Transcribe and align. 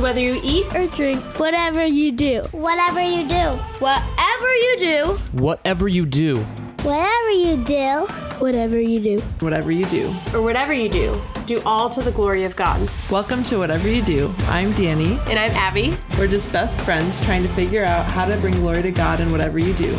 So 0.00 0.04
whether 0.04 0.20
you 0.20 0.40
eat 0.42 0.74
or 0.74 0.86
drink, 0.86 1.22
Whatever 1.38 1.84
you 1.84 2.10
do, 2.10 2.40
Whatever 2.52 3.02
you 3.02 3.28
do, 3.28 3.58
whatever 3.80 4.48
you 4.56 4.78
do, 4.78 5.18
Whatever 5.34 5.86
you 5.86 6.06
do, 6.06 6.36
whatever 6.80 7.30
you 7.30 7.56
do, 7.58 8.06
whatever 8.38 8.80
you 8.80 8.98
do. 8.98 9.20
Whatever 9.40 9.70
you 9.70 9.84
do. 9.84 10.08
or 10.32 10.40
whatever 10.40 10.72
you 10.72 10.88
do, 10.88 11.14
do 11.44 11.60
all 11.66 11.90
to 11.90 12.00
the 12.00 12.12
glory 12.12 12.44
of 12.44 12.56
God. 12.56 12.90
Welcome 13.10 13.44
to 13.44 13.58
Whatever 13.58 13.90
You 13.90 14.00
Do. 14.00 14.34
I'm 14.46 14.72
Danny. 14.72 15.18
And 15.28 15.38
I'm 15.38 15.50
Abby. 15.50 15.92
We're 16.18 16.28
just 16.28 16.50
best 16.50 16.80
friends 16.80 17.20
trying 17.26 17.42
to 17.42 17.50
figure 17.50 17.84
out 17.84 18.10
how 18.10 18.24
to 18.24 18.38
bring 18.38 18.54
glory 18.54 18.80
to 18.80 18.90
God 18.92 19.20
in 19.20 19.30
whatever 19.30 19.58
you 19.58 19.74
do. 19.74 19.94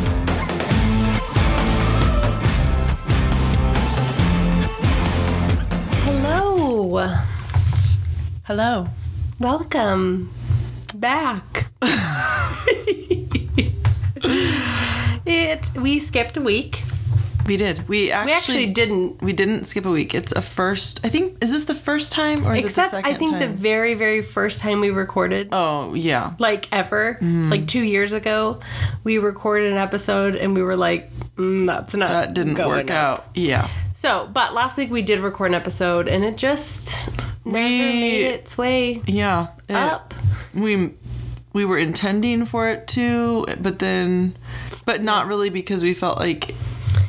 Hello. 6.07 7.07
Hello. 8.45 8.87
Welcome 9.41 10.31
back. 10.93 11.65
it 15.25 15.71
we 15.75 15.99
skipped 15.99 16.37
a 16.37 16.41
week. 16.41 16.83
We 17.47 17.57
did. 17.57 17.87
We 17.87 18.11
actually, 18.11 18.31
We 18.31 18.37
actually 18.37 18.65
didn't. 18.67 19.19
We 19.23 19.33
didn't 19.33 19.63
skip 19.63 19.87
a 19.87 19.89
week. 19.89 20.13
It's 20.13 20.31
a 20.31 20.43
first. 20.43 21.03
I 21.03 21.09
think. 21.09 21.43
Is 21.43 21.51
this 21.51 21.65
the 21.65 21.73
first 21.73 22.11
time 22.11 22.45
or 22.45 22.53
is 22.53 22.65
Except 22.65 22.89
it 22.89 22.91
the 22.91 22.97
second 22.97 23.15
I 23.15 23.17
think 23.17 23.39
the 23.39 23.47
very, 23.47 23.95
very 23.95 24.21
first 24.21 24.61
time 24.61 24.79
we 24.79 24.91
recorded, 24.91 25.49
oh 25.51 25.95
yeah. 25.95 26.35
like 26.37 26.67
ever, 26.71 27.17
like 27.19 27.65
two 27.65 27.81
years 27.81 28.13
ago, 28.13 28.59
we 29.03 29.17
recorded 29.17 29.71
an 29.71 29.79
episode 29.79 30.35
and 30.35 30.53
we 30.53 30.61
were 30.61 30.77
like, 30.77 31.09
mm, 31.35 31.65
"That's 31.65 31.95
not 31.95 32.09
That 32.09 32.35
didn't 32.35 32.59
work 32.59 32.91
up." 32.91 33.19
out. 33.19 33.25
Yeah. 33.33 33.67
So, 34.01 34.27
but 34.33 34.55
last 34.55 34.79
week 34.79 34.89
we 34.89 35.03
did 35.03 35.19
record 35.19 35.51
an 35.51 35.53
episode 35.53 36.07
and 36.07 36.23
it 36.23 36.35
just 36.35 37.07
never 37.45 37.55
made 37.55 38.23
its 38.25 38.57
way 38.57 38.99
Yeah. 39.05 39.49
It- 39.69 39.75
up. 39.75 40.15
we 40.55 40.93
we 41.53 41.65
were 41.65 41.77
intending 41.77 42.45
for 42.47 42.67
it 42.67 42.87
to, 42.87 43.45
but 43.61 43.77
then, 43.77 44.35
but 44.85 45.03
not 45.03 45.27
really 45.27 45.51
because 45.51 45.83
we 45.83 45.93
felt 45.93 46.17
like 46.17 46.55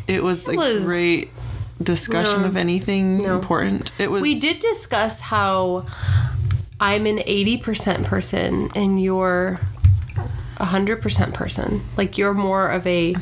it 0.07 0.23
was 0.23 0.47
a 0.49 0.53
was- 0.55 0.85
great 0.85 1.31
discussion 1.83 2.43
No. 2.43 2.49
of 2.49 2.59
anything 2.59 3.23
No. 3.23 3.37
important. 3.37 3.91
It 3.99 4.11
was. 4.11 4.21
We 4.21 4.39
did 4.39 4.59
discuss 4.59 5.19
how 5.21 5.87
I'm 6.79 7.07
an 7.07 7.21
80% 7.27 8.05
person 8.05 8.71
and 8.75 9.03
you're 9.03 9.61
a 10.59 10.67
100% 10.67 11.33
person. 11.33 11.83
Like 11.97 12.19
you're 12.19 12.35
more 12.35 12.69
of 12.69 12.87
a 12.87 13.15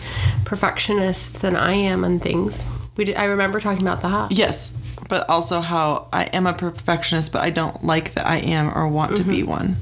perfectionist 0.44 1.40
than 1.40 1.54
I 1.54 1.74
am 1.74 2.04
on 2.04 2.18
things. 2.18 2.66
We 2.96 3.04
did, 3.04 3.16
I 3.16 3.24
remember 3.24 3.60
talking 3.60 3.82
about 3.82 4.02
that. 4.02 4.32
Yes, 4.32 4.76
but 5.08 5.28
also 5.28 5.60
how 5.60 6.08
I 6.12 6.24
am 6.24 6.46
a 6.46 6.52
perfectionist, 6.52 7.32
but 7.32 7.42
I 7.42 7.50
don't 7.50 7.84
like 7.84 8.12
that 8.14 8.26
I 8.26 8.36
am 8.38 8.68
or 8.76 8.86
want 8.88 9.16
to 9.16 9.22
Mm-hmm. 9.22 9.30
be 9.30 9.42
one. 9.42 9.76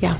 Yeah. 0.00 0.18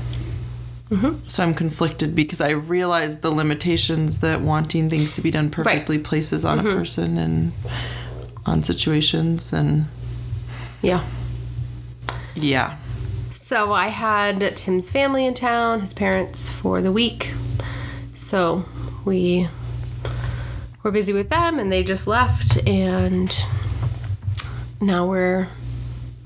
So 1.27 1.43
I'm 1.43 1.53
conflicted 1.53 2.15
because 2.15 2.39
I 2.39 2.51
realize 2.51 3.17
the 3.19 3.29
limitations 3.29 4.21
that 4.21 4.39
wanting 4.39 4.89
things 4.89 5.15
to 5.15 5.21
be 5.21 5.29
done 5.31 5.49
perfectly 5.49 5.99
places 5.99 6.45
on 6.45 6.59
Mm-hmm. 6.59 6.67
a 6.67 6.71
person 6.75 7.17
and 7.17 7.51
on 8.45 8.63
situations 8.63 9.51
and 9.51 9.87
Yeah. 10.81 11.03
yeah. 12.35 12.77
So 13.43 13.73
I 13.73 13.87
had 13.89 14.55
Tim's 14.55 14.89
family 14.89 15.25
in 15.25 15.33
town, 15.33 15.81
his 15.81 15.93
parents 15.93 16.49
for 16.51 16.81
the 16.81 16.91
week. 16.93 17.33
So 18.15 18.63
we 19.03 19.49
were 20.87 20.91
busy 20.91 21.11
with 21.11 21.27
them 21.27 21.59
and 21.59 21.69
they 21.69 21.83
just 21.83 22.07
left 22.07 22.65
and 22.65 23.43
now 24.79 25.05
we're 25.05 25.49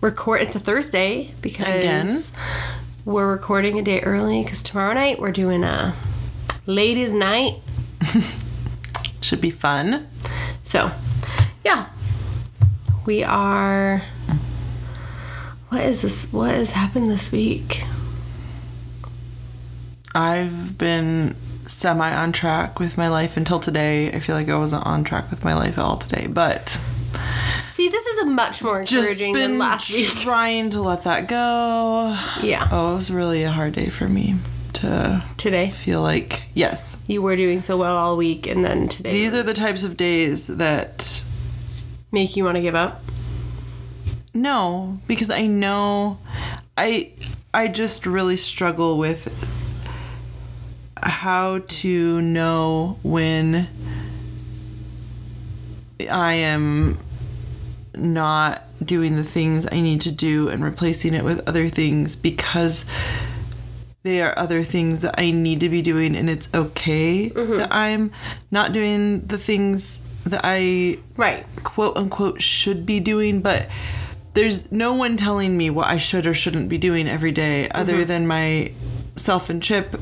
record 0.02 0.40
it's 0.40 0.56
a 0.56 0.59
Thursday 0.59 1.34
because 1.42 1.68
Again? 1.68 2.22
we're 3.03 3.31
recording 3.31 3.80
a 3.80 3.81
day 3.81 4.02
early 4.02 4.44
because 4.44 4.62
tomorrow 4.62 4.94
night 4.94 5.18
we're 5.20 5.31
doing 5.31 5.64
a 5.64 5.95
ladies 6.68 7.12
night. 7.12 7.56
Should 9.22 9.41
be 9.41 9.50
fun. 9.50 10.08
So 10.62 10.91
yeah. 11.66 11.88
We 13.08 13.24
are 13.24 14.03
what 15.69 15.81
is 15.81 16.03
this 16.03 16.31
what 16.31 16.52
has 16.52 16.74
happened 16.74 17.09
this 17.09 17.31
week? 17.31 17.84
I've 20.14 20.78
been 20.78 21.35
semi 21.80 22.14
on 22.14 22.32
track 22.32 22.80
with 22.80 22.98
my 22.98 23.08
life 23.08 23.38
until 23.38 23.59
today. 23.59 24.12
I 24.12 24.20
feel 24.20 24.36
like 24.36 24.50
I 24.50 24.58
wasn't 24.58 24.86
on 24.86 25.04
track 25.04 25.30
with 25.30 25.44
my 25.44 25.54
life 25.54 25.78
at 25.78 25.84
all 25.84 25.98
today, 25.98 26.28
but 26.28 26.78
See, 27.74 27.90
this 27.90 28.06
is 28.06 28.24
a 28.24 28.26
much 28.26 28.62
more 28.64 28.84
just 28.84 28.94
encouraging 28.94 29.34
been 29.34 29.52
than 29.52 29.59
last 29.59 29.92
week. 29.94 30.08
trying 30.22 30.70
to 30.72 30.82
let 30.82 31.04
that 31.04 31.28
go. 31.28 32.18
Yeah. 32.42 32.68
Oh, 32.72 32.94
it 32.94 32.96
was 32.98 33.12
really 33.12 33.44
a 33.44 33.52
hard 33.52 33.74
day 33.74 33.90
for 33.90 34.08
me 34.08 34.36
to 34.74 35.24
Today, 35.38 35.70
feel 35.70 36.02
like 36.02 36.44
yes. 36.54 36.98
you 37.08 37.22
were 37.22 37.36
doing 37.36 37.62
so 37.62 37.78
well 37.78 37.98
all 37.98 38.16
week, 38.18 38.48
and 38.48 38.64
then 38.64 38.88
today 38.88 39.12
These 39.12 39.34
are 39.34 39.44
the 39.44 39.53
types 39.53 39.84
of 39.84 39.98
days 39.98 40.48
that 40.48 41.24
make 42.12 42.36
you 42.38 42.44
want 42.46 42.56
to 42.56 42.62
give 42.62 42.76
up. 42.76 43.03
no, 44.34 45.00
because 45.08 45.30
I 45.30 45.48
know 45.48 46.20
I 46.78 47.12
I 47.53 47.68
just 47.68 48.06
really 48.06 48.38
struggle 48.38 48.98
with 48.98 49.28
how 51.03 51.59
to 51.67 52.22
know 52.22 52.97
when 53.03 53.67
I 56.09 56.34
am 56.34 56.97
not 57.95 58.63
doing 58.84 59.16
the 59.16 59.23
things 59.23 59.67
I 59.72 59.79
need 59.81 60.01
to 60.01 60.11
do 60.11 60.50
and 60.50 60.63
replacing 60.63 61.13
it 61.13 61.23
with 61.23 61.47
other 61.47 61.69
things 61.69 62.16
because 62.16 62.85
they 64.03 64.22
are 64.22 64.38
other 64.38 64.63
things 64.63 65.01
that 65.01 65.16
I 65.17 65.31
need 65.31 65.59
to 65.59 65.69
be 65.69 65.81
doing 65.81 66.16
and 66.16 66.29
it's 66.29 66.51
okay 66.53 67.29
mm-hmm. 67.29 67.57
that 67.57 67.72
I'm 67.72 68.11
not 68.50 68.72
doing 68.72 69.22
the 69.22 69.38
things 69.38 70.06
that 70.25 70.41
I 70.44 71.00
Right. 71.17 71.45
quote 71.63 71.97
unquote 71.97 72.41
should 72.41 72.85
be 72.85 73.00
doing, 73.00 73.41
but 73.41 73.69
there's 74.34 74.72
no 74.72 74.94
one 74.94 75.17
telling 75.17 75.57
me 75.57 75.69
what 75.69 75.88
I 75.88 75.97
should 75.97 76.25
or 76.25 76.34
shouldn't 76.34 76.69
be 76.69 76.78
doing 76.78 77.07
every 77.07 77.31
day 77.31 77.69
other 77.69 77.97
mm-hmm. 77.97 78.07
than 78.07 78.28
my 78.28 78.72
self 79.17 79.50
and 79.50 79.61
Chip 79.61 80.00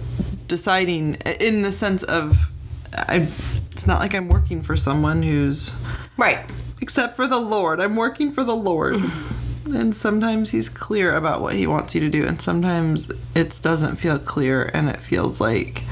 deciding 0.49 1.15
in 1.39 1.61
the 1.61 1.71
sense 1.71 2.03
of 2.03 2.51
I 2.93 3.27
it's 3.71 3.87
not 3.87 4.01
like 4.01 4.13
I'm 4.13 4.27
working 4.27 4.61
for 4.61 4.75
someone 4.75 5.23
who's 5.23 5.71
Right. 6.17 6.39
except 6.81 7.15
for 7.15 7.27
the 7.27 7.39
Lord. 7.39 7.79
I'm 7.79 7.95
working 7.95 8.29
for 8.31 8.43
the 8.43 8.55
Lord. 8.55 8.95
Mm-hmm. 8.95 9.75
And 9.75 9.95
sometimes 9.95 10.51
he's 10.51 10.67
clear 10.67 11.15
about 11.15 11.41
what 11.41 11.53
he 11.53 11.67
wants 11.67 11.93
you 11.93 12.01
to 12.01 12.09
do, 12.09 12.25
and 12.25 12.41
sometimes 12.41 13.11
it 13.35 13.59
doesn't 13.61 13.97
feel 13.97 14.17
clear, 14.17 14.71
and 14.73 14.89
it 14.89 15.03
feels 15.03 15.39
like, 15.39 15.83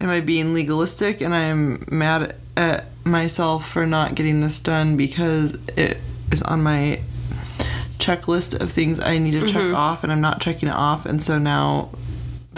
am 0.00 0.10
I 0.10 0.20
being 0.20 0.52
legalistic? 0.52 1.20
And 1.20 1.32
I'm 1.32 1.84
mad 1.90 2.34
at 2.56 2.86
myself 3.04 3.68
for 3.68 3.86
not 3.86 4.16
getting 4.16 4.40
this 4.40 4.58
done 4.58 4.96
because 4.96 5.56
it 5.76 5.98
is 6.32 6.42
on 6.42 6.62
my 6.62 7.00
checklist 7.98 8.60
of 8.60 8.72
things 8.72 8.98
I 9.00 9.18
need 9.18 9.32
to 9.32 9.46
check 9.46 9.62
mm-hmm. 9.62 9.76
off, 9.76 10.02
and 10.02 10.12
I'm 10.12 10.20
not 10.20 10.40
checking 10.40 10.68
it 10.68 10.74
off, 10.74 11.06
and 11.06 11.22
so 11.22 11.38
now 11.38 11.90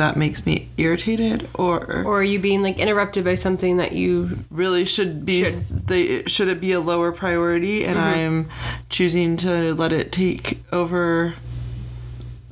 that 0.01 0.17
makes 0.17 0.47
me 0.47 0.67
irritated, 0.79 1.47
or 1.55 2.03
Or 2.05 2.21
are 2.21 2.25
you 2.25 2.39
being 2.39 2.63
like 2.63 2.79
interrupted 2.79 3.23
by 3.23 3.35
something 3.35 3.77
that 3.77 3.93
you? 3.93 4.45
really 4.51 4.87
should 4.87 5.27
be 5.27 5.45
Should. 5.45 5.87
they 5.89 6.25
should 6.25 6.49
it 6.49 6.59
be 6.61 6.73
a 6.73 6.81
lower 6.81 7.13
priority 7.13 7.85
and 7.85 7.99
mm-hmm. 7.99 8.19
i'm 8.19 8.49
choosing 8.89 9.37
to 9.39 9.75
let 9.75 9.93
it 9.93 10.11
take 10.11 10.63
over 10.73 11.35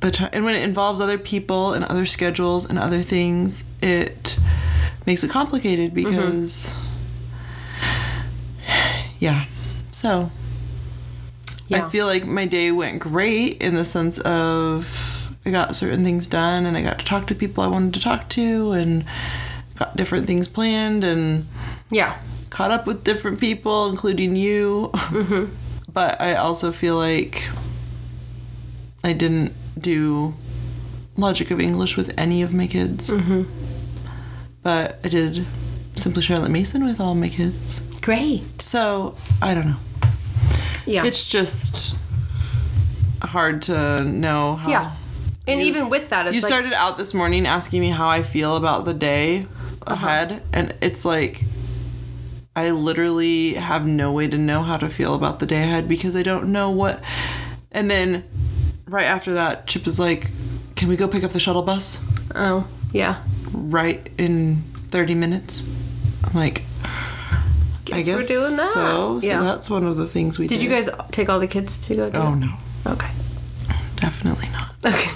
the 0.01 0.11
time 0.11 0.29
and 0.31 0.45
when 0.45 0.55
it 0.55 0.61
involves 0.63 1.01
other 1.01 1.17
people 1.17 1.73
and 1.73 1.83
other 1.85 2.05
schedules 2.05 2.69
and 2.69 2.77
other 2.77 3.01
things 3.01 3.63
it 3.81 4.37
makes 5.07 5.23
it 5.23 5.29
complicated 5.31 5.93
mm-hmm. 5.93 6.09
because 6.09 6.73
yeah 9.19 9.45
so 9.91 10.29
Yeah. 11.67 11.85
i 11.85 11.89
feel 11.89 12.05
like 12.05 12.25
my 12.25 12.45
day 12.45 12.71
went 12.71 12.99
great 12.99 13.59
in 13.59 13.73
the 13.73 13.85
sense 13.85 14.19
of 14.19 15.08
i 15.49 15.51
got 15.51 15.75
certain 15.75 16.03
things 16.03 16.27
done 16.27 16.65
and 16.65 16.77
i 16.77 16.81
got 16.81 16.99
to 16.99 17.05
talk 17.05 17.25
to 17.27 17.35
people 17.35 17.63
i 17.63 17.67
wanted 17.67 17.93
to 17.93 17.99
talk 17.99 18.29
to 18.29 18.71
and 18.71 19.03
got 19.77 19.95
different 19.97 20.27
things 20.27 20.47
planned 20.47 21.03
and 21.03 21.47
Yeah. 21.91 22.17
caught 22.49 22.71
up 22.71 22.85
with 22.85 23.03
different 23.05 23.39
people, 23.39 23.87
including 23.89 24.35
you. 24.35 24.89
Mm-hmm. 24.93 25.45
but 25.93 26.19
I 26.19 26.35
also 26.35 26.71
feel 26.73 26.97
like 26.97 27.47
I 29.03 29.13
didn't 29.13 29.53
do 29.79 30.33
logic 31.15 31.49
of 31.51 31.59
English 31.61 31.95
with 31.95 32.13
any 32.17 32.41
of 32.41 32.53
my 32.53 32.67
kids. 32.67 33.09
Mm-hmm. 33.11 33.43
But 34.63 34.99
I 35.03 35.07
did 35.07 35.45
Simply 35.95 36.21
Charlotte 36.21 36.51
Mason 36.51 36.83
with 36.83 36.99
all 36.99 37.15
my 37.15 37.29
kids. 37.29 37.79
Great. 38.01 38.61
So 38.61 39.15
I 39.41 39.53
don't 39.53 39.67
know. 39.67 39.79
Yeah. 40.85 41.05
It's 41.05 41.29
just 41.29 41.95
hard 43.21 43.61
to 43.63 44.03
know 44.03 44.55
how. 44.57 44.69
yeah. 44.69 44.95
And 45.51 45.61
even 45.61 45.89
with 45.89 46.09
that, 46.09 46.27
it's 46.27 46.35
You 46.35 46.41
like, 46.41 46.47
started 46.47 46.73
out 46.73 46.97
this 46.97 47.13
morning 47.13 47.45
asking 47.47 47.81
me 47.81 47.89
how 47.89 48.07
I 48.07 48.21
feel 48.23 48.55
about 48.55 48.85
the 48.85 48.93
day 48.93 49.45
Uh-huh. 49.87 49.93
ahead, 49.93 50.43
and 50.53 50.73
it's 50.81 51.03
like 51.05 51.43
I 52.55 52.71
literally 52.71 53.53
have 53.53 53.85
no 53.85 54.11
way 54.11 54.27
to 54.27 54.37
know 54.37 54.63
how 54.63 54.77
to 54.77 54.89
feel 54.89 55.15
about 55.15 55.39
the 55.39 55.45
day 55.45 55.63
ahead 55.63 55.87
because 55.87 56.15
I 56.15 56.23
don't 56.23 56.51
know 56.51 56.69
what. 56.69 57.01
And 57.71 57.89
then 57.89 58.23
right 58.87 59.05
after 59.05 59.33
that, 59.35 59.65
Chip 59.67 59.87
is 59.87 59.99
like, 59.99 60.31
Can 60.75 60.87
we 60.89 60.97
go 60.97 61.07
pick 61.07 61.23
up 61.23 61.31
the 61.31 61.39
shuttle 61.39 61.61
bus 61.61 62.01
Oh, 62.35 62.67
yeah. 62.91 63.21
right 63.53 64.09
in 64.17 64.63
30 64.89 65.15
minutes? 65.15 65.63
I'm 66.23 66.33
like, 66.33 66.63
I 66.83 67.41
Guess 67.85 68.05
guess 68.05 68.15
we're 68.29 68.39
doing 68.39 68.57
that. 68.57 68.71
So, 68.73 69.19
so 69.21 69.27
Yeah. 69.27 69.41
that's 69.41 69.69
one 69.69 69.83
of 69.85 69.95
the 69.97 70.05
things 70.07 70.37
we 70.37 70.47
did. 70.47 70.55
Did 70.59 70.63
you 70.63 70.69
guys 70.69 70.89
take 71.11 71.29
all 71.29 71.39
the 71.39 71.47
kids 71.47 71.77
to 71.87 71.95
go? 71.95 72.11
Oh 72.13 72.33
no, 72.35 72.53
Okay. 72.85 73.09
definitely 73.95 74.49
not. 74.49 74.71
Okay. 74.85 75.11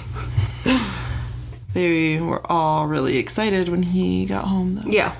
They 1.74 2.20
were 2.20 2.40
all 2.50 2.86
really 2.86 3.16
excited 3.18 3.68
when 3.68 3.82
he 3.82 4.26
got 4.26 4.44
home. 4.44 4.76
Though. 4.76 4.88
Yeah. 4.90 5.14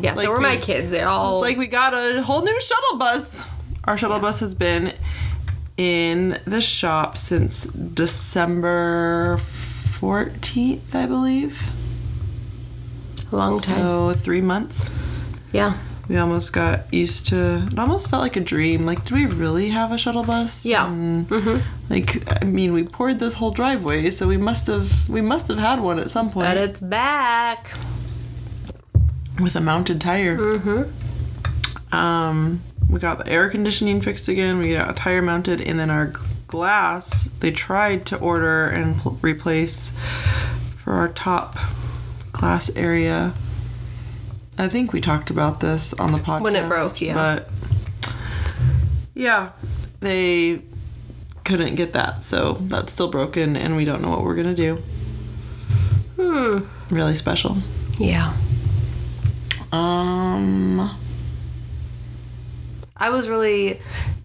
Yeah. 0.00 0.14
like 0.14 0.26
so 0.26 0.30
were 0.30 0.38
my 0.40 0.58
kids. 0.58 0.92
They 0.92 1.02
all. 1.02 1.38
It's 1.38 1.42
like 1.42 1.56
we 1.58 1.66
got 1.66 1.92
a 1.92 2.22
whole 2.22 2.42
new 2.42 2.60
shuttle 2.60 2.98
bus. 2.98 3.44
Our 3.82 3.98
shuttle 3.98 4.20
bus 4.20 4.38
has 4.40 4.54
been 4.54 4.92
in 5.76 6.38
the 6.44 6.60
shop 6.62 7.18
since 7.18 7.64
December 7.64 9.38
14th, 9.40 10.94
I 10.94 11.06
believe. 11.06 11.60
a 13.32 13.36
long 13.36 13.58
time. 13.60 13.76
So 13.78 14.12
three 14.14 14.40
months. 14.40 14.94
yeah. 15.52 15.78
We 16.08 16.16
almost 16.18 16.52
got 16.52 16.92
used 16.92 17.28
to. 17.28 17.66
It 17.72 17.78
almost 17.78 18.10
felt 18.10 18.20
like 18.22 18.36
a 18.36 18.40
dream. 18.40 18.84
Like, 18.84 19.04
do 19.06 19.14
we 19.14 19.24
really 19.26 19.70
have 19.70 19.90
a 19.90 19.96
shuttle 19.98 20.22
bus? 20.24 20.66
Yeah. 20.66 20.86
And, 20.86 21.28
Mm-hmm. 21.28 21.62
Like, 21.90 22.42
I 22.42 22.44
mean, 22.44 22.72
we 22.72 22.82
poured 22.84 23.18
this 23.18 23.34
whole 23.34 23.50
driveway, 23.50 24.10
so 24.10 24.26
we 24.28 24.36
must 24.36 24.66
have 24.66 25.08
we 25.08 25.20
must 25.20 25.48
have 25.48 25.58
had 25.58 25.80
one 25.80 25.98
at 25.98 26.10
some 26.10 26.30
point 26.30 26.46
But 26.46 26.56
it's 26.58 26.80
back. 26.80 27.70
with 29.40 29.56
a 29.56 29.60
mounted 29.60 30.00
tire. 30.00 30.36
Mm-hmm. 30.38 31.94
Um, 31.94 32.62
we 32.88 32.98
got 33.00 33.18
the 33.18 33.28
air 33.30 33.48
conditioning 33.48 34.00
fixed 34.00 34.28
again. 34.28 34.58
We 34.58 34.72
got 34.74 34.90
a 34.90 34.94
tire 34.94 35.22
mounted, 35.22 35.60
and 35.60 35.78
then 35.78 35.90
our 35.90 36.12
glass. 36.48 37.28
They 37.40 37.50
tried 37.50 38.04
to 38.06 38.18
order 38.18 38.66
and 38.68 38.96
pl- 38.98 39.18
replace 39.22 39.96
for 40.78 40.92
our 40.94 41.08
top 41.08 41.56
glass 42.32 42.70
area. 42.76 43.32
I 44.58 44.68
think 44.68 44.92
we 44.92 45.00
talked 45.00 45.30
about 45.30 45.60
this 45.60 45.92
on 45.94 46.12
the 46.12 46.18
podcast 46.18 46.42
When 46.42 46.56
it 46.56 46.68
broke, 46.68 47.00
yeah. 47.00 47.14
But 47.14 47.50
yeah, 49.14 49.50
they 50.00 50.62
couldn't 51.44 51.74
get 51.74 51.92
that, 51.92 52.22
so 52.22 52.58
that's 52.60 52.92
still 52.92 53.08
broken, 53.08 53.56
and 53.56 53.76
we 53.76 53.84
don't 53.84 54.00
know 54.02 54.10
what 54.10 54.22
we're 54.22 54.36
gonna 54.36 54.54
do. 54.54 54.82
Hmm. 56.16 56.60
Really 56.90 57.14
special. 57.16 57.58
Yeah. 57.98 58.34
Um. 59.72 60.96
I 62.96 63.10
was 63.10 63.28
really 63.28 63.80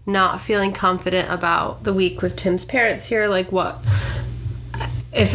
not 0.06 0.40
feeling 0.40 0.72
confident 0.72 1.30
about 1.30 1.82
the 1.82 1.92
week 1.92 2.22
with 2.22 2.36
Tim's 2.36 2.64
parents 2.64 3.04
here. 3.06 3.26
Like, 3.26 3.50
what 3.50 3.80
if 5.12 5.34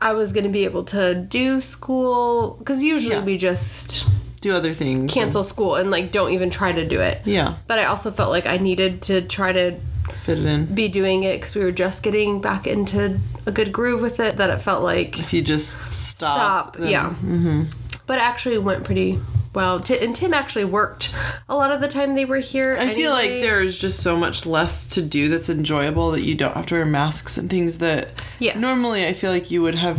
I 0.00 0.12
was 0.12 0.32
going 0.32 0.44
to 0.44 0.50
be 0.50 0.64
able 0.64 0.84
to 0.84 1.14
do 1.14 1.60
school? 1.60 2.56
Because 2.58 2.82
usually 2.82 3.16
Yeah. 3.16 3.24
we 3.24 3.36
just 3.36 4.06
do 4.40 4.54
other 4.54 4.72
things. 4.74 5.12
cancel 5.12 5.42
school 5.42 5.74
and 5.76 5.90
like 5.90 6.12
don't 6.12 6.32
even 6.32 6.50
try 6.50 6.72
to 6.72 6.86
do 6.86 7.00
it. 7.00 7.20
Yeah, 7.24 7.54
But 7.66 7.78
I 7.78 7.84
also 7.84 8.10
felt 8.10 8.30
like 8.30 8.46
I 8.46 8.56
needed 8.58 9.02
to 9.02 9.22
try 9.22 9.52
to 9.52 9.76
fit 10.24 10.38
it 10.38 10.46
in. 10.46 10.66
be 10.74 10.88
doing 10.88 11.22
it 11.24 11.40
because 11.40 11.54
we 11.54 11.62
were 11.62 11.72
just 11.72 12.02
getting 12.02 12.40
back 12.40 12.66
into 12.66 13.18
a 13.46 13.52
good 13.52 13.72
groove 13.72 14.00
with 14.02 14.18
it. 14.20 14.36
That 14.38 14.50
it 14.50 14.58
felt 14.60 14.82
like 14.82 15.18
If 15.18 15.32
you 15.32 15.42
just 15.42 15.92
stop. 15.94 16.34
stop. 16.34 16.76
then- 16.76 16.88
yeah. 16.90 17.10
Mm-hmm. 17.10 17.64
But 18.06 18.18
it 18.18 18.22
actually 18.22 18.58
went 18.58 18.84
pretty 18.84 19.18
well. 19.54 19.80
Ti 19.80 19.98
and 19.98 20.14
Tim 20.14 20.32
actually 20.34 20.64
worked 20.64 21.14
a 21.48 21.56
lot 21.56 21.72
of 21.72 21.80
the 21.80 21.88
time 21.88 22.14
they 22.14 22.24
were 22.24 22.38
here. 22.38 22.76
I 22.78 22.94
feel 22.94 23.10
like 23.10 23.30
there's 23.30 23.78
just 23.78 24.00
so 24.00 24.16
much 24.16 24.46
less 24.46 24.86
to 24.88 25.02
do 25.02 25.28
that's 25.28 25.48
enjoyable 25.48 26.10
that 26.12 26.22
you 26.22 26.34
don't 26.34 26.54
have 26.54 26.66
to 26.66 26.74
wear 26.76 26.84
masks 26.84 27.36
and 27.36 27.50
things 27.50 27.78
that 27.78 28.22
Yes. 28.38 28.56
normally 28.56 29.06
I 29.06 29.12
feel 29.12 29.30
like 29.30 29.50
you 29.50 29.62
would 29.62 29.74
have 29.74 29.98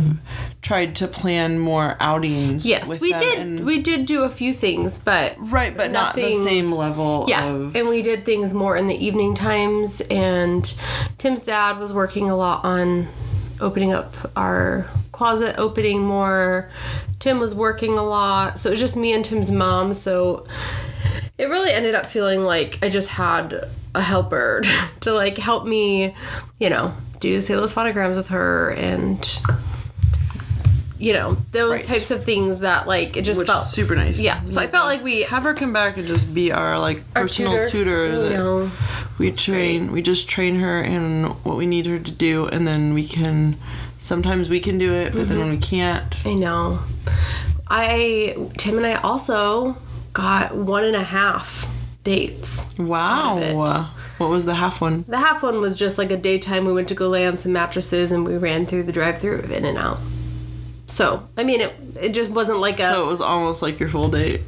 tried 0.62 0.94
to 0.96 1.06
plan 1.08 1.58
more 1.58 1.96
outings. 2.00 2.66
Yes, 2.66 3.00
we 3.00 3.12
did. 3.12 3.64
we 3.64 3.82
did 3.82 4.06
do 4.06 4.22
a 4.22 4.28
few 4.28 4.52
things, 4.52 4.98
but 4.98 5.34
right, 5.38 5.76
but 5.76 5.90
not 5.90 6.14
the 6.14 6.32
same 6.32 6.72
level 6.72 7.26
yeah, 7.28 7.46
of. 7.46 7.76
and 7.76 7.88
we 7.88 8.02
did 8.02 8.24
things 8.24 8.54
more 8.54 8.76
in 8.76 8.86
the 8.86 8.94
evening 9.04 9.34
times. 9.34 10.00
And 10.02 10.72
Tim's 11.18 11.44
dad 11.44 11.78
was 11.78 11.92
working 11.92 12.30
a 12.30 12.36
lot 12.36 12.64
on 12.64 13.08
opening 13.62 13.92
up 13.92 14.14
our 14.36 14.86
closet 15.12 15.56
opening 15.58 16.02
more. 16.02 16.70
Tim 17.18 17.38
was 17.38 17.54
working 17.54 17.96
a 17.96 18.02
lot, 18.02 18.60
so 18.60 18.68
it 18.68 18.72
was 18.72 18.80
just 18.80 18.96
me 18.96 19.12
and 19.12 19.24
Tim's 19.24 19.50
mom. 19.50 19.94
So 19.94 20.46
it 21.38 21.46
really 21.46 21.72
ended 21.72 21.94
up 21.94 22.06
feeling 22.06 22.42
like 22.42 22.78
I 22.82 22.88
just 22.88 23.08
had 23.08 23.68
a 23.94 24.02
helper 24.02 24.62
to 25.00 25.12
like 25.12 25.38
help 25.38 25.66
me, 25.66 26.14
you 26.58 26.68
know, 26.68 26.94
do 27.20 27.40
those 27.40 27.74
phonograms 27.74 28.16
with 28.16 28.28
her 28.28 28.70
and. 28.70 29.38
You 31.02 31.14
know 31.14 31.36
those 31.50 31.72
Right. 31.72 31.84
types 31.84 32.10
of 32.12 32.22
things 32.24 32.60
that 32.60 32.86
like 32.86 33.16
it 33.16 33.22
just 33.22 33.38
which 33.40 33.48
felt 33.48 33.64
super 33.64 33.96
nice. 33.96 34.20
yeah. 34.20 34.44
So 34.44 34.60
I 34.60 34.68
felt 34.68 34.86
like 34.86 35.02
we 35.02 35.22
have 35.22 35.42
her 35.42 35.52
come 35.52 35.72
back 35.72 35.96
and 35.96 36.06
just 36.06 36.32
be 36.32 36.52
our 36.52 36.78
like 36.78 37.02
Our 37.16 37.22
personal 37.22 37.52
tutor. 37.66 37.70
tutor, 37.70 38.04
oh, 38.14 38.22
that 38.22 38.36
know, 38.38 38.70
we 39.18 39.32
train 39.32 39.90
we 39.90 40.00
just 40.00 40.28
train 40.28 40.60
her 40.60 40.80
in 40.80 41.24
what 41.42 41.56
we 41.56 41.66
need 41.66 41.86
her 41.86 41.98
to 41.98 42.10
do 42.12 42.46
and 42.46 42.66
then 42.68 42.94
we 42.94 43.04
can 43.06 43.56
sometimes 43.98 44.48
we 44.48 44.60
can 44.60 44.78
do 44.78 44.92
it 44.94 45.12
but 45.12 45.26
then 45.26 45.38
mm-hmm. 45.38 45.48
when 45.48 45.50
we 45.50 45.58
can't 45.58 46.14
I 46.24 46.34
know. 46.34 46.78
I 47.68 48.36
Tim 48.58 48.76
and 48.76 48.86
I 48.86 48.94
also 49.00 49.76
got 50.12 50.54
one 50.54 50.84
and 50.84 50.94
a 50.94 51.02
half 51.02 51.66
dates. 52.04 52.68
wow 52.78 53.38
Out 53.38 53.42
of 53.42 53.42
it. 53.48 53.56
what 54.18 54.30
was 54.30 54.44
the 54.44 54.54
half 54.54 54.80
one 54.80 55.04
The 55.08 55.18
half 55.18 55.42
one 55.42 55.60
was 55.60 55.76
just 55.76 55.98
like 55.98 56.12
a 56.12 56.16
daytime. 56.16 56.64
We 56.64 56.72
went 56.72 56.88
to 56.88 56.94
go 56.94 57.08
lay 57.08 57.26
on 57.26 57.38
some 57.38 57.52
mattresses 57.52 58.12
and 58.12 58.24
we 58.24 58.36
ran 58.36 58.66
through 58.66 58.84
the 58.84 58.92
drive-through 58.92 59.38
of 59.40 59.50
In-N-Out. 59.50 59.98
So 60.92 61.26
I 61.38 61.44
mean, 61.44 61.60
it 61.62 61.72
it 62.00 62.08
just 62.10 62.30
wasn't 62.30 62.58
like 62.58 62.78
a 62.78 62.92
so 62.92 63.06
it 63.06 63.08
was 63.10 63.20
almost 63.22 63.62
like 63.62 63.80
your 63.80 63.88
full 63.88 64.08
date 64.08 64.42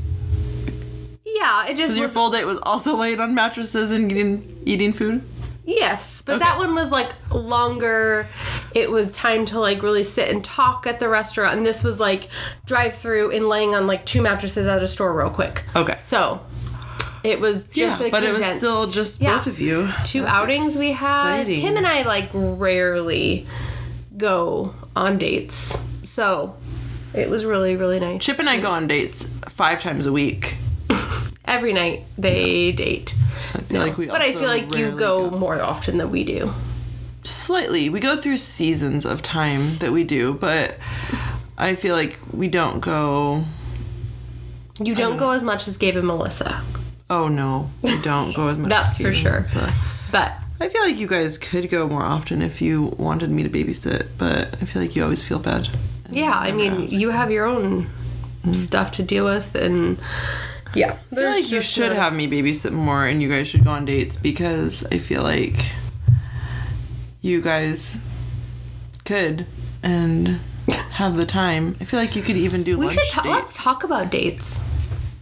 yeah. 1.25 1.67
It 1.67 1.77
just 1.77 1.97
your 1.97 2.09
full 2.09 2.31
date 2.31 2.45
was 2.45 2.59
also 2.63 2.97
laying 2.97 3.19
on 3.21 3.35
mattresses 3.35 3.91
and 3.91 4.11
eating 4.11 4.63
eating 4.65 4.93
food 4.93 5.23
yes, 5.67 6.23
but 6.25 6.35
Okay. 6.37 6.45
that 6.45 6.59
one 6.59 6.75
was 6.75 6.91
like 6.91 7.13
longer. 7.33 8.27
It 8.75 8.91
was 8.91 9.13
time 9.13 9.47
to 9.47 9.59
like 9.59 9.83
really 9.83 10.05
sit 10.05 10.29
and 10.29 10.45
talk 10.45 10.87
at 10.87 11.01
the 11.01 11.09
restaurant, 11.09 11.57
and 11.57 11.67
this 11.67 11.83
was 11.83 11.99
like 11.99 12.29
drive-through 12.67 13.31
and 13.31 13.49
laying 13.49 13.75
on 13.75 13.87
like 13.87 14.05
two 14.05 14.21
mattresses 14.21 14.67
at 14.67 14.83
a 14.83 14.89
store 14.89 15.15
real 15.15 15.31
quick. 15.31 15.65
okay 15.75 15.97
So 16.01 16.41
it 17.23 17.41
was 17.41 17.69
just 17.69 18.01
yeah 18.01 18.07
a 18.09 18.11
but 18.11 18.23
it 18.23 18.35
was 18.35 18.45
still 18.45 18.87
just 18.87 19.21
yeah. 19.23 19.37
both 19.37 19.47
of 19.47 19.59
you 19.59 19.89
two 20.05 20.23
That's 20.23 20.37
outings 20.37 20.77
we 20.79 20.93
had. 20.93 21.47
Tim 21.47 21.77
and 21.79 21.87
I 21.87 22.03
like 22.03 22.29
rarely 22.35 23.47
go 24.17 24.75
on 24.95 25.17
dates. 25.19 25.83
So 26.05 26.57
it 27.15 27.29
was 27.31 27.45
really, 27.45 27.77
really 27.77 28.01
nice. 28.01 28.23
Chip 28.25 28.39
and 28.39 28.49
I 28.49 28.59
go 28.59 28.71
on 28.71 28.87
dates 28.87 29.29
five 29.49 29.81
times 29.81 30.07
a 30.07 30.13
week 30.13 30.55
Every 31.45 31.73
night 31.73 32.05
they 32.19 32.73
date. 32.73 33.15
I 33.55 33.59
feel 33.59 33.81
like 33.83 33.97
we 33.99 34.09
also 34.09 34.19
But 34.19 34.27
I 34.29 34.33
feel 34.33 34.49
like 34.49 34.75
you 34.75 34.87
rarely 34.87 34.99
go, 34.99 35.31
more 35.31 35.61
often 35.61 35.99
than 35.99 36.11
we 36.11 36.25
do. 36.25 36.53
slightly 37.23 37.89
we 37.89 38.01
go 38.01 38.17
through 38.17 38.39
seasons 38.39 39.05
of 39.07 39.23
time 39.23 39.79
that 39.79 39.93
we 39.93 40.05
do 40.05 40.35
but 40.35 40.77
i 41.57 41.75
feel 41.75 41.95
like 41.97 42.19
we 42.33 42.49
don't 42.49 42.81
go 42.81 43.45
You 44.79 44.95
don't 44.95 45.17
go 45.17 45.31
as 45.31 45.43
much 45.43 45.67
as 45.69 45.77
Gabe 45.79 45.97
and 45.97 46.07
Melissa. 46.07 46.63
oh 47.09 47.29
no 47.29 47.71
we 47.83 47.99
don't 48.11 48.35
go 48.35 48.49
as 48.49 48.59
much 48.59 48.69
That's 48.69 48.91
as 48.91 48.97
for 48.99 49.11
you, 49.11 49.13
sure. 49.15 49.45
so. 49.45 49.67
But 50.13 50.33
i 50.61 50.69
feel 50.69 50.83
like 50.83 50.99
you 50.99 51.07
guys 51.07 51.39
could 51.39 51.71
go 51.71 51.89
more 51.89 52.03
often 52.05 52.43
if 52.43 52.61
you 52.61 52.95
wanted 52.99 53.31
me 53.31 53.43
to 53.43 53.49
babysit 53.51 54.09
but 54.19 54.55
i 54.61 54.65
feel 54.67 54.83
like 54.83 54.95
you 54.97 55.03
always 55.03 55.23
feel 55.23 55.39
bad 55.39 55.69
yeah, 56.11 56.33
I 56.33 56.53
mean, 56.53 56.87
you 56.89 57.11
have 57.11 57.31
your 57.31 57.47
own 57.47 57.89
stuff 58.53 58.93
to 58.93 59.03
deal 59.03 59.25
with 59.25 59.55
and 59.55 59.99
yeah. 60.75 60.99
i 61.13 61.15
feel 61.15 61.31
like 61.31 61.51
you 61.51 61.63
should 61.63 61.93
have 61.93 62.13
me 62.13 62.29
babysit 62.29 62.73
more 62.73 63.07
and 63.07 63.23
you 63.23 63.29
guys 63.31 63.49
should 63.49 63.65
go 63.65 63.71
on 63.71 63.87
dates 63.87 64.19
because 64.19 64.85
i 64.93 64.99
feel 64.99 65.23
like 65.23 65.57
you 67.23 67.41
guys 67.41 68.05
could 69.07 69.47
and 69.83 70.41
have 70.69 71.17
the 71.17 71.25
time 71.25 71.75
i 71.81 71.85
feel 71.85 71.99
like 71.99 72.15
you 72.15 72.21
could 72.21 72.37
even 72.37 72.63
do 72.63 72.77
We 72.77 72.85
lunch 72.87 72.99
should 72.99 73.13
ta- 73.15 73.23
dates 73.23 73.35
let's 73.35 73.57
talk 73.57 73.83
about 73.83 74.11
dates. 74.11 74.61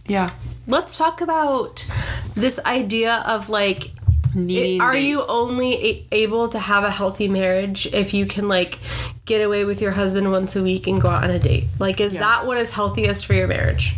yeah 0.07 0.31
Let's 0.65 0.97
talk 0.97 1.19
about 1.19 1.85
this 2.35 2.57
idea 2.65 3.23
of 3.27 3.49
like 3.49 3.91
needing 4.35 4.81
are 4.81 4.95
you 4.95 5.23
only 5.27 5.73
a- 5.73 6.05
able 6.11 6.47
to 6.49 6.59
have 6.59 6.83
a 6.83 6.91
healthy 6.91 7.27
marriage 7.27 7.85
if 7.93 8.13
you 8.13 8.25
can 8.25 8.47
like 8.47 8.79
get 9.25 9.41
away 9.41 9.63
with 9.65 9.81
your 9.81 9.91
husband 9.91 10.31
once 10.31 10.55
a 10.55 10.61
week 10.63 10.87
and 10.87 11.01
go 11.01 11.09
out 11.09 11.23
on 11.23 11.29
a 11.29 11.39
date 11.39 11.65
like 11.79 11.99
is 11.99 12.13
Yes. 12.13 12.21
that 12.21 12.47
what 12.47 12.57
is 12.57 12.69
healthiest 12.71 13.25
for 13.25 13.33
your 13.33 13.47
marriage 13.47 13.95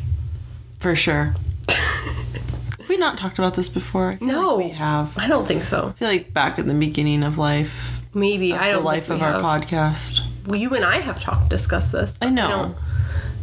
For 0.80 0.96
sure. 0.96 1.36
have 1.70 2.90
we 2.90 2.98
not 2.98 3.18
talked 3.18 3.40
about 3.40 3.56
this 3.56 3.70
before? 3.70 4.18
I 4.22 4.26
No. 4.26 4.56
like 4.56 4.66
we 4.66 4.72
have. 4.72 5.18
I 5.18 5.26
i 5.26 5.28
don't 5.28 5.48
think 5.48 5.64
so 5.64 5.90
I 5.90 5.92
feel 5.94 6.08
like 6.08 6.34
back 6.34 6.60
at 6.60 6.66
the 6.68 6.74
beginning 6.74 7.24
of 7.24 7.38
life, 7.38 8.02
maybe 8.14 8.54
i 8.54 8.68
the 8.70 8.74
don't 8.76 8.84
life 8.86 9.08
think 9.08 9.22
of 9.22 9.26
our 9.28 9.34
have. 9.34 9.42
podcast. 9.42 10.22
well, 10.46 10.60
you 10.60 10.70
and 10.76 10.86
i 10.86 10.98
have 11.00 11.20
talked 11.22 11.50
discussed 11.50 11.92
this 11.92 12.18
I 12.22 12.30
know. 12.30 12.48
don't- 12.50 12.76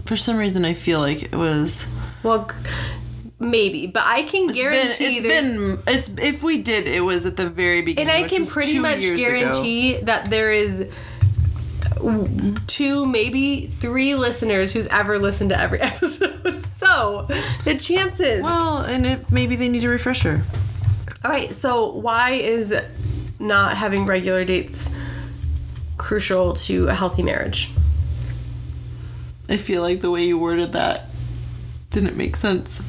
For 0.04 0.16
some 0.16 0.36
reason, 0.36 0.64
I 0.64 0.74
feel 0.74 1.00
like 1.00 1.22
it 1.22 1.34
was. 1.36 1.86
well 2.22 2.46
g- 2.48 2.70
maybe 3.42 3.86
but 3.86 4.02
i 4.06 4.22
can 4.22 4.44
It's 4.50 4.52
been. 4.52 4.54
guarantee 4.54 5.16
It's 5.18 5.22
there's 5.28 5.56
been. 5.56 5.78
It's 5.86 6.08
if 6.18 6.42
we 6.42 6.62
did, 6.62 6.86
it 6.86 7.00
was 7.04 7.26
at 7.26 7.36
the 7.36 7.48
very 7.50 7.82
beginning. 7.82 8.12
and 8.14 8.24
i 8.24 8.28
can 8.28 8.46
pretty 8.46 8.78
much 8.78 9.00
years 9.00 9.18
ago. 9.20 9.28
guarantee 9.28 9.96
that 9.98 10.30
there 10.30 10.52
is 10.52 10.88
two, 12.66 13.06
maybe 13.06 13.66
three 13.66 14.14
listeners 14.16 14.72
who's 14.72 14.86
ever 14.88 15.18
listened 15.20 15.50
to 15.50 15.60
every 15.60 15.80
episode. 15.92 16.64
So 16.64 17.26
the 17.64 17.76
chances. 17.76 18.42
Well, 18.42 18.78
and 18.78 19.06
it, 19.06 19.30
maybe 19.30 19.54
they 19.56 19.68
need 19.68 19.84
a 19.84 19.88
refresher. 19.88 20.42
All 21.24 21.30
right, 21.30 21.54
so 21.54 21.92
why 21.92 22.32
is 22.32 22.74
not 23.38 23.76
having 23.76 24.04
regular 24.06 24.44
dates 24.44 24.92
crucial 25.96 26.54
to 26.54 26.88
a 26.88 26.94
healthy 26.94 27.22
marriage? 27.22 27.70
I 29.48 29.56
feel 29.56 29.82
like 29.82 30.00
the 30.00 30.10
way 30.10 30.24
you 30.24 30.38
worded 30.38 30.72
that 30.72 31.10
didn't 31.90 32.16
make 32.16 32.34
sense. 32.34 32.82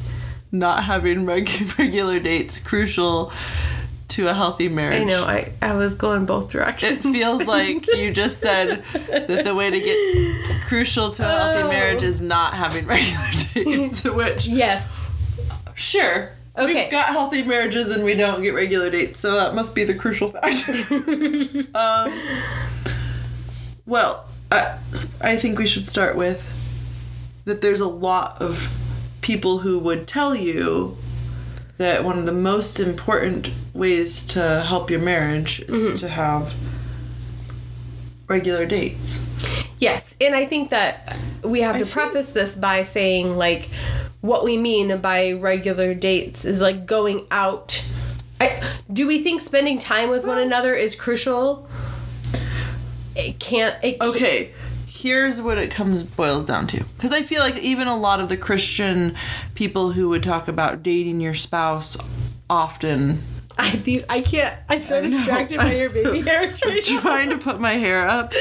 Not 0.54 0.84
having 0.84 1.26
reg- 1.26 1.50
regular 1.78 2.20
dates 2.20 2.58
crucial 2.58 3.32
to 4.08 4.28
a 4.28 4.34
healthy 4.34 4.68
marriage. 4.68 5.00
I 5.00 5.04
know, 5.04 5.24
I, 5.24 5.52
I 5.60 5.74
was 5.74 5.94
going 5.96 6.26
both 6.26 6.48
directions. 6.50 7.04
It 7.04 7.10
feels 7.12 7.44
like 7.48 7.86
you 7.88 8.12
just 8.12 8.40
said 8.40 8.84
that 9.08 9.44
the 9.44 9.54
way 9.54 9.70
to 9.70 9.80
get 9.80 10.60
crucial 10.68 11.10
to 11.10 11.24
a 11.26 11.28
healthy 11.28 11.62
Oh. 11.62 11.68
marriage 11.68 12.02
is 12.02 12.22
not 12.22 12.54
having 12.54 12.86
regular 12.94 13.26
dates, 13.54 14.04
which 14.04 14.46
yes. 14.46 15.10
Sure. 15.74 16.30
Okay. 16.56 16.82
We've 16.84 16.90
got 16.92 17.06
healthy 17.06 17.42
marriages 17.42 17.90
and 17.90 18.04
we 18.04 18.14
don't 18.14 18.40
get 18.40 18.54
regular 18.54 18.88
dates, 18.90 19.18
so 19.18 19.32
that 19.32 19.56
must 19.56 19.74
be 19.74 19.82
the 19.82 19.94
crucial 19.94 20.28
factor. 20.28 20.72
um, 21.74 22.22
well, 23.86 24.26
I, 24.52 24.78
I 25.20 25.36
think 25.36 25.58
we 25.58 25.66
should 25.66 25.84
start 25.86 26.14
with 26.14 26.48
that 27.44 27.60
there's 27.60 27.80
a 27.80 27.88
lot 27.88 28.40
of 28.40 28.72
people 29.24 29.60
who 29.60 29.78
would 29.78 30.06
tell 30.06 30.34
you 30.34 30.98
that 31.78 32.04
one 32.04 32.18
of 32.18 32.26
the 32.26 32.32
most 32.32 32.78
important 32.78 33.48
ways 33.72 34.22
to 34.22 34.62
help 34.62 34.90
your 34.90 35.00
marriage 35.00 35.60
is 35.60 35.88
mm-hmm. 35.88 35.96
to 35.96 36.08
have 36.10 36.54
regular 38.28 38.66
dates. 38.66 39.24
Yes, 39.78 40.14
and 40.20 40.34
I 40.34 40.44
think 40.44 40.68
that 40.70 41.18
we 41.42 41.62
have 41.62 41.78
to 41.78 41.86
think- 41.86 41.92
preface 41.92 42.32
this 42.32 42.54
by 42.54 42.84
saying 42.84 43.36
like 43.36 43.70
what 44.20 44.44
we 44.44 44.58
mean 44.58 44.98
by 45.00 45.32
regular 45.32 45.94
dates 45.94 46.44
is 46.44 46.60
like 46.60 46.84
going 46.84 47.26
out. 47.30 47.82
I, 48.38 48.62
do 48.92 49.06
we 49.06 49.22
think 49.22 49.40
spending 49.40 49.78
time 49.78 50.10
with 50.10 50.26
one 50.26 50.38
another 50.38 50.74
is 50.74 50.94
crucial? 50.94 51.66
It 53.16 53.38
can't. 53.38 53.82
It 53.82 54.00
can't- 54.00 54.14
Okay, 54.14 54.52
here's 55.04 55.40
what 55.42 55.58
it 55.58 55.70
comes 55.70 56.02
boils 56.02 56.46
down 56.46 56.66
to. 56.68 56.82
Because 56.96 57.12
I 57.12 57.22
feel 57.22 57.40
like 57.40 57.56
even 57.58 57.86
a 57.88 57.96
lot 57.96 58.20
of 58.20 58.28
the 58.30 58.36
Christian 58.38 59.14
people 59.54 59.92
who 59.92 60.08
would 60.08 60.22
talk 60.22 60.48
about 60.48 60.82
dating 60.82 61.20
your 61.20 61.34
spouse 61.34 61.96
often 62.48 63.22
I 63.56 63.70
these, 63.76 64.02
I 64.08 64.20
can't. 64.22 64.58
I'm 64.68 64.82
so 64.82 65.00
distracted 65.00 65.58
by 65.58 65.74
your 65.74 65.90
baby 65.90 66.20
hairs 66.28 66.60
right 66.64 66.84
now. 66.90 66.98
trying 67.00 67.30
to 67.30 67.38
put 67.38 67.60
my 67.60 67.74
hair 67.74 68.08
up 68.08 68.32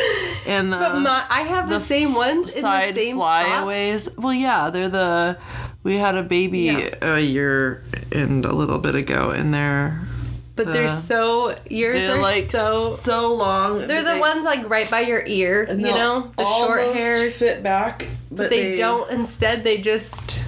and 0.48 0.74
the, 0.74 0.78
But 0.78 1.00
my, 1.02 1.24
I 1.30 1.42
have 1.42 1.70
the, 1.70 1.80
same 1.80 2.16
ones 2.16 2.56
in 2.56 2.64
the 2.64 2.94
same 2.94 3.18
flyaways. 3.18 4.04
spots. 4.06 4.18
Well, 4.18 4.34
yeah, 4.34 4.70
they're 4.72 4.90
the. 4.90 5.38
We 5.84 5.98
had 5.98 6.16
a 6.16 6.24
baby 6.24 6.62
Yeah. 6.62 6.90
a 7.02 7.20
year 7.20 7.84
and 8.12 8.44
a 8.46 8.56
little 8.56 8.80
bit 8.80 8.96
ago, 8.96 9.30
and 9.30 9.54
they're 9.54 10.02
But 10.56 10.68
they're 10.68 10.86
uh, 10.86 10.90
so 10.90 11.56
yours 11.68 12.02
they're 12.02 12.18
are 12.18 12.22
like 12.22 12.44
so. 12.44 12.90
so 12.90 13.34
long. 13.34 13.88
They're 13.88 14.04
the 14.04 14.20
ones 14.20 14.46
like 14.46 14.70
right 14.70 14.90
by 14.90 15.02
your 15.02 15.26
ear, 15.26 15.66
you 15.68 15.78
know, 15.78 16.32
the 16.38 16.46
short 16.46 16.96
hairs. 16.96 17.40
fit 17.40 17.64
back, 17.64 18.08
but, 18.32 18.52
they, 18.52 18.78
don't. 18.78 19.10
Instead, 19.10 19.64
they 19.64 19.80
just. 19.80 20.40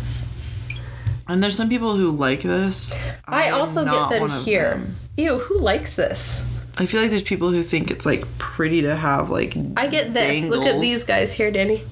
And 1.27 1.41
there's 1.41 1.57
some 1.57 1.69
people 1.69 1.95
who 1.95 2.11
like 2.11 2.41
this. 2.41 2.95
I 3.25 3.45
am 3.45 3.55
also 3.55 3.83
get 3.83 4.21
one 4.21 4.29
them 4.29 4.43
here. 4.43 4.69
them. 4.69 4.95
Ew, 5.17 5.39
who 5.39 5.59
likes 5.59 5.95
this? 5.95 6.43
I 6.77 6.85
feel 6.85 7.01
like 7.01 7.09
there's 7.09 7.23
people 7.23 7.49
who 7.49 7.63
think 7.63 7.89
it's 7.89 8.05
like 8.05 8.25
pretty 8.37 8.83
to 8.83 8.95
have 8.95 9.31
like. 9.31 9.55
I 9.75 9.87
get 9.87 10.13
this. 10.13 10.45
Look 10.45 10.65
at 10.65 10.79
these 10.79 11.03
guys 11.03 11.33
here, 11.33 11.49
Danny. 11.49 11.83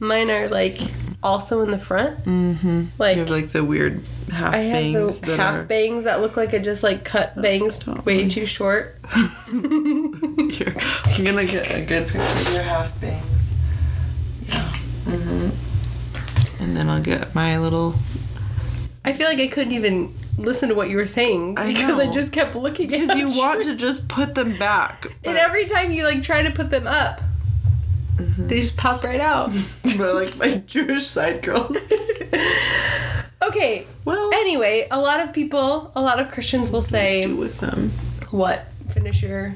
Mine 0.00 0.30
are 0.30 0.48
like 0.48 0.80
also 1.22 1.62
in 1.62 1.70
the 1.70 1.78
front. 1.78 2.24
Mm-hmm. 2.24 2.84
Like, 2.98 3.14
You 3.16 3.20
have 3.22 3.30
like 3.30 3.48
the 3.50 3.64
weird 3.64 4.02
half 4.30 4.52
I 4.54 4.58
have 4.58 4.72
bangs 4.94 5.20
the 5.20 5.26
that 5.28 5.38
half 5.38 5.54
are. 5.54 5.64
bangs 5.64 6.04
that 6.04 6.20
look 6.20 6.36
like 6.36 6.52
I 6.54 6.58
just 6.58 6.82
like 6.82 7.04
cut 7.04 7.40
bangs 7.40 7.86
way 7.86 8.28
too 8.28 8.46
short. 8.46 8.96
Here, 9.50 10.74
I'm 11.04 11.24
gonna 11.24 11.44
get 11.44 11.70
a 11.70 11.82
good 11.84 12.08
picture 12.08 12.20
of 12.20 12.52
your 12.52 12.62
half 12.62 13.00
bangs. 13.00 13.52
Yeah. 14.48 14.72
Mm-hmm. 15.04 16.62
And 16.62 16.76
then 16.76 16.88
I'll 16.88 17.02
get 17.02 17.34
my 17.34 17.58
little. 17.58 17.94
I 19.04 19.12
feel 19.12 19.26
like 19.26 19.40
I 19.40 19.48
couldn't 19.48 19.72
even 19.72 20.14
listen 20.38 20.68
to 20.68 20.74
what 20.74 20.88
you 20.88 20.96
were 20.96 21.06
saying 21.08 21.56
because 21.56 21.98
I 21.98 22.06
know. 22.06 22.12
just 22.12 22.32
kept 22.32 22.54
looking 22.54 22.92
at 22.94 23.00
Because 23.00 23.18
you 23.18 23.28
want 23.30 23.64
to 23.64 23.74
just 23.74 24.08
put 24.08 24.34
them 24.34 24.56
back. 24.58 25.06
And 25.24 25.36
every 25.36 25.66
time 25.66 25.90
you 25.92 26.04
like 26.04 26.22
try 26.22 26.42
to 26.42 26.50
put 26.50 26.70
them 26.70 26.86
up, 26.86 27.20
Mm-hmm. 28.22 28.48
they 28.48 28.60
just 28.60 28.76
pop 28.76 29.04
right 29.04 29.20
out. 29.20 29.52
but 29.98 30.14
like 30.14 30.36
my 30.38 30.48
Jewish 30.66 31.06
side 31.06 31.42
girls. 31.42 31.76
okay. 33.42 33.86
Well, 34.04 34.30
Anyway, 34.34 34.86
a 34.90 35.00
lot 35.00 35.20
of 35.20 35.32
people, 35.32 35.92
a 35.94 36.00
lot 36.02 36.18
of 36.20 36.30
Christians 36.30 36.70
will 36.70 36.82
say, 36.82 37.22
do 37.22 37.36
with 37.36 37.58
them. 37.60 37.90
"What? 38.30 38.66
Finish 38.88 39.22
your 39.22 39.52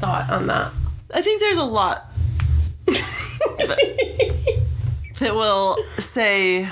thought 0.00 0.30
on 0.30 0.46
that." 0.48 0.72
I 1.14 1.20
think 1.20 1.40
there's 1.40 1.58
a 1.58 1.64
lot 1.64 2.06
that 5.18 5.34
will 5.34 5.76
say 5.98 6.68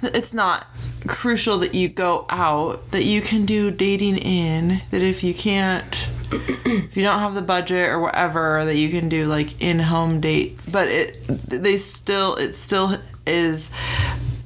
that 0.00 0.16
it's 0.16 0.32
not 0.32 0.66
crucial 1.06 1.58
that 1.58 1.74
you 1.74 1.88
go 1.88 2.26
out, 2.30 2.90
that 2.92 3.04
you 3.04 3.20
can 3.20 3.44
do 3.44 3.70
dating 3.70 4.18
in, 4.18 4.82
that 4.90 5.02
if 5.02 5.22
you 5.24 5.34
can't 5.34 6.06
if 6.32 6.96
you 6.96 7.02
don't 7.02 7.20
have 7.20 7.34
the 7.34 7.42
budget 7.42 7.88
or 7.88 8.00
whatever 8.00 8.64
that 8.64 8.76
you 8.76 8.88
can 8.88 9.08
do 9.08 9.26
like 9.26 9.60
in-home 9.62 10.20
dates 10.20 10.66
but 10.66 10.88
it 10.88 11.24
they 11.48 11.76
still 11.76 12.34
it 12.36 12.54
still 12.54 12.96
is 13.26 13.70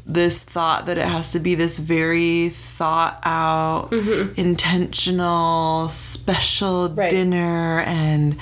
this 0.08 0.42
thought 0.44 0.86
that 0.86 0.98
it 0.98 1.06
has 1.06 1.32
to 1.32 1.40
be 1.40 1.54
this 1.54 1.78
very 1.78 2.50
thought 2.50 3.18
out 3.24 3.92
intentional 4.36 5.88
special 5.88 6.88
Right. 6.90 7.10
dinner 7.10 7.80
and 7.80 8.36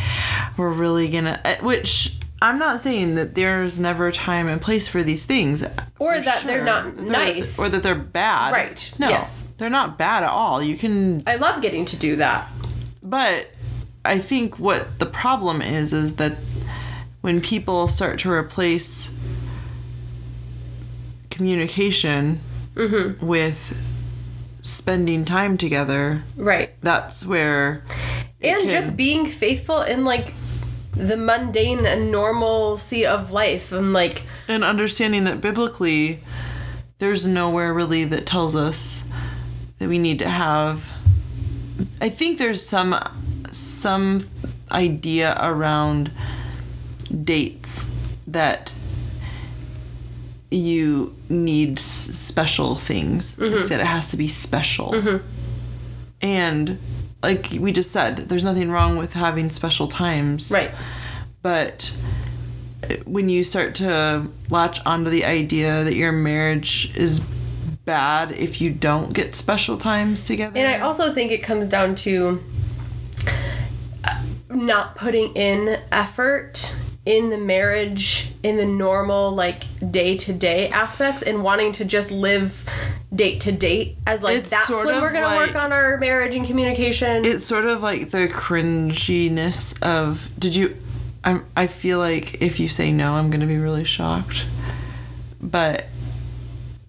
we're 0.56 0.70
really 0.72 1.08
gonna 1.08 1.40
uh, 1.44 1.54
which 1.62 2.16
i'm 2.42 2.58
not 2.58 2.80
saying 2.80 3.14
that 3.14 3.34
there's 3.34 3.80
never 3.80 4.08
a 4.08 4.12
time 4.12 4.46
and 4.48 4.60
place 4.60 4.86
for 4.88 5.02
these 5.02 5.24
things 5.24 5.64
Or 5.98 6.20
that 6.20 6.42
they're 6.44 6.64
not 6.64 6.96
They're- 6.96 7.06
nice. 7.06 7.58
or 7.58 7.68
that 7.70 7.82
they're 7.82 7.94
bad 7.94 8.52
Right. 8.52 8.92
no 8.98 9.08
Yes. 9.08 9.48
they're 9.56 9.70
not 9.70 9.96
bad 9.96 10.22
at 10.24 10.30
all 10.30 10.62
you 10.62 10.76
can 10.76 11.22
I 11.26 11.36
love 11.36 11.62
getting 11.62 11.84
to 11.86 11.96
do 11.96 12.16
that. 12.16 12.48
But 13.04 13.50
I 14.04 14.18
think 14.18 14.58
what 14.58 14.98
the 14.98 15.06
problem 15.06 15.60
is 15.62 15.92
is 15.92 16.16
that 16.16 16.36
when 17.20 17.40
people 17.40 17.86
start 17.88 18.18
to 18.20 18.30
replace 18.30 19.14
communication 21.30 22.40
Mm-hmm. 22.74 23.24
with 23.24 23.76
spending 24.60 25.24
time 25.24 25.56
together, 25.56 26.24
Right. 26.36 26.70
that's 26.82 27.24
where 27.24 27.84
And 28.42 28.62
can- 28.62 28.68
just 28.70 28.96
being 28.96 29.26
faithful 29.26 29.82
in 29.82 30.04
like 30.04 30.34
the 30.92 31.16
mundane 31.16 31.86
and 31.86 32.10
normalcy 32.10 33.06
of 33.06 33.30
life 33.30 33.70
and 33.70 33.92
like 33.92 34.22
and 34.48 34.64
understanding 34.64 35.22
that 35.22 35.40
biblically 35.40 36.18
there's 36.98 37.24
nowhere 37.26 37.72
really 37.72 38.02
that 38.06 38.26
tells 38.26 38.56
us 38.56 39.08
that 39.78 39.88
we 39.88 40.00
need 40.00 40.18
to 40.18 40.28
have 40.28 40.90
I 42.00 42.08
think 42.08 42.38
there's 42.38 42.64
some 42.64 42.96
some 43.50 44.20
idea 44.70 45.36
around 45.40 46.10
dates 47.22 47.90
that 48.26 48.74
you 50.50 51.14
need 51.28 51.78
special 51.78 52.74
things 52.74 53.38
like 53.38 53.68
that 53.68 53.80
it 53.80 53.86
has 53.86 54.10
to 54.10 54.16
be 54.16 54.28
special. 54.28 54.92
Mm-hmm. 54.92 55.26
And 56.22 56.78
like 57.22 57.50
we 57.58 57.72
just 57.72 57.90
said 57.90 58.16
there's 58.28 58.44
nothing 58.44 58.70
wrong 58.70 58.96
with 58.96 59.14
having 59.14 59.50
special 59.50 59.88
times. 59.88 60.50
Right. 60.50 60.70
but 61.42 61.96
eh, 62.84 62.98
when 63.04 63.28
you 63.28 63.44
start 63.44 63.74
to 63.76 64.28
latch 64.50 64.84
onto 64.86 65.10
the 65.10 65.24
idea 65.24 65.84
that 65.84 65.94
your 65.94 66.12
marriage 66.12 66.92
is 66.96 67.20
bad 67.84 68.32
if 68.32 68.60
you 68.60 68.70
don't 68.70 69.12
get 69.12 69.34
special 69.34 69.76
times 69.76 70.24
together 70.24 70.58
And 70.58 70.68
I 70.68 70.80
also 70.80 71.12
think 71.12 71.30
it 71.32 71.42
comes 71.42 71.66
down 71.68 71.94
to 71.96 72.42
uh, 74.04 74.22
not 74.50 74.96
putting 74.96 75.32
in 75.34 75.80
effort 75.92 76.80
in 77.04 77.28
the 77.28 77.36
marriage, 77.36 78.30
in 78.42 78.56
the 78.56 78.64
normal, 78.64 79.30
like 79.30 79.64
day 79.90 80.16
to 80.16 80.32
day 80.32 80.68
aspects, 80.70 81.20
and 81.22 81.42
wanting 81.42 81.70
to 81.72 81.84
just 81.84 82.10
live 82.10 82.66
date 83.14 83.40
to 83.42 83.52
date 83.52 83.96
as 84.06 84.22
like 84.22 84.38
It's 84.38 84.50
that's 84.50 84.70
when 84.70 84.86
we're 85.02 85.12
gonna 85.12 85.26
like- 85.26 85.48
work 85.48 85.54
on 85.62 85.70
our 85.72 85.98
marriage 85.98 86.34
and 86.34 86.46
communication. 86.46 87.24
it's 87.26 87.44
sort 87.44 87.66
of 87.66 87.82
like 87.82 88.10
the 88.10 88.26
cringiness 88.28 89.80
of 89.82 90.30
did 90.38 90.56
you 90.56 90.76
I'm, 91.22 91.44
i 91.56 91.68
feel 91.68 92.00
like 92.00 92.42
if 92.42 92.58
you 92.58 92.66
say 92.66 92.90
no 92.90 93.12
i'm 93.14 93.30
gonna 93.30 93.46
be 93.46 93.56
really 93.56 93.84
shocked 93.84 94.46
but 95.40 95.86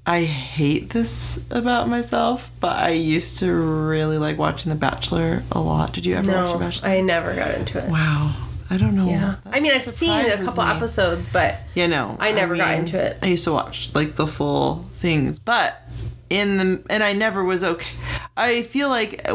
i 0.08 0.24
hate 0.24 0.92
this 0.92 1.44
about 1.50 1.88
myself 1.90 2.52
but 2.60 2.78
i 2.78 2.90
used 2.90 3.40
to 3.40 3.52
really 3.52 4.18
like 4.18 4.38
watching 4.38 4.70
the 4.70 4.76
bachelor 4.76 5.44
a 5.52 5.60
lot 5.60 5.94
did 5.94 6.06
you 6.06 6.16
ever 6.16 6.32
watch 6.32 6.48
the 6.48 6.54
no, 6.54 6.60
bachelor 6.60 6.90
I 6.90 7.02
never 7.02 7.34
got 7.34 7.56
into 7.56 7.78
it. 7.80 7.90
Wow. 7.90 8.36
I 8.70 8.78
don't 8.78 8.96
know. 8.96 9.08
Yeah. 9.08 9.36
That 9.44 9.56
I 9.56 9.60
mean, 9.60 9.74
I've 9.74 9.84
seen 9.84 10.26
a 10.26 10.38
couple 10.38 10.64
me. 10.64 10.72
episodes, 10.72 11.30
but 11.32 11.58
Yeah, 11.76 11.88
no. 11.88 12.18
I 12.20 12.32
never 12.32 12.56
got 12.58 12.80
into 12.80 12.98
it. 13.00 13.20
I 13.22 13.28
used 13.28 13.44
to 13.44 13.52
watch 13.52 13.94
like 13.94 14.16
the 14.16 14.26
full 14.28 14.86
things, 14.98 15.38
but 15.38 15.82
in 16.30 16.58
the 16.58 16.84
and 16.90 17.04
I 17.04 17.14
never 17.14 17.44
was 17.44 17.64
okay. 17.64 17.96
I 18.36 18.64
feel 18.64 18.90
like 18.90 19.28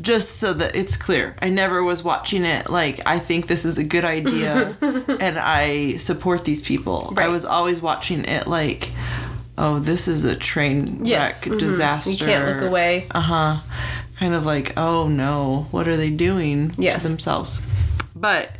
just 0.00 0.38
so 0.40 0.52
that 0.54 0.74
it's 0.74 0.96
clear, 0.96 1.36
I 1.40 1.50
never 1.50 1.84
was 1.84 2.02
watching 2.02 2.44
it 2.44 2.68
like 2.68 3.00
I 3.06 3.18
think 3.20 3.46
this 3.46 3.64
is 3.64 3.78
a 3.78 3.84
good 3.84 4.04
idea 4.04 4.76
and 4.80 5.38
I 5.38 5.96
support 5.96 6.44
these 6.44 6.62
people. 6.62 7.14
I 7.16 7.28
was 7.28 7.44
always 7.44 7.80
watching 7.80 8.24
it 8.24 8.48
like 8.48 8.90
oh, 9.58 9.78
this 9.78 10.08
is 10.08 10.24
a 10.24 10.34
train 10.34 11.04
Yes. 11.04 11.44
wreck 11.46 11.52
Mhm. 11.54 11.58
disaster. 11.58 12.10
You 12.10 12.18
can't 12.18 12.46
look 12.60 12.68
away. 12.70 13.06
Uh 13.10 13.20
huh. 13.20 13.56
Kind 14.18 14.34
of 14.34 14.46
like, 14.46 14.72
oh 14.76 15.08
no, 15.08 15.66
what 15.70 15.86
are 15.88 15.96
they 15.96 16.10
doing 16.10 16.72
Yes. 16.78 17.02
to 17.02 17.08
themselves? 17.08 17.66
But 18.14 18.50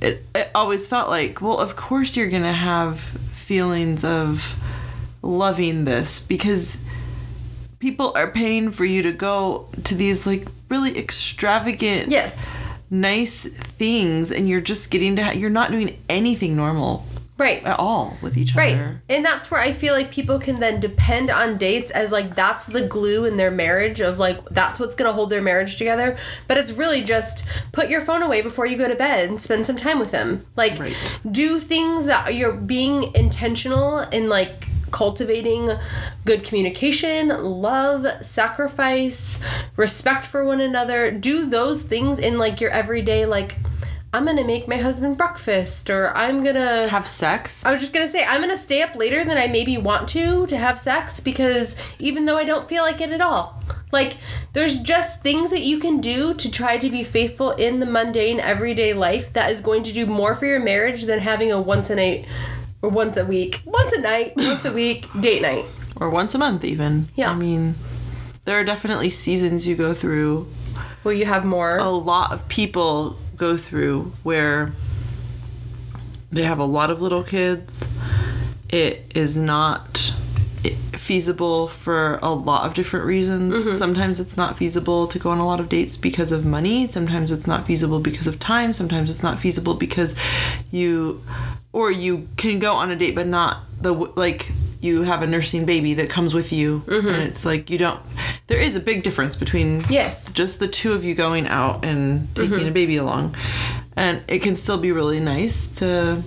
it, 0.00 0.24
it 0.34 0.50
always 0.54 0.86
felt 0.86 1.08
like, 1.10 1.42
well, 1.42 1.58
of 1.58 1.76
course 1.76 2.16
you're 2.16 2.28
gonna 2.30 2.52
have 2.52 3.00
feelings 3.32 4.04
of 4.04 4.54
loving 5.22 5.84
this 5.84 6.20
because 6.20 6.78
people 7.80 8.12
are 8.14 8.28
paying 8.30 8.70
for 8.70 8.84
you 8.84 9.02
to 9.02 9.12
go 9.12 9.66
to 9.84 9.94
these 9.94 10.26
like 10.26 10.46
really 10.68 10.96
extravagant, 10.96 12.10
yes. 12.10 12.48
nice 12.90 13.44
things, 13.46 14.30
and 14.30 14.48
you're 14.48 14.60
just 14.60 14.90
getting 14.90 15.16
to, 15.16 15.24
ha- 15.24 15.32
you're 15.32 15.50
not 15.50 15.72
doing 15.72 15.96
anything 16.08 16.54
normal 16.56 17.04
Right. 17.40 17.64
at 17.64 17.78
all 17.80 18.18
with 18.20 18.36
each 18.36 18.52
other. 18.52 18.60
Right. 18.60 18.74
other. 18.74 19.02
And 19.08 19.24
that's 19.24 19.50
where 19.50 19.60
I 19.60 19.72
feel 19.72 19.94
like 19.94 20.10
people 20.10 20.38
can 20.38 20.60
then 20.60 20.78
depend 20.78 21.30
on 21.30 21.56
dates 21.56 21.90
as 21.90 22.12
like 22.12 22.34
that's 22.34 22.66
the 22.66 22.86
glue 22.86 23.24
in 23.24 23.38
their 23.38 23.50
marriage 23.50 24.00
of 24.00 24.18
like 24.18 24.44
that's 24.50 24.78
what's 24.78 24.94
going 24.94 25.08
to 25.08 25.12
hold 25.12 25.30
their 25.30 25.40
marriage 25.40 25.78
together. 25.78 26.18
But 26.46 26.58
it's 26.58 26.70
really 26.70 27.02
just 27.02 27.46
put 27.72 27.88
your 27.88 28.02
phone 28.02 28.22
away 28.22 28.42
before 28.42 28.66
you 28.66 28.76
go 28.76 28.86
to 28.88 28.94
bed 28.94 29.28
and 29.28 29.40
spend 29.40 29.66
some 29.66 29.76
time 29.76 29.98
with 29.98 30.10
them. 30.10 30.44
Like 30.54 30.78
Right. 30.78 30.94
do 31.30 31.58
things 31.60 32.06
that 32.06 32.34
you're 32.34 32.52
being 32.52 33.14
intentional 33.14 34.00
in 34.00 34.28
like 34.28 34.66
cultivating 34.90 35.70
good 36.24 36.44
communication, 36.44 37.28
love, 37.28 38.04
sacrifice, 38.26 39.40
respect 39.76 40.26
for 40.26 40.44
one 40.44 40.60
another. 40.60 41.10
Do 41.10 41.46
those 41.46 41.84
things 41.84 42.18
in 42.18 42.38
like 42.38 42.60
your 42.60 42.70
everyday 42.70 43.24
like 43.24 43.56
I'm 44.12 44.26
to 44.26 44.42
make 44.42 44.66
my 44.66 44.76
husband 44.76 45.16
breakfast 45.16 45.88
or 45.88 46.16
I'm 46.16 46.42
to 46.42 46.88
Have 46.90 47.06
sex. 47.06 47.64
I 47.64 47.70
was 47.70 47.80
just 47.80 47.92
gonna 47.92 48.08
say 48.08 48.24
I'm 48.24 48.40
gonna 48.40 48.56
stay 48.56 48.82
up 48.82 48.96
later 48.96 49.24
than 49.24 49.38
I 49.38 49.46
maybe 49.46 49.78
want 49.78 50.08
to 50.10 50.46
to 50.48 50.56
have 50.56 50.80
sex 50.80 51.20
because 51.20 51.76
even 52.00 52.24
though 52.24 52.36
I 52.36 52.44
don't 52.44 52.68
feel 52.68 52.82
like 52.82 53.00
it 53.00 53.10
at 53.10 53.20
all. 53.20 53.62
Like 53.92 54.16
there's 54.52 54.80
just 54.80 55.22
things 55.22 55.50
that 55.50 55.60
you 55.60 55.78
can 55.78 56.00
do 56.00 56.34
to 56.34 56.50
try 56.50 56.76
to 56.76 56.90
be 56.90 57.04
faithful 57.04 57.52
in 57.52 57.78
the 57.78 57.86
mundane 57.86 58.40
everyday 58.40 58.94
life 58.94 59.32
that 59.34 59.52
is 59.52 59.60
going 59.60 59.84
to 59.84 59.92
do 59.92 60.06
more 60.06 60.34
for 60.34 60.46
your 60.46 60.60
marriage 60.60 61.04
than 61.04 61.20
having 61.20 61.52
a 61.52 61.60
once 61.60 61.88
a 61.88 61.94
night 61.94 62.26
or 62.82 62.88
once 62.88 63.16
a 63.16 63.24
week, 63.24 63.62
once 63.64 63.92
a 63.92 64.00
night, 64.00 64.32
once 64.36 64.64
a 64.64 64.72
week 64.72 65.06
date 65.20 65.42
night. 65.42 65.66
or 65.94 66.10
once 66.10 66.34
a 66.34 66.38
month 66.38 66.64
even. 66.64 67.10
Yeah. 67.14 67.30
I 67.30 67.36
mean, 67.36 67.76
there 68.44 68.58
are 68.58 68.64
definitely 68.64 69.10
seasons 69.10 69.68
you 69.68 69.76
go 69.76 69.94
through. 69.94 70.48
Will 71.04 71.12
you 71.12 71.26
have 71.26 71.44
more? 71.44 71.78
A 71.78 71.88
lot 71.88 72.32
of 72.32 72.48
people 72.48 73.16
go 73.40 73.56
through 73.56 74.12
where 74.22 74.72
they 76.30 76.42
have 76.42 76.58
a 76.58 76.64
lot 76.64 76.90
of 76.90 77.00
little 77.00 77.24
kids. 77.24 77.88
It 78.68 79.10
is 79.14 79.36
not 79.36 80.12
feasible 80.92 81.66
for 81.66 82.18
a 82.22 82.30
lot 82.30 82.66
of 82.66 82.74
different 82.74 83.06
reasons. 83.06 83.56
Mm-hmm. 83.56 83.70
Sometimes 83.72 84.20
it's 84.20 84.36
not 84.36 84.58
feasible 84.58 85.08
to 85.08 85.18
go 85.18 85.30
on 85.30 85.38
a 85.38 85.46
lot 85.46 85.58
of 85.58 85.70
dates 85.70 85.96
because 85.96 86.30
of 86.30 86.44
money. 86.44 86.86
Sometimes 86.86 87.32
it's 87.32 87.46
not 87.46 87.66
feasible 87.66 87.98
because 87.98 88.26
of 88.26 88.38
time. 88.38 88.74
Sometimes 88.74 89.10
it's 89.10 89.22
not 89.22 89.40
feasible 89.40 89.74
because 89.74 90.14
you 90.70 91.24
or 91.72 91.90
you 91.90 92.28
can 92.36 92.58
go 92.58 92.74
on 92.74 92.90
a 92.90 92.96
date 92.96 93.14
but 93.14 93.26
not 93.26 93.62
the 93.80 93.92
like 93.92 94.52
you 94.80 95.02
have 95.02 95.22
a 95.22 95.26
nursing 95.26 95.64
baby 95.64 95.94
that 95.94 96.08
comes 96.08 96.34
with 96.34 96.52
you 96.52 96.80
mm-hmm. 96.86 97.08
and 97.08 97.22
it's 97.22 97.44
like 97.44 97.70
you 97.70 97.78
don't 97.78 98.00
there 98.50 98.58
is 98.58 98.74
a 98.74 98.80
big 98.80 99.04
difference 99.04 99.36
between 99.36 99.84
Yes. 99.88 100.30
just 100.32 100.58
the 100.58 100.66
two 100.66 100.92
of 100.92 101.04
you 101.04 101.14
going 101.14 101.46
out 101.46 101.84
and 101.84 102.34
taking 102.34 102.58
mm-hmm. 102.58 102.66
a 102.66 102.70
baby 102.72 102.96
along 102.96 103.36
and 103.96 104.22
it 104.26 104.40
can 104.40 104.56
still 104.56 104.76
be 104.76 104.90
really 104.90 105.20
nice 105.20 105.68
to 105.68 106.22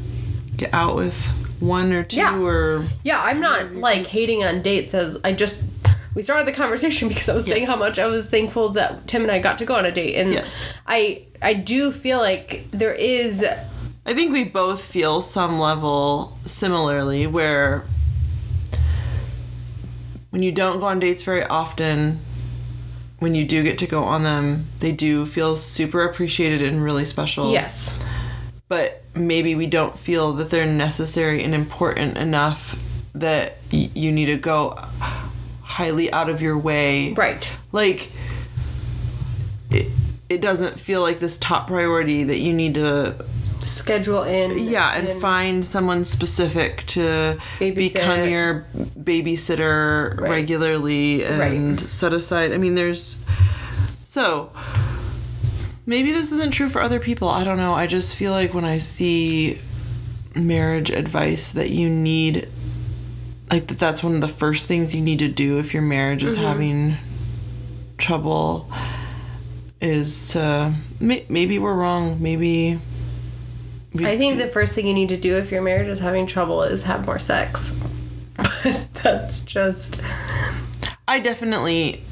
get 0.55 0.73
out 0.73 0.95
with 0.95 1.15
one 1.59 1.91
or 1.91 2.03
two 2.03 2.17
Yeah. 2.17 2.39
or 2.39 2.85
Yeah, 3.03 3.21
I'm 3.21 3.41
not 3.41 3.75
like 3.75 4.07
hating 4.07 4.43
on 4.43 4.61
dates 4.61 4.93
as 4.93 5.17
I 5.23 5.33
just 5.33 5.61
we 6.15 6.21
started 6.23 6.47
the 6.47 6.53
conversation 6.53 7.07
because 7.09 7.27
I 7.27 7.35
was 7.35 7.45
saying 7.45 7.65
how 7.65 7.75
much 7.75 7.99
I 7.99 8.07
was 8.07 8.25
thankful 8.29 8.69
that 8.69 9.05
Tim 9.05 9.23
and 9.23 9.31
I 9.31 9.39
got 9.39 9.57
to 9.59 9.65
go 9.65 9.75
on 9.75 9.85
a 9.85 9.91
date 9.91 10.15
and 10.15 10.31
Yes. 10.31 10.73
I 10.87 11.23
I 11.41 11.53
do 11.53 11.91
feel 11.91 12.19
like 12.19 12.67
there 12.71 12.93
is 12.93 13.45
I 14.05 14.13
think 14.13 14.31
we 14.31 14.45
both 14.45 14.81
feel 14.81 15.21
some 15.21 15.59
level 15.59 16.37
similarly 16.45 17.27
where 17.27 17.83
when 20.33 20.41
you 20.41 20.51
don't 20.51 20.79
go 20.79 20.87
on 20.87 20.99
dates 20.99 21.21
very 21.21 21.43
often, 21.43 22.19
when 23.19 23.35
you 23.35 23.45
do 23.45 23.61
get 23.61 23.77
to 23.77 23.85
go 23.85 24.03
on 24.03 24.23
them, 24.23 24.65
they 24.79 24.91
do 24.91 25.27
feel 25.27 25.55
super 25.55 26.03
appreciated 26.03 26.59
and 26.59 26.83
really 26.83 27.05
special. 27.05 27.51
yes. 27.51 28.03
But 28.67 29.03
maybe 29.13 29.53
we 29.53 29.67
don't 29.67 29.95
feel 29.95 30.33
that 30.33 30.49
they're 30.49 30.65
necessary 30.65 31.43
and 31.43 31.53
important 31.53 32.17
enough 32.17 32.81
that 33.13 33.57
y- 33.71 33.91
you 33.93 34.11
need 34.11 34.25
to 34.25 34.37
go 34.37 34.71
highly 35.61 36.11
out 36.11 36.29
of 36.29 36.41
your 36.41 36.57
way. 36.57 37.13
Right. 37.13 37.47
Like, 37.71 38.11
it, 39.69 39.91
it 40.29 40.41
doesn't 40.41 40.79
feel 40.79 41.01
like 41.01 41.19
this 41.19 41.37
top 41.37 41.67
priority 41.67 42.23
that 42.23 42.39
you 42.39 42.53
need 42.53 42.73
to 42.73 43.23
Schedule 43.63 44.23
in 44.23 44.59
yeah 44.59 44.93
and 44.97 45.21
find 45.21 45.65
someone 45.65 46.03
specific 46.03 46.85
to 46.87 47.37
Babysit. 47.59 47.75
become 47.75 48.29
your 48.29 48.65
babysitter 48.99 50.19
Right. 50.19 50.29
regularly 50.29 51.23
and 51.23 51.79
Right. 51.81 51.89
set 51.89 52.13
aside 52.13 52.51
i 52.53 52.57
mean 52.57 52.75
there's 52.75 53.23
so 54.05 54.51
maybe 55.85 56.11
this 56.11 56.31
isn't 56.31 56.51
true 56.51 56.69
for 56.69 56.81
other 56.81 56.99
people 56.99 57.27
i 57.29 57.43
don't 57.43 57.57
know 57.57 57.73
i 57.73 57.87
just 57.87 58.15
feel 58.15 58.31
like 58.31 58.53
when 58.53 58.65
i 58.65 58.77
see 58.77 59.57
marriage 60.35 60.89
advice 60.89 61.51
that 61.51 61.69
you 61.69 61.89
need 61.89 62.47
like 63.51 63.67
that 63.67 63.79
that's 63.79 64.03
one 64.03 64.15
of 64.15 64.21
the 64.21 64.27
first 64.27 64.67
things 64.67 64.95
you 64.95 65.01
need 65.01 65.19
to 65.19 65.27
do 65.27 65.57
if 65.59 65.73
your 65.73 65.83
marriage 65.83 66.23
is 66.23 66.35
Mm-hmm. 66.35 66.43
having 66.45 66.97
trouble 67.97 68.69
is 69.81 70.29
to 70.29 70.73
maybe 70.99 71.59
we're 71.59 71.75
wrong 71.75 72.21
maybe 72.21 72.79
I 73.95 74.17
think 74.17 74.39
the 74.39 74.47
first 74.47 74.73
thing 74.73 74.87
you 74.87 74.93
need 74.93 75.09
to 75.09 75.17
do 75.17 75.35
if 75.35 75.51
your 75.51 75.61
marriage 75.61 75.87
is 75.87 75.99
having 75.99 76.25
trouble 76.25 76.63
is 76.63 76.83
have 76.83 77.05
more 77.05 77.19
sex. 77.19 77.79
But 78.63 78.87
that's 79.03 79.41
just 79.41 80.01
I 81.07 81.19
definitely 81.19 82.03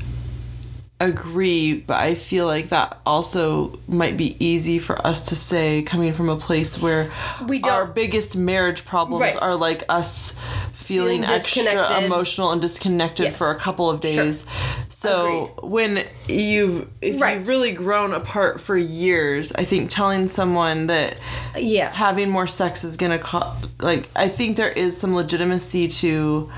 agree, 1.04 1.74
but 1.74 1.98
I 2.00 2.16
feel 2.16 2.46
like 2.46 2.70
that 2.70 3.00
also 3.06 3.80
might 3.88 4.18
be 4.18 4.36
easy 4.44 4.80
for 4.80 5.06
us 5.06 5.30
to 5.30 5.36
say 5.36 5.82
coming 5.84 6.14
from 6.14 6.30
a 6.30 6.36
place 6.38 6.82
where 6.82 7.12
We 7.48 7.60
don't- 7.60 7.72
our 7.72 7.86
biggest 7.86 8.36
marriage 8.36 8.86
problems 8.86 9.22
Right. 9.22 9.36
are 9.42 9.56
like 9.56 9.84
us 9.90 10.34
feeling, 10.74 11.22
Feeling 11.22 11.24
extra 11.24 12.00
emotional 12.04 12.52
and 12.52 12.62
disconnected 12.62 13.28
Yes. 13.28 13.38
for 13.38 13.50
a 13.52 13.56
couple 13.56 13.90
of 13.90 14.02
Sure. 14.04 14.12
days. 14.26 14.46
So 14.90 15.52
when 15.62 16.04
you've 16.28 16.88
if 17.02 17.20
Right. 17.22 17.38
you've 17.38 17.48
really 17.48 17.72
grown 17.72 18.14
apart 18.14 18.60
for 18.60 18.76
years, 18.78 19.52
I 19.58 19.64
think 19.64 19.90
telling 19.90 20.28
someone 20.28 20.88
that 20.88 21.16
yeah. 21.58 21.90
having 21.94 22.30
more 22.30 22.48
sex 22.48 22.84
is 22.84 22.98
gonna 22.98 23.20
co- 23.20 23.52
like 23.80 24.10
I 24.16 24.28
think 24.28 24.58
there 24.58 24.70
is 24.70 24.98
some 24.98 25.16
legitimacy 25.16 25.88
to 25.88 26.50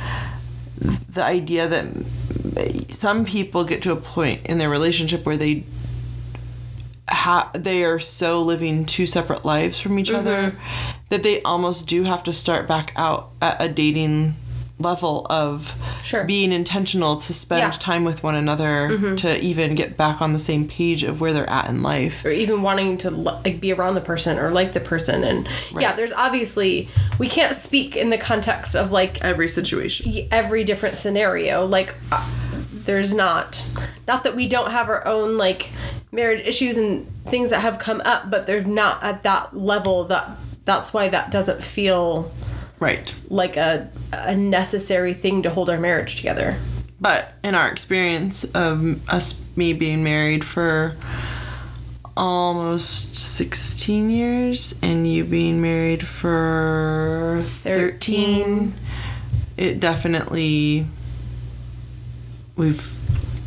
the 0.78 1.24
idea 1.24 1.68
that 1.68 1.88
some 2.94 3.26
people 3.26 3.64
get 3.64 3.82
to 3.84 3.92
a 3.92 3.96
point 3.96 4.46
in 4.46 4.58
their 4.58 4.70
relationship 4.70 5.26
where 5.26 5.38
they 5.38 5.64
ha- 7.10 7.52
they 7.54 7.84
are 7.84 8.00
so 8.00 8.42
living 8.42 8.86
two 8.86 9.06
separate 9.06 9.46
lives 9.46 9.80
from 9.80 10.00
each 10.00 10.12
other 10.12 10.52
Mm-hmm. 10.52 10.58
that 11.10 11.24
they 11.24 11.42
almost 11.44 11.88
do 11.88 12.04
have 12.04 12.24
to 12.24 12.34
start 12.34 12.68
back 12.68 12.92
out 12.96 13.30
at 13.42 13.62
a 13.62 13.70
dating 13.70 14.36
level 14.84 15.26
of 15.30 15.76
Sure. 16.04 16.24
being 16.26 16.52
intentional 16.52 17.16
to 17.18 17.34
spend 17.34 17.60
Yeah. 17.60 17.70
Mm-hmm. 17.70 17.80
time 17.80 18.04
with 18.04 18.22
one 18.22 18.36
another 18.36 19.16
to 19.18 19.42
even 19.42 19.74
get 19.76 19.98
back 19.98 20.22
on 20.22 20.34
the 20.34 20.40
same 20.40 20.68
page 20.68 21.04
of 21.04 21.20
where 21.22 21.34
they're 21.34 21.50
at 21.50 21.70
in 21.70 21.82
life 21.82 22.24
or 22.26 22.30
even 22.30 22.62
wanting 22.62 22.98
to 23.00 23.10
like 23.10 23.60
be 23.60 23.72
around 23.74 23.96
the 23.96 24.02
person 24.02 24.38
or 24.38 24.52
like 24.52 24.74
the 24.74 24.80
person 24.80 25.24
and 25.24 25.48
yeah 25.80 25.96
there's 25.96 26.12
obviously 26.14 26.88
we 27.18 27.28
can't 27.28 27.56
speak 27.56 27.96
in 27.96 28.10
the 28.10 28.18
context 28.18 28.76
of 28.76 28.92
like 28.92 29.24
every 29.24 29.48
situation 29.48 30.28
every 30.32 30.64
different 30.64 30.96
scenario 30.96 31.66
like 31.66 31.96
uh, 32.12 32.30
there's 32.74 33.14
not 33.14 33.66
not 34.08 34.24
that 34.26 34.36
we 34.36 34.48
don't 34.48 34.72
have 34.72 34.90
our 34.90 35.06
own 35.08 35.38
like 35.38 35.70
marriage 36.12 36.46
issues 36.46 36.78
and 36.78 37.08
things 37.26 37.50
that 37.50 37.62
have 37.62 37.80
come 37.80 38.02
up 38.04 38.30
but 38.30 38.46
they're 38.46 38.64
not 38.64 39.02
at 39.04 39.24
that 39.24 39.56
level 39.56 40.04
that 40.04 40.30
that's 40.66 40.94
why 40.94 41.08
that 41.10 41.32
doesn't 41.32 41.64
feel 41.64 42.30
right. 42.84 43.14
like 43.30 43.58
a 43.58 43.90
a 44.12 44.36
necessary 44.36 45.14
thing 45.14 45.42
to 45.44 45.50
hold 45.50 45.70
our 45.70 45.80
marriage 45.80 46.16
together. 46.16 46.58
But 47.02 47.34
in 47.44 47.56
our 47.56 47.70
experience 47.70 48.44
of 48.54 49.10
us, 49.10 49.44
me 49.56 49.74
being 49.74 50.04
married 50.04 50.46
for 50.46 50.96
almost 52.16 53.16
16 53.16 54.10
years 54.10 54.78
and 54.84 55.08
you 55.08 55.24
being 55.24 55.60
married 55.60 56.06
for 56.06 57.42
13 57.44 58.72
it 59.58 59.80
definitely 59.80 60.86
we've 62.56 63.02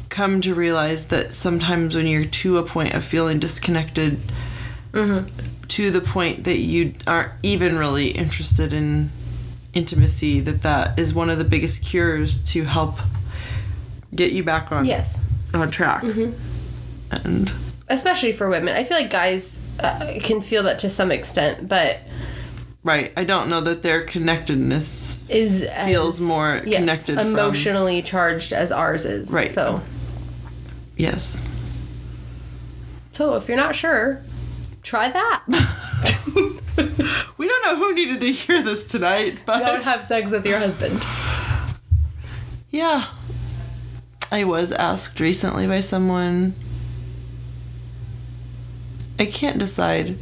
come 0.09 0.41
to 0.41 0.55
realize 0.55 1.09
that 1.09 1.33
sometimes 1.33 1.95
when 1.95 2.07
you're 2.07 2.25
to 2.25 2.59
a 2.59 2.63
point 2.65 2.93
of 2.95 3.05
feeling 3.05 3.39
disconnected 3.39 4.19
mm-hmm. 4.93 5.29
to 5.69 5.91
the 5.91 6.01
point 6.01 6.43
that 6.45 6.59
you 6.59 6.93
aren't 7.07 7.33
even 7.45 7.77
really 7.77 8.09
interested 8.09 8.73
in 8.73 9.11
intimacy 9.77 10.41
that 10.41 10.63
that 10.63 10.99
is 10.99 11.13
one 11.15 11.29
of 11.31 11.39
the 11.39 11.45
biggest 11.45 11.85
cures 11.85 12.43
to 12.53 12.65
help 12.65 12.97
get 14.15 14.33
you 14.33 14.43
back 14.43 14.73
on 14.73 14.85
Yes. 14.87 15.21
on 15.55 15.71
track 15.71 16.03
and 17.11 17.53
Especially 17.89 18.33
for 18.33 18.49
women. 18.49 18.75
I 18.75 18.83
feel 18.83 18.97
like 18.99 19.11
guys 19.11 19.63
uh, 19.79 20.15
can 20.21 20.41
feel 20.43 20.65
that 20.65 20.81
to 20.81 20.91
some 20.91 21.13
extent, 21.13 21.69
but 21.69 21.99
right 22.83 23.13
i 23.17 23.25
don't 23.25 23.49
know 23.49 23.61
that 23.61 23.83
their 23.83 24.05
connectedness 24.05 25.21
is 25.29 25.63
as, 25.63 25.87
Feels 25.89 26.21
more 26.21 26.63
yes, 26.65 26.79
connected 26.81 27.19
from- 27.19 27.27
emotionally 27.29 28.01
charged 28.03 28.53
as 28.53 28.71
ours 28.73 29.05
is. 29.05 29.31
Right. 29.31 29.51
So, 29.51 29.83
yes 30.97 31.47
so 33.13 33.35
if 33.37 33.49
you're 33.49 33.57
not 33.57 33.75
sure, 33.75 34.21
try 34.83 35.11
that. 35.11 35.43
we 37.39 37.49
don't 37.49 37.63
know 37.65 37.77
who 37.77 37.95
needed 37.95 38.21
to 38.21 38.33
hear 38.33 38.63
this 38.63 38.85
tonight 38.85 39.39
but 39.47 39.61
Don't 39.61 39.85
have 39.85 40.03
sex 40.05 40.31
with 40.31 40.45
your 40.47 40.59
husband. 40.59 41.03
Yeah. 42.71 43.09
I 44.31 44.45
was 44.45 44.73
asked 44.73 45.21
recently 45.21 45.67
by 45.67 45.81
someone. 45.81 46.55
I 49.19 49.27
can't 49.27 49.59
decide. 49.59 50.19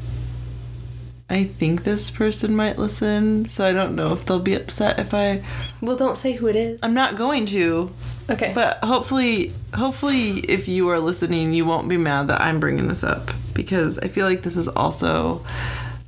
I 1.28 1.44
think 1.44 1.84
this 1.84 2.10
person 2.10 2.54
might 2.54 2.78
listen, 2.78 3.48
so 3.48 3.66
I 3.66 3.72
don't 3.72 3.96
know 3.96 4.12
if 4.12 4.26
they'll 4.26 4.38
be 4.38 4.54
upset 4.54 4.98
if 4.98 5.14
I. 5.14 5.42
Well, 5.80 5.96
don't 5.96 6.18
say 6.18 6.34
who 6.34 6.46
it 6.46 6.54
is. 6.54 6.78
I'm 6.82 6.92
not 6.94 7.16
going 7.16 7.46
to, 7.46 7.90
Okay. 8.30 8.52
but 8.54 8.78
hopefully, 8.84 9.52
hopefully, 9.74 10.40
if 10.40 10.68
you 10.68 10.88
are 10.90 11.00
listening, 11.00 11.52
you 11.54 11.64
won't 11.64 11.88
be 11.88 11.96
mad 11.96 12.28
that 12.28 12.40
I'm 12.42 12.60
bringing 12.60 12.88
this 12.88 13.02
up 13.02 13.30
because 13.54 13.98
I 13.98 14.08
feel 14.08 14.26
like 14.26 14.42
this 14.42 14.56
is 14.56 14.68
also 14.68 15.44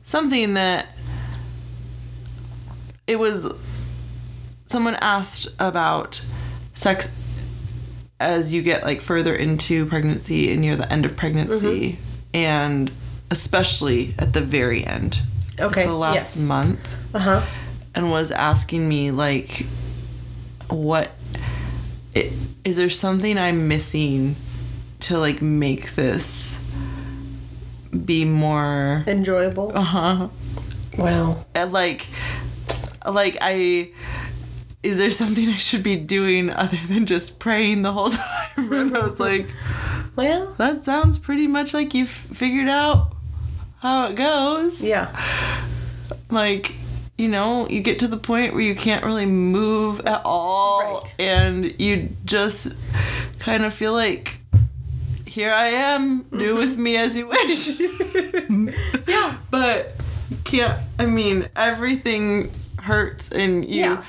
something 0.06 0.54
that 0.54 0.86
it 3.08 3.18
was 3.18 3.52
someone 4.66 4.94
asked 5.00 5.48
about 5.58 6.24
sex 6.74 7.20
as 8.18 8.52
you 8.52 8.62
get 8.62 8.82
like 8.84 9.00
further 9.00 9.34
into 9.34 9.84
pregnancy 9.86 10.50
and 10.52 10.60
near 10.60 10.76
the 10.76 10.90
end 10.92 11.04
of 11.04 11.16
pregnancy 11.16 11.98
and 12.32 12.90
especially 13.30 14.14
at 14.18 14.32
the 14.32 14.40
very 14.40 14.84
end 14.86 15.20
okay. 15.60 15.84
the 15.84 15.92
last 15.92 16.36
yes. 16.36 16.38
month 16.38 16.94
Uh 17.14 17.18
huh. 17.18 17.46
and 17.94 18.10
was 18.10 18.30
asking 18.30 18.88
me 18.88 19.10
like 19.10 19.66
what 20.70 21.10
i- 22.14 22.32
is 22.64 22.76
there 22.76 22.90
something 22.90 23.36
i'm 23.38 23.68
missing 23.68 24.36
to 25.00 25.18
like 25.18 25.42
make 25.42 25.94
this 25.94 26.60
be 28.04 28.24
more 28.24 29.04
Enjoyable. 29.06 29.72
uh-huh 29.76 30.28
Wow. 30.98 31.44
and 31.54 31.72
like 31.72 32.06
like 33.06 33.36
i 33.40 33.90
is 34.82 34.98
there 34.98 35.10
something 35.10 35.48
i 35.48 35.56
should 35.56 35.82
be 35.82 35.96
doing 35.96 36.48
other 36.50 36.78
than 36.88 37.06
just 37.06 37.38
praying 37.38 37.82
the 37.82 37.92
whole 37.92 38.10
time 38.10 38.72
and 38.72 38.96
i 38.96 39.00
was 39.00 39.20
like 39.20 39.48
Well. 40.16 40.54
that 40.58 40.84
sounds 40.84 41.18
pretty 41.18 41.46
much 41.46 41.74
like 41.74 41.92
you've 41.94 42.08
figured 42.08 42.68
out 42.68 43.12
how 43.80 44.06
it 44.06 44.14
goes 44.16 44.82
Yeah. 44.84 45.14
like 46.30 46.72
you 47.18 47.28
know 47.28 47.68
you 47.68 47.80
get 47.82 47.98
to 48.00 48.08
the 48.08 48.16
point 48.16 48.52
where 48.52 48.62
you 48.62 48.74
can't 48.74 49.04
really 49.04 49.26
move 49.26 50.00
at 50.06 50.22
all 50.24 50.80
Right. 51.02 51.14
and 51.18 51.80
you 51.80 52.10
just 52.24 52.72
kind 53.38 53.64
of 53.64 53.72
feel 53.74 53.92
like 53.92 54.40
here 55.36 55.52
i 55.52 55.66
am 55.66 56.22
do 56.34 56.56
with 56.56 56.78
me 56.78 56.96
as 56.96 57.14
you 57.14 57.26
wish 57.26 57.68
Yeah. 59.06 59.36
but 59.50 59.92
you 60.30 60.36
can't 60.44 60.80
i 60.98 61.04
mean 61.04 61.46
everything 61.54 62.50
hurts 62.78 63.30
and 63.32 63.62
you 63.66 63.82
Yeah. 63.82 64.04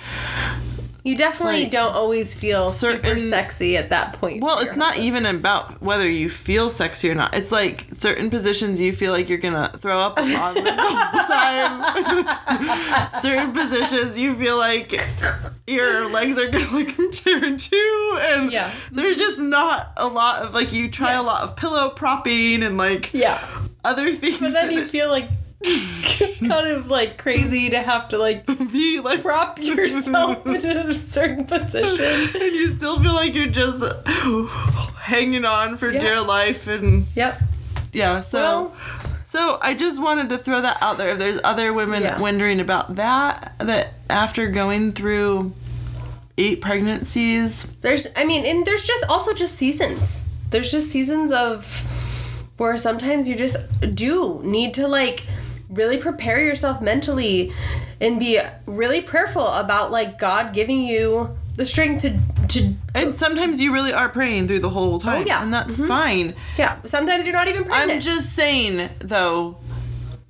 You 1.08 1.16
definitely 1.16 1.62
like 1.64 1.72
don't 1.72 1.94
always 1.96 2.36
feel 2.36 2.62
super 2.62 3.18
sexy 3.20 3.78
at 3.78 3.90
that 3.92 4.14
point. 4.20 4.42
well 4.44 4.60
it's 4.60 4.76
not 4.76 4.90
husband. 4.96 5.06
even 5.08 5.26
about 5.26 5.82
whether 5.82 6.10
you 6.10 6.30
feel 6.30 6.70
sexy 6.70 7.10
or 7.10 7.16
not 7.16 7.34
it's 7.34 7.52
like 7.52 7.88
certain 7.94 8.30
positions 8.30 8.80
you 8.82 8.92
feel 8.92 9.14
like 9.14 9.30
you're 9.30 9.38
gonna 9.38 9.72
throw 9.78 10.00
up 10.00 10.20
on 10.20 10.28
the 10.56 10.76
whole 10.78 11.24
time 11.28 13.22
certain 13.22 13.54
positions 13.54 14.18
you 14.18 14.36
feel 14.36 14.58
like 14.58 14.92
your 15.66 16.10
legs 16.10 16.38
are 16.38 16.50
gonna 16.50 16.72
like 16.72 16.96
tear 17.12 17.44
in 17.44 17.56
two 17.58 18.18
and 18.22 18.52
Yeah. 18.52 18.72
there's 18.92 19.18
just 19.18 19.40
not 19.40 19.94
a 19.98 20.08
lot 20.08 20.42
of 20.44 20.54
like 20.54 20.74
you 20.74 20.90
try 20.92 21.14
a 21.14 21.24
lot 21.24 21.44
of 21.44 21.56
pillow 21.56 21.90
propping 21.90 22.64
and 22.64 22.78
like 22.78 23.14
Yeah. 23.14 23.40
other 23.86 24.12
things 24.22 24.40
But 24.40 24.52
then 24.52 24.72
you 24.74 24.86
feel 24.86 25.10
like 25.10 25.30
kind 26.40 26.68
of 26.68 26.90
like 26.90 27.18
crazy 27.18 27.70
to 27.70 27.82
have 27.82 28.10
to 28.10 28.18
like 28.18 28.46
be 28.72 29.00
like 29.00 29.22
prop 29.22 29.60
yourself 29.62 30.46
into 30.46 30.88
a 30.90 30.94
certain 30.94 31.46
position. 31.46 32.42
and 32.42 32.54
you 32.56 32.70
still 32.78 33.02
feel 33.02 33.14
like 33.14 33.34
you're 33.36 33.48
just 33.48 33.84
hanging 35.00 35.46
on 35.46 35.78
for 35.78 35.92
Yeah. 35.92 36.00
dear 36.00 36.22
life 36.22 36.68
and 36.68 37.06
Yep. 37.16 37.42
yeah 37.94 38.18
so 38.20 38.40
Well- 38.40 38.76
so 39.26 39.60
i 39.62 39.74
just 39.74 40.02
wanted 40.02 40.30
to 40.30 40.38
throw 40.38 40.62
that 40.62 40.78
out 40.82 40.98
there 40.98 41.10
if 41.10 41.20
there's 41.20 41.40
other 41.44 41.74
women 41.74 42.02
Yeah. 42.04 42.20
wondering 42.20 42.60
about 42.62 42.96
that 42.96 43.54
that 43.60 43.94
after 44.10 44.48
going 44.48 44.92
through 44.94 45.54
eight 46.38 46.62
pregnancies 46.62 47.64
There's 47.82 48.08
I 48.16 48.24
mean, 48.24 48.46
and 48.46 48.66
there's 48.66 48.84
just 48.84 49.04
also 49.10 49.34
just 49.34 49.56
seasons. 49.56 50.26
There's 50.52 50.70
just 50.72 50.92
seasons 50.92 51.32
of 51.32 51.66
where 52.58 52.78
sometimes 52.78 53.28
you 53.28 53.36
just 53.36 53.58
do 53.96 54.40
need 54.44 54.74
to 54.76 54.88
like 54.88 55.26
really 55.70 55.98
prepare 55.98 56.40
yourself 56.40 56.82
mentally 56.82 57.54
and 58.00 58.20
be 58.20 58.40
really 58.66 59.02
prayerful 59.02 59.48
about 59.48 59.92
like 59.92 60.18
God 60.18 60.54
giving 60.54 60.84
you 60.84 61.38
the 61.58 61.66
strength 61.66 62.04
to 62.04 62.18
to 62.48 62.74
and 62.96 63.14
sometimes 63.14 63.60
you 63.60 63.74
really 63.74 63.92
are 63.92 64.10
praying 64.10 64.48
through 64.48 64.60
the 64.60 64.70
whole 64.70 64.96
oh, 64.96 65.00
time 65.00 65.24
Oh, 65.24 65.26
yeah. 65.26 65.44
and 65.44 65.52
that's 65.52 65.78
mm-hmm. 65.78 65.88
fine 65.88 66.36
yeah, 66.58 66.78
sometimes 66.86 67.26
you're 67.26 67.34
not 67.34 67.48
even 67.48 67.66
pregnant. 67.66 67.92
i'm 67.92 68.00
just 68.00 68.34
saying 68.34 68.90
though 69.00 69.58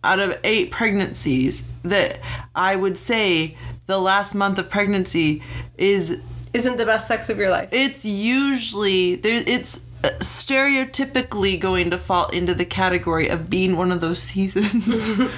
out 0.03 0.19
of 0.19 0.39
eight 0.45 0.71
pregnancies 0.71 1.67
that 1.83 2.19
i 2.55 2.75
would 2.75 2.97
say 2.97 3.57
the 3.87 3.99
last 3.99 4.35
month 4.35 4.57
of 4.57 4.69
pregnancy 4.69 5.43
is 5.77 6.21
isn't 6.53 6.77
the 6.77 6.85
best 6.85 7.07
sex 7.07 7.29
of 7.29 7.37
your 7.37 7.49
life. 7.49 7.69
it's 7.73 8.05
usually 8.05 9.15
there 9.17 9.43
it's 9.45 9.85
stereotypically 10.03 11.59
going 11.59 11.89
to 11.89 11.97
fall 11.97 12.29
into 12.29 12.53
the 12.53 12.65
category 12.65 13.27
of 13.27 13.49
being 13.49 13.75
one 13.75 13.91
of 13.91 13.99
those 13.99 14.21
seasons 14.21 14.87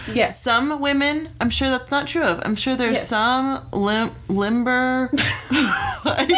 yes. 0.14 0.42
some 0.42 0.80
women 0.82 1.30
i'm 1.42 1.50
sure 1.50 1.70
that's 1.70 1.90
not 1.92 2.06
true 2.08 2.24
of 2.24 2.42
i'm 2.46 2.56
sure 2.56 2.76
there's 2.76 2.94
Yes. 2.94 3.08
some 3.08 3.66
lim- 3.72 4.12
limber 4.28 5.10
like, 6.06 6.30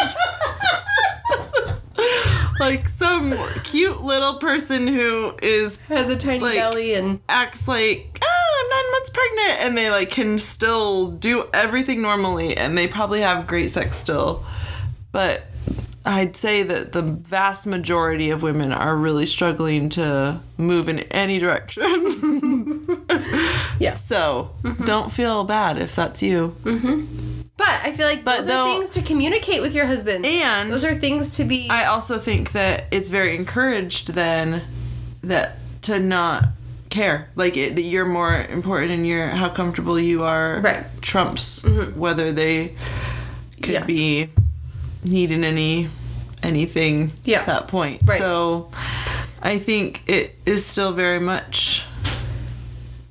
like 2.60 2.88
some 2.88 3.34
cute 3.64 4.02
little 4.02 4.34
person 4.34 4.86
who 4.86 5.34
is 5.42 5.80
Has 5.82 6.08
a 6.08 6.16
tiny 6.16 6.40
like- 6.40 6.54
belly 6.54 6.94
and 6.94 7.20
acts 7.28 7.66
like 7.68 8.18
oh 8.22 8.60
i'm 8.62 8.70
nine 8.70 8.92
months 8.92 9.10
pregnant 9.10 9.60
and 9.66 9.78
they 9.78 9.90
like 9.90 10.10
can 10.10 10.38
still 10.38 11.10
do 11.10 11.48
everything 11.52 12.00
normally 12.02 12.56
and 12.56 12.78
they 12.78 12.86
probably 12.88 13.20
have 13.20 13.46
great 13.46 13.70
sex 13.70 13.96
still 13.96 14.44
but 15.10 15.44
i'd 16.04 16.34
say 16.36 16.62
that 16.62 16.92
the 16.92 17.02
vast 17.02 17.66
majority 17.66 18.30
of 18.30 18.42
women 18.42 18.72
are 18.72 18.96
really 18.96 19.26
struggling 19.26 19.88
to 19.88 20.40
move 20.58 20.88
in 20.88 20.98
any 21.10 21.38
direction 21.38 21.82
yeah. 23.78 23.94
so 23.94 24.50
don't 24.84 25.12
feel 25.12 25.44
bad 25.44 25.78
if 25.78 25.94
that's 25.94 26.22
you 26.22 26.56
But 27.56 27.68
I 27.84 27.92
feel 27.96 28.06
like 28.06 28.24
But 28.24 28.38
those 28.38 28.46
though- 28.46 28.66
are 28.74 28.78
things 28.80 28.90
to 28.90 29.02
communicate 29.02 29.60
with 29.62 29.74
your 29.74 29.86
husband. 29.86 30.24
and 30.26 30.72
those 30.72 30.84
are 30.84 30.94
things 30.98 31.36
to 31.36 31.44
be 31.44 31.68
I 31.70 31.84
also 31.86 32.18
think 32.18 32.52
that 32.52 32.86
it's 32.90 33.08
very 33.10 33.36
encouraged 33.36 34.14
then 34.14 34.62
that 35.22 35.58
to 35.82 36.00
not 36.00 36.48
care 36.90 37.30
like 37.36 37.56
it, 37.56 37.76
that 37.76 37.82
you're 37.82 38.04
more 38.04 38.44
important 38.50 38.90
and 38.92 39.06
you're 39.06 39.28
how 39.28 39.48
comfortable 39.48 39.98
you 39.98 40.24
are 40.24 40.60
Right. 40.60 40.84
Mm-hmm. 40.84 41.00
trumps 41.00 41.62
whether 41.94 42.32
they 42.32 42.74
could 43.62 43.74
Yeah. 43.74 43.84
be 43.84 44.30
needing 45.04 45.44
any 45.44 45.88
anything 46.42 47.12
Yeah. 47.24 47.40
at 47.40 47.46
that 47.46 47.68
point 47.68 48.02
Right. 48.04 48.18
so 48.18 48.68
I 49.42 49.58
think 49.58 50.02
it 50.06 50.36
is 50.46 50.64
still 50.66 50.92
very 50.92 51.20
much 51.20 51.84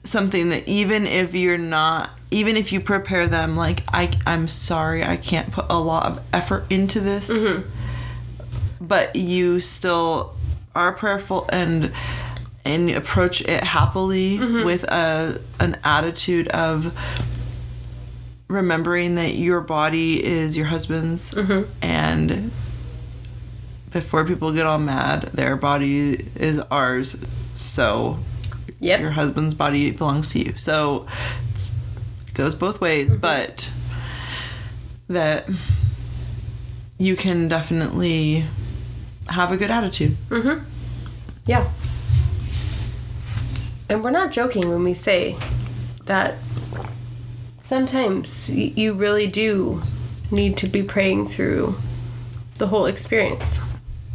something 0.04 0.50
that 0.50 0.68
even 0.68 1.06
if 1.06 1.34
you're 1.36 1.58
not 1.58 2.10
even 2.32 2.56
if 2.58 2.72
you 2.74 2.80
prepare 2.80 3.28
them 3.28 3.56
like 3.56 3.84
I 3.94 4.12
I'm 4.26 4.48
sorry 4.48 5.04
I 5.06 5.18
can't 5.18 5.52
put 5.52 5.66
a 5.70 5.78
lot 5.80 6.06
of 6.06 6.20
effort 6.34 6.66
into 6.70 7.00
this 7.00 7.30
Mm-hmm. 7.30 7.68
but 8.86 9.16
you 9.16 9.60
still 9.60 10.34
are 10.76 10.92
prayerful 10.94 11.48
and 11.50 11.92
and 12.66 12.90
approach 12.92 13.42
it 13.42 13.64
happily 13.64 14.38
with 14.64 14.84
a 14.86 15.40
an 15.60 15.78
attitude 15.84 16.48
of 16.50 16.94
remembering 18.52 19.16
that 19.16 19.36
your 19.36 19.62
body 19.62 20.24
is 20.24 20.58
your 20.58 20.68
husband's 20.68 21.32
mm-hmm. 21.32 21.70
and 21.82 22.52
before 23.92 24.26
people 24.26 24.52
get 24.52 24.66
all 24.66 24.78
mad 24.80 25.24
their 25.34 25.56
body 25.56 26.28
is 26.36 26.60
ours. 26.72 27.24
So 27.58 28.20
Yep. 28.80 29.00
your 29.00 29.12
husband's 29.12 29.54
body 29.54 29.92
belongs 29.92 30.32
to 30.32 30.40
you. 30.40 30.54
So 30.58 31.06
it 32.28 32.34
goes 32.34 32.56
both 32.56 32.82
ways 32.82 33.12
mm-hmm. 33.12 33.22
but 33.22 33.70
that 35.08 35.48
you 36.98 37.16
can 37.16 37.48
definitely 37.48 38.46
have 39.30 39.52
a 39.52 39.58
good 39.58 39.72
attitude. 39.72 40.18
Mm-hmm. 40.30 40.66
Yeah. 41.46 41.70
And 43.90 44.04
we're 44.04 44.12
not 44.12 44.32
joking 44.32 44.70
when 44.70 44.84
we 44.84 44.94
say 44.94 45.36
that 46.06 46.36
sometimes 47.76 48.50
you 48.54 48.92
really 48.94 49.28
do 49.28 49.82
need 50.30 50.58
to 50.58 50.68
be 50.68 50.84
praying 50.84 51.30
through 51.30 51.74
the 52.56 52.68
whole 52.68 52.86
experience. 52.86 53.62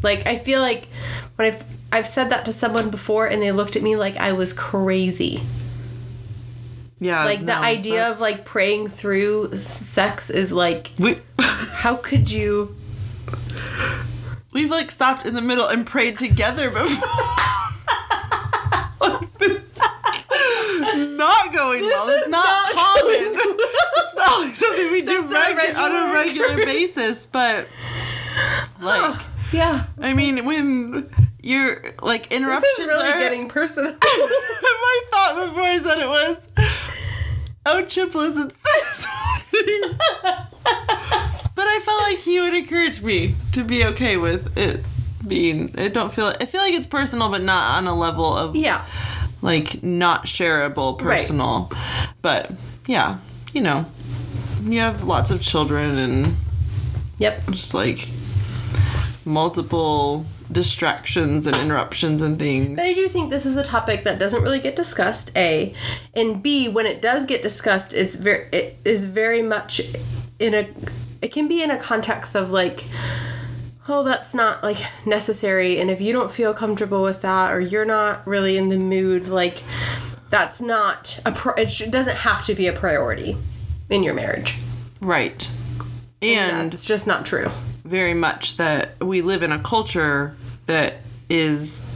Like 0.02 0.26
I 0.26 0.36
feel 0.36 0.60
like 0.60 0.88
when 1.36 1.54
I've 1.54 1.64
I've 1.90 2.06
said 2.06 2.28
that 2.28 2.44
to 2.44 2.52
someone 2.52 2.90
before 2.90 3.26
and 3.26 3.40
they 3.40 3.52
looked 3.52 3.74
at 3.74 3.82
me 3.82 3.96
like 3.96 4.18
I 4.18 4.32
was 4.34 4.52
crazy. 4.52 5.40
yeah 7.00 7.24
Like 7.24 7.46
the 7.46 7.56
idea 7.56 7.94
that's- 7.94 8.16
of 8.16 8.20
like 8.20 8.44
praying 8.44 8.88
through 8.90 9.56
sex 9.56 10.28
is 10.28 10.52
like 10.52 10.92
we 10.98 11.20
how 11.40 11.96
could 11.96 12.30
you 12.30 12.76
we've 14.52 14.70
like 14.70 14.90
stopped 14.90 15.24
in 15.24 15.32
the 15.34 15.40
middle 15.40 15.66
and 15.66 15.86
prayed 15.86 16.18
together 16.18 16.70
before 16.70 17.08
not 20.96 21.52
going 21.54 21.82
well 21.82 22.08
it's 22.08 22.28
not, 22.28 22.44
not 22.44 22.74
common 22.74 23.34
it's 23.38 24.14
not 24.14 24.40
like 24.40 24.56
something 24.56 24.90
we 24.92 25.02
do 25.02 25.26
That's 25.28 25.76
our 25.78 25.84
on 25.84 26.10
a 26.10 26.12
regular 26.12 26.48
regular 26.48 26.66
basis 26.72 27.26
but 27.26 27.68
like 28.80 29.20
Yeah. 29.52 29.86
i 30.00 30.12
mean 30.14 30.44
when 30.44 31.10
you're 31.40 31.82
like 32.02 32.28
This 32.28 32.38
interruptions 32.40 32.78
is 32.80 32.86
really 32.88 33.08
are 33.08 33.18
getting 33.20 33.48
personal. 33.48 33.92
my 34.02 35.00
thought 35.10 35.46
before 35.46 35.62
I 35.62 35.78
said 35.80 35.98
it 35.98 36.08
was, 36.08 36.48
oh, 37.64 37.82
Chip 37.84 38.12
listens 38.16 38.58
but 41.54 41.66
I 41.66 41.80
felt 41.84 42.02
like 42.02 42.18
he 42.18 42.40
would 42.40 42.54
encourage 42.54 43.00
me 43.00 43.34
to 43.52 43.62
be 43.64 43.84
okay 43.84 44.16
with 44.16 44.56
it 44.58 44.84
being. 45.26 45.74
I 45.78 45.88
don't 45.88 46.12
feel. 46.12 46.34
I 46.40 46.46
feel 46.46 46.60
like 46.60 46.74
it's 46.74 46.86
personal, 46.86 47.28
but 47.30 47.42
not 47.42 47.76
on 47.78 47.86
a 47.86 47.94
level 47.96 48.36
of 48.36 48.54
yeah. 48.56 48.84
Like 49.42 49.82
not 49.82 50.26
shareable 50.26 50.98
personal. 50.98 51.70
But 52.22 52.50
yeah, 52.86 53.18
you 53.52 53.60
know, 53.60 53.86
you 54.62 54.80
have 54.80 55.04
lots 55.04 55.30
of 55.30 55.40
children 55.42 55.98
and 55.98 56.36
Yep. 57.18 57.50
just 57.50 57.72
like 57.72 58.10
multiple 59.24 60.26
distractions 60.50 61.46
and 61.46 61.56
interruptions 61.56 62.20
and 62.20 62.38
things. 62.38 62.76
But 62.76 62.84
I 62.84 62.92
do 62.94 63.08
think 63.08 63.30
this 63.30 63.44
is 63.46 63.56
a 63.56 63.64
topic 63.64 64.04
that 64.04 64.18
doesn't 64.18 64.42
really 64.42 64.60
get 64.60 64.76
discussed. 64.76 65.30
A, 65.36 65.74
and 66.14 66.42
B, 66.42 66.68
when 66.68 66.86
it 66.86 67.02
does 67.02 67.26
get 67.26 67.42
discussed, 67.42 67.92
it's 67.94 68.14
very 68.16 68.48
it 68.52 68.78
is 68.84 69.06
very 69.06 69.42
much 69.42 69.80
in 70.38 70.54
a 70.54 70.68
it 71.22 71.32
can 71.32 71.48
be 71.48 71.62
in 71.62 71.70
a 71.70 71.78
context 71.78 72.34
of 72.36 72.50
like 72.52 72.84
oh 73.88 74.02
that's 74.02 74.34
not 74.34 74.62
like 74.62 74.78
necessary 75.04 75.78
and 75.78 75.90
if 75.90 76.00
you 76.00 76.12
don't 76.12 76.30
feel 76.30 76.52
comfortable 76.52 77.02
with 77.02 77.22
that 77.22 77.52
or 77.52 77.60
you're 77.60 77.84
not 77.84 78.26
really 78.26 78.56
in 78.56 78.68
the 78.68 78.78
mood 78.78 79.28
like 79.28 79.62
that's 80.30 80.60
not 80.60 81.20
a 81.24 81.32
pro- 81.32 81.54
it 81.54 81.70
sh- 81.70 81.84
doesn't 81.86 82.16
have 82.16 82.44
to 82.44 82.54
be 82.54 82.66
a 82.66 82.72
priority 82.72 83.36
in 83.90 84.02
your 84.02 84.14
marriage 84.14 84.56
Right. 85.00 85.48
And 86.22 86.72
it's 86.72 86.84
just 86.84 87.06
not 87.06 87.26
true 87.26 87.50
very 87.86 88.14
much 88.14 88.56
that 88.56 89.02
we 89.02 89.22
live 89.22 89.42
in 89.42 89.52
a 89.52 89.58
culture 89.58 90.36
that 90.66 90.96
is 91.30 91.86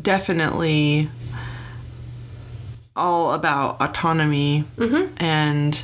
definitely 0.00 1.08
all 2.94 3.32
about 3.32 3.80
autonomy. 3.80 4.64
Mm-hmm. 4.76 5.14
And 5.16 5.82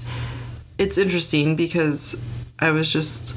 it's 0.76 0.98
interesting 0.98 1.56
because 1.56 2.20
I 2.58 2.70
was 2.70 2.92
just 2.92 3.36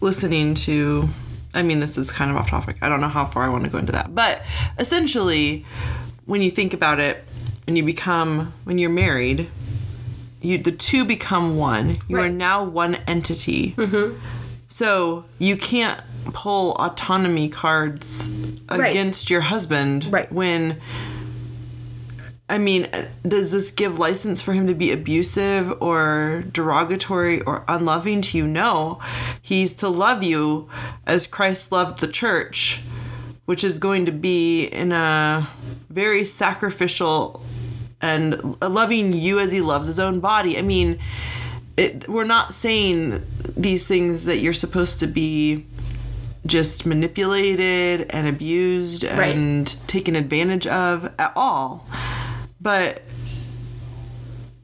listening 0.00 0.54
to. 0.54 1.08
I 1.54 1.62
mean, 1.62 1.80
this 1.80 1.96
is 1.96 2.10
kind 2.10 2.30
of 2.30 2.36
off 2.36 2.50
topic. 2.50 2.76
I 2.82 2.88
don't 2.90 3.00
know 3.00 3.08
how 3.08 3.24
far 3.24 3.44
I 3.44 3.48
want 3.48 3.64
to 3.64 3.70
go 3.70 3.78
into 3.78 3.92
that. 3.92 4.14
But 4.14 4.42
essentially, 4.78 5.64
when 6.26 6.42
you 6.42 6.50
think 6.50 6.74
about 6.74 7.00
it, 7.00 7.24
when 7.66 7.76
you 7.76 7.82
become, 7.82 8.52
when 8.64 8.76
you're 8.78 8.90
married, 8.90 9.48
you 10.42 10.58
the 10.58 10.72
two 10.72 11.04
become 11.04 11.56
one. 11.56 11.96
You 12.08 12.18
are 12.20 12.28
now 12.28 12.62
one 12.62 12.96
entity. 13.06 13.72
Mm-hmm. 13.72 14.18
So 14.68 15.24
you 15.38 15.56
can't 15.56 16.00
pull 16.34 16.72
autonomy 16.72 17.48
cards 17.48 18.28
Right. 18.68 18.90
against 18.90 19.30
your 19.30 19.40
husband 19.42 20.08
Right. 20.12 20.30
when. 20.30 20.80
I 22.48 22.58
mean, 22.58 22.84
uh, 22.92 23.06
does 23.26 23.50
this 23.50 23.70
give 23.70 23.98
license 23.98 24.40
for 24.40 24.52
him 24.52 24.68
to 24.68 24.74
be 24.74 24.92
abusive 24.92 25.76
or 25.82 26.44
derogatory 26.52 27.40
or 27.42 27.64
unloving 27.66 28.22
to 28.22 28.38
you? 28.38 28.46
No. 28.46 29.00
He's 29.42 29.74
to 29.74 29.88
love 29.88 30.22
you 30.22 30.68
as 31.06 31.26
Christ 31.26 31.72
loved 31.72 32.00
the 32.00 32.06
church, 32.06 32.82
which 33.46 33.64
is 33.64 33.78
going 33.80 34.06
to 34.06 34.12
be 34.12 34.66
in 34.66 34.92
a 34.92 35.48
very 35.90 36.24
sacrificial 36.24 37.42
and 38.00 38.60
loving 38.62 39.12
you 39.12 39.40
as 39.40 39.50
he 39.50 39.60
loves 39.60 39.88
his 39.88 39.98
own 39.98 40.20
body. 40.20 40.56
I 40.56 40.62
mean, 40.62 41.00
it, 41.76 42.08
we're 42.08 42.24
not 42.24 42.54
saying 42.54 43.24
these 43.56 43.88
things 43.88 44.24
that 44.26 44.38
you're 44.38 44.52
supposed 44.52 45.00
to 45.00 45.06
be 45.08 45.66
just 46.46 46.86
manipulated 46.86 48.06
and 48.10 48.28
abused 48.28 49.04
and 49.04 49.66
taken 49.88 50.14
advantage 50.14 50.66
of 50.68 51.12
at 51.18 51.32
all. 51.34 51.86
But 52.66 53.02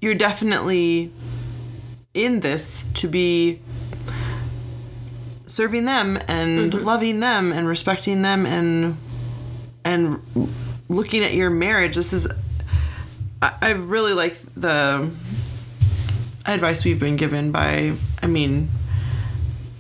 you're 0.01 0.17
definitely 0.17 1.13
in 2.15 2.41
this 2.41 2.91
to 2.95 3.07
be 3.07 3.61
serving 5.47 5.85
them 5.85 6.19
and 6.27 6.73
mm-hmm. 6.73 6.85
loving 6.85 7.21
them 7.21 7.53
and 7.53 7.69
respecting 7.69 8.23
them 8.23 8.45
and 8.45 8.99
and 9.85 10.21
looking 10.89 11.23
at 11.23 11.33
your 11.35 11.49
marriage. 11.49 11.95
This 11.95 12.13
is 12.13 12.27
I, 13.41 13.53
I 13.63 13.71
really 13.71 14.15
like 14.15 14.37
the 14.57 15.09
advice 16.45 16.85
we've 16.85 16.99
been 16.99 17.15
given 17.15 17.53
by 17.53 17.93
i 18.21 18.27
mean 18.27 18.69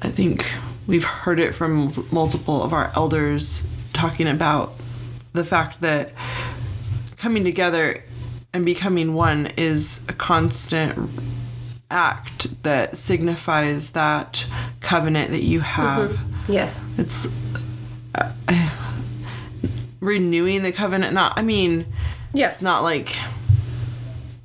i 0.00 0.08
think 0.08 0.48
we've 0.86 1.02
heard 1.02 1.40
it 1.40 1.56
from 1.56 1.92
multiple 2.12 2.62
of 2.62 2.72
our 2.72 2.92
elders 2.94 3.66
talking 3.92 4.28
about 4.28 4.74
the 5.32 5.42
fact 5.42 5.80
that 5.80 6.12
coming 7.16 7.42
together 7.42 8.04
and 8.54 8.64
becoming 8.64 9.14
one 9.14 9.48
is 9.56 10.04
a 10.08 10.12
constant 10.12 11.10
act 11.90 12.62
that 12.62 12.96
signifies 12.96 13.90
that 13.90 14.46
covenant 14.80 15.30
that 15.30 15.42
you 15.42 15.60
have. 15.60 16.18
Yes. 16.48 16.84
It's 16.98 17.28
uh, 18.14 18.32
renewing 20.00 20.64
the 20.64 20.72
covenant 20.72 21.14
not 21.14 21.38
i 21.38 21.42
mean 21.42 21.86
yes. 22.34 22.54
it's 22.54 22.62
not 22.62 22.82
like 22.82 23.16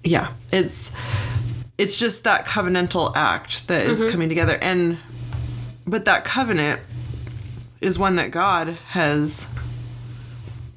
yeah 0.04 0.32
it's 0.54 0.96
it's 1.78 2.00
just 2.00 2.24
that 2.24 2.46
covenantal 2.46 3.12
act 3.15 3.67
that 3.67 3.86
is 3.86 4.10
coming 4.10 4.30
together. 4.30 4.58
And 4.62 4.98
but 5.86 6.06
that 6.06 6.26
covenant 6.26 6.82
is 7.82 8.00
one 8.00 8.15
that 8.15 8.32
god 8.32 8.78
has 8.88 9.48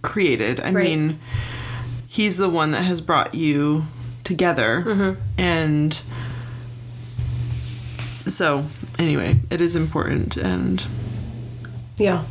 created. 0.03 0.61
I 0.61 0.73
Right. 0.73 0.85
mean 0.85 1.21
he's 2.11 2.39
the 2.39 2.51
one 2.51 2.73
that 2.73 2.83
has 2.83 3.01
brought 3.01 3.37
you 3.37 3.85
together. 4.25 4.83
Mm-hmm. 4.85 5.21
And 5.39 6.01
so 8.27 8.67
anyway 8.99 9.41
it 9.49 9.61
is 9.61 9.77
important 9.77 10.37
and 10.37 10.85
Yeah. 11.97 12.25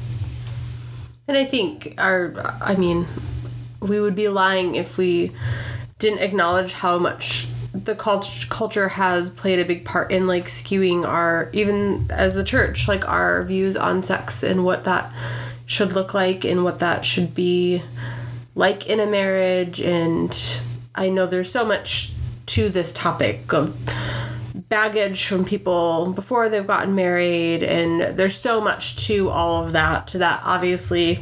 And 1.30 1.38
I 1.38 1.46
think 1.46 1.96
our, 1.98 2.58
I 2.62 2.76
mean, 2.76 3.08
we 3.80 4.02
would 4.02 4.16
be 4.16 4.28
lying 4.28 4.76
if 4.76 4.98
we 4.98 5.32
didn't 5.98 6.20
acknowledge 6.20 6.74
how 6.74 7.00
much 7.00 7.48
the 7.74 7.96
cult- 7.96 8.48
culture 8.50 8.90
has 8.90 9.32
played 9.32 9.60
a 9.60 9.66
big 9.66 9.86
part 9.86 10.12
in 10.12 10.28
like 10.28 10.48
skewing 10.48 11.08
our, 11.08 11.50
even 11.54 12.08
as 12.10 12.34
the 12.34 12.44
church, 12.44 12.88
like 12.88 13.08
our 13.08 13.44
views 13.44 13.78
on 13.78 14.04
sex 14.04 14.44
and 14.44 14.66
what 14.66 14.84
that 14.84 15.14
should 15.66 15.94
look 15.94 16.14
like 16.14 16.44
and 16.44 16.66
what 16.66 16.80
that 16.80 17.06
should 17.06 17.34
be 17.34 17.82
like 18.60 18.88
in 18.88 19.00
a 19.00 19.08
marriage. 19.08 19.80
And 19.80 20.38
I 20.94 21.10
know 21.10 21.26
there's 21.26 21.52
so 21.52 21.66
much 21.66 22.12
to 22.48 22.68
this 22.70 22.92
topic 22.92 23.54
of 23.54 23.76
baggage 24.68 25.26
from 25.26 25.46
people 25.46 26.12
before 26.12 26.50
they've 26.50 26.68
gotten 26.68 26.94
married 26.94 27.64
and 27.64 28.18
there's 28.18 28.36
so 28.40 28.60
much 28.60 29.08
to 29.08 29.30
all 29.30 29.64
of 29.66 29.72
that 29.72 30.08
to 30.08 30.18
that 30.18 30.42
obviously 30.44 31.20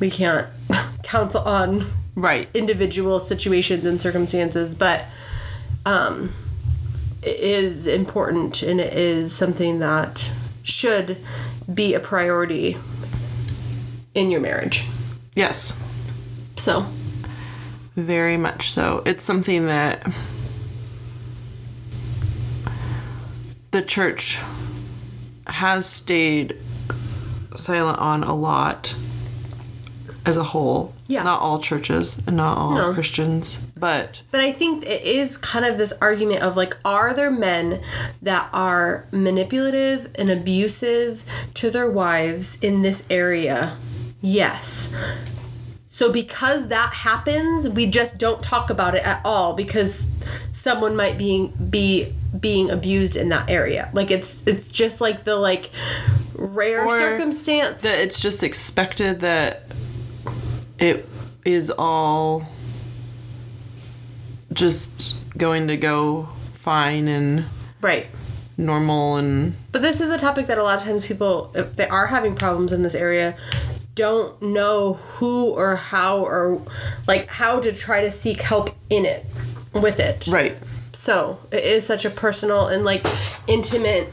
we 0.00 0.10
can't 0.10 0.48
counsel 1.02 1.42
on 1.42 1.86
Right. 2.16 2.48
individual 2.52 3.18
situations 3.18 3.84
and 3.84 4.00
circumstances, 4.00 4.74
but 4.74 5.04
um, 5.86 6.32
it 7.22 7.38
is 7.40 7.86
important 7.86 8.62
and 8.62 8.80
it 8.80 8.92
is 8.92 9.32
something 9.34 9.78
that 9.78 10.30
should 10.62 11.18
be 11.72 11.94
a 11.94 12.00
priority 12.00 12.76
in 14.14 14.30
your 14.30 14.40
marriage. 14.40 14.84
Yes. 15.34 15.80
So, 16.60 16.84
Very 17.96 18.36
much 18.36 18.70
so. 18.70 19.02
It's 19.06 19.24
something 19.24 19.66
that 19.66 20.06
the 23.70 23.80
church 23.80 24.38
has 25.46 25.86
stayed 25.86 26.56
silent 27.56 27.98
on 27.98 28.22
a 28.24 28.34
lot 28.34 28.94
as 30.26 30.36
a 30.36 30.44
whole. 30.44 30.92
Yeah. 31.06 31.22
Not 31.22 31.40
all 31.40 31.58
churches 31.60 32.20
and 32.26 32.36
not 32.36 32.58
all 32.58 32.74
No. 32.74 32.92
Christians, 32.92 33.66
but 33.76 34.20
but 34.30 34.40
I 34.42 34.52
think 34.52 34.84
it 34.84 35.02
is 35.02 35.38
kind 35.38 35.64
of 35.64 35.78
this 35.78 35.94
argument 36.02 36.42
of 36.42 36.56
like, 36.56 36.76
are 36.84 37.14
there 37.14 37.30
men 37.30 37.80
that 38.20 38.50
are 38.52 39.06
manipulative 39.10 40.10
and 40.14 40.30
abusive 40.30 41.24
to 41.54 41.70
their 41.70 41.90
wives 41.90 42.58
in 42.60 42.82
this 42.82 43.04
area? 43.08 43.76
Yes. 44.20 44.92
So 46.00 46.10
because 46.10 46.68
that 46.68 46.94
happens, 46.94 47.68
we 47.68 47.84
just 47.84 48.16
don't 48.16 48.42
talk 48.42 48.70
about 48.70 48.94
it 48.94 49.04
at 49.04 49.20
all 49.22 49.52
because 49.52 50.06
someone 50.54 50.96
might 50.96 51.18
be 51.18 51.52
be 51.68 52.14
being 52.40 52.70
abused 52.70 53.16
in 53.16 53.28
that 53.28 53.50
area. 53.50 53.90
Like 53.92 54.10
it's 54.10 54.42
it's 54.46 54.70
just 54.70 55.02
like 55.02 55.24
the 55.24 55.36
like 55.36 55.68
rare 56.32 56.86
Or 56.86 56.98
circumstance. 56.98 57.82
that 57.82 58.00
it's 58.00 58.18
just 58.18 58.42
expected 58.42 59.20
that 59.20 59.64
it 60.78 61.06
is 61.44 61.70
all 61.70 62.48
just 64.54 65.16
going 65.36 65.68
to 65.68 65.76
go 65.76 66.30
fine 66.54 67.08
and 67.08 67.44
right. 67.82 68.06
normal 68.56 69.16
and 69.16 69.54
But 69.70 69.82
this 69.82 70.00
is 70.00 70.08
a 70.08 70.16
topic 70.16 70.46
that 70.46 70.56
a 70.56 70.62
lot 70.62 70.78
of 70.78 70.84
times 70.84 71.06
people, 71.06 71.52
if 71.54 71.76
they 71.76 71.88
are 71.88 72.06
having 72.06 72.34
problems 72.36 72.72
in 72.72 72.82
this 72.82 72.94
area, 72.94 73.36
don't 74.00 74.40
know 74.40 74.94
who 74.94 75.50
or 75.50 75.76
how 75.76 76.24
or 76.24 76.62
like 77.06 77.26
how 77.26 77.60
to 77.60 77.70
try 77.70 78.00
to 78.00 78.10
seek 78.10 78.40
help 78.40 78.70
in 78.88 79.04
it 79.04 79.26
with 79.74 80.00
it. 80.00 80.26
right 80.26 80.56
So 80.92 81.38
it 81.52 81.62
is 81.62 81.84
such 81.84 82.06
a 82.06 82.10
personal 82.10 82.68
and 82.68 82.82
like 82.82 83.04
intimate 83.46 84.08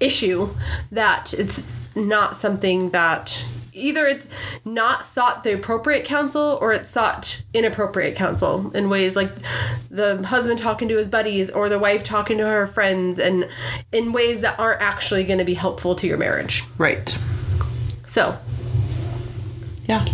issue 0.00 0.48
that 0.90 1.34
it's 1.34 1.70
not 1.94 2.38
something 2.38 2.90
that 2.90 3.44
either 3.74 4.06
it's 4.06 4.30
not 4.64 5.04
sought 5.04 5.44
the 5.44 5.52
appropriate 5.52 6.06
counsel 6.06 6.56
or 6.62 6.72
it's 6.72 6.88
sought 6.88 7.42
inappropriate 7.52 8.16
counsel 8.16 8.70
in 8.74 8.88
ways 8.88 9.14
like 9.14 9.30
the 9.90 10.22
husband 10.26 10.58
talking 10.58 10.88
to 10.88 10.96
his 10.96 11.08
buddies 11.08 11.50
or 11.50 11.68
the 11.68 11.78
wife 11.78 12.02
talking 12.02 12.38
to 12.38 12.46
her 12.46 12.66
friends 12.66 13.18
and 13.18 13.46
in 13.92 14.12
ways 14.12 14.40
that 14.40 14.58
aren't 14.58 14.80
actually 14.80 15.24
going 15.24 15.38
to 15.38 15.44
be 15.44 15.52
helpful 15.52 15.94
to 15.94 16.06
your 16.06 16.16
marriage. 16.16 16.64
right 16.78 17.18
So, 18.06 18.38
yeah 19.86 20.04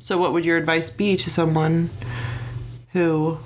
so 0.00 0.18
what 0.18 0.32
would 0.32 0.44
your 0.44 0.56
advice 0.56 0.90
be 0.90 1.16
to 1.16 1.30
someone 1.30 1.90
who 2.92 3.38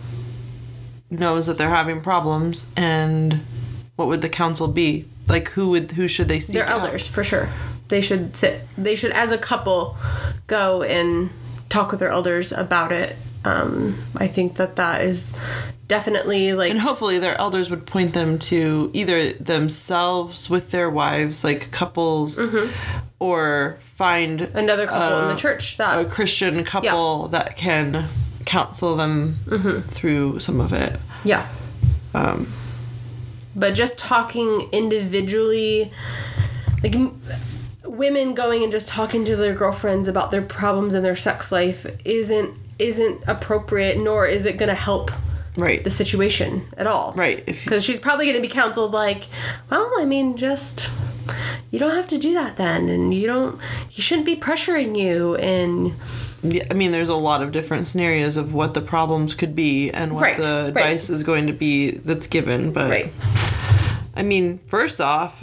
knows 1.11 1.46
that 1.46 1.59
they're 1.59 1.68
having 1.68 2.00
problems 2.00 2.70
and 2.76 3.40
what 3.96 4.09
would 4.09 4.22
the 4.22 4.28
counsel 4.28 4.68
be 4.68 5.05
like 5.28 5.48
who 5.50 5.70
would 5.70 5.92
who 5.92 6.09
should 6.09 6.28
they 6.28 6.40
seek 6.40 6.55
they're 6.55 6.68
out? 6.68 6.83
elders 6.83 7.09
for 7.09 7.24
sure. 7.24 7.48
They 7.88 8.00
should 8.00 8.37
sit. 8.37 8.66
They 8.78 8.96
should, 8.96 9.12
as 9.12 9.33
a 9.33 9.38
couple, 9.38 9.96
go 10.46 10.83
and 10.83 11.31
talk 11.68 11.90
with 11.90 12.00
their 12.00 12.11
elders 12.11 12.52
about 12.52 12.92
it. 12.92 13.16
Um, 13.44 13.98
I 14.16 14.28
think 14.28 14.57
that 14.57 14.76
that 14.76 15.02
is 15.02 15.37
definitely 15.88 16.52
like 16.55 16.70
and 16.70 16.81
hopefully 16.81 17.18
their 17.18 17.38
elders 17.38 17.68
would 17.68 17.85
point 17.87 18.14
them 18.14 18.38
to 18.38 18.90
either 18.94 19.33
themselves 19.35 20.48
with 20.48 20.70
their 20.70 20.88
wives 20.88 21.44
like 21.44 21.70
couples 21.70 22.38
or 23.23 23.79
find 23.85 24.41
another 24.55 24.87
couple 24.87 25.19
in 25.21 25.25
uh, 25.27 25.35
the 25.35 25.39
church 25.41 25.77
that 25.77 26.01
a 26.01 26.05
christian 26.09 26.65
couple 26.65 27.29
that 27.29 27.57
can 27.57 28.07
counsel 28.45 28.97
them 28.97 29.37
Mm-hmm. 29.47 29.81
through 29.89 30.41
some 30.41 30.61
of 30.61 30.73
it 30.73 30.99
yeah. 31.25 31.47
um, 32.15 32.53
But 33.55 33.75
just 33.75 33.97
talking 33.99 34.69
individually, 34.73 35.93
like 36.83 36.95
m- 36.97 37.21
women 37.85 38.35
going 38.35 38.63
and 38.65 38.73
just 38.73 38.89
talking 38.89 39.25
to 39.27 39.37
their 39.37 39.55
girlfriends 39.55 40.09
about 40.09 40.31
their 40.33 40.43
problems 40.43 40.95
in 40.95 41.03
their 41.05 41.15
sex 41.17 41.53
life 41.53 41.87
isn't 42.05 42.55
isn't 42.79 43.23
appropriate, 43.29 43.99
nor 43.99 44.27
is 44.27 44.45
it 44.47 44.57
going 44.57 44.69
to 44.71 44.75
help 44.75 45.11
right 45.57 45.85
the 45.85 45.91
situation 45.91 46.67
at 46.79 46.87
all. 46.87 47.13
right 47.15 47.45
because 47.47 47.85
she's 47.85 48.01
probably 48.01 48.25
going 48.25 48.37
to 48.37 48.43
be 48.43 48.49
counseled 48.49 48.93
like 48.93 49.27
well 49.71 49.93
i 49.99 50.05
mean 50.05 50.35
just 50.37 50.91
you 51.73 51.79
don't 51.81 51.97
have 51.97 52.09
to 52.11 52.19
do 52.19 52.33
that 52.35 52.57
then 52.57 52.89
and 52.89 53.13
you 53.13 53.27
don't 53.27 53.59
he 53.89 54.01
shouldn't 54.01 54.27
be 54.27 54.37
pressuring 54.37 54.97
you 54.97 55.35
and 55.37 55.95
Yeah, 56.43 56.65
I 56.71 56.75
mean, 56.75 56.93
there's 56.93 57.09
a 57.09 57.15
lot 57.17 57.43
of 57.43 57.51
different 57.51 57.87
scenarios 57.87 58.37
of 58.37 58.53
what 58.55 58.75
the 58.75 58.81
problems 58.81 59.35
could 59.35 59.55
be 59.57 59.91
and 59.91 60.13
what 60.15 60.23
Right, 60.23 60.37
the 60.37 60.43
right. 60.43 60.69
advice 60.69 61.09
is 61.11 61.23
going 61.25 61.47
to 61.49 61.53
be 61.53 61.93
that's 61.93 62.27
given. 62.29 62.73
But 62.73 62.91
right 62.91 63.13
I 64.15 64.23
mean, 64.23 64.59
first 64.67 65.01
off, 65.01 65.43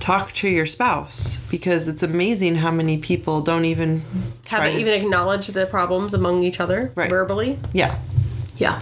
talk 0.00 0.32
to 0.32 0.48
your 0.48 0.66
spouse 0.66 1.38
because 1.50 1.88
it's 1.88 2.02
amazing 2.02 2.56
how 2.56 2.70
many 2.70 2.98
people 2.98 3.40
don't 3.40 3.64
even 3.64 4.02
haven't 4.48 4.74
to- 4.74 4.80
even 4.80 4.92
acknowledged 5.00 5.52
the 5.54 5.64
problems 5.66 6.12
among 6.14 6.42
each 6.42 6.60
other 6.60 6.92
Right. 6.94 7.08
verbally 7.10 7.58
Yeah. 7.72 7.98
yeah 8.58 8.80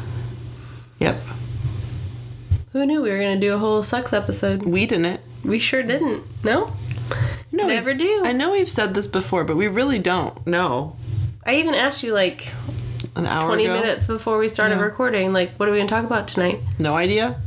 Yep. 0.98 1.16
who 2.72 2.86
knew 2.86 3.02
we 3.02 3.10
were 3.10 3.18
going 3.18 3.38
to 3.40 3.46
do 3.46 3.54
a 3.54 3.58
whole 3.58 3.82
sex 3.82 4.12
episode 4.12 4.62
We 4.62 4.86
didn't. 4.86 5.20
We 5.44 5.58
sure 5.58 5.82
didn't 5.82 6.24
no 6.44 6.72
No, 7.52 7.66
Never 7.68 7.94
do. 7.94 8.22
I 8.24 8.32
know 8.32 8.50
we've 8.52 8.68
said 8.70 8.94
this 8.94 9.06
before, 9.06 9.44
but 9.44 9.56
we 9.56 9.68
really 9.68 9.98
don't 9.98 10.46
know. 10.46 10.96
i 11.44 11.54
even 11.56 11.74
asked 11.74 12.02
you 12.02 12.12
like 12.12 12.52
An 13.14 13.26
hour 13.26 13.46
20 13.48 13.64
ago. 13.64 13.74
minutes 13.80 14.06
before 14.06 14.38
we 14.38 14.48
started 14.48 14.76
Yeah. 14.76 14.82
recording 14.82 15.32
like 15.32 15.52
what 15.56 15.68
are 15.68 15.72
we 15.72 15.78
going 15.78 15.88
to 15.88 15.94
talk 15.94 16.04
about 16.04 16.28
tonight 16.28 16.60
No 16.78 16.96
idea. 16.96 17.40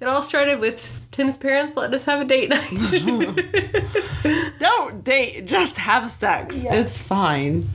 it 0.00 0.08
all 0.08 0.22
started 0.22 0.58
with 0.60 1.00
tim's 1.12 1.36
parents 1.36 1.76
letting 1.76 1.94
us 1.94 2.04
have 2.04 2.20
a 2.20 2.24
date 2.24 2.48
night 2.50 2.70
Don't 4.58 5.02
date. 5.02 5.46
Just 5.46 5.78
have 5.78 6.10
sex. 6.10 6.62
Yeah. 6.62 6.74
It's 6.74 6.98
fine. 7.00 7.68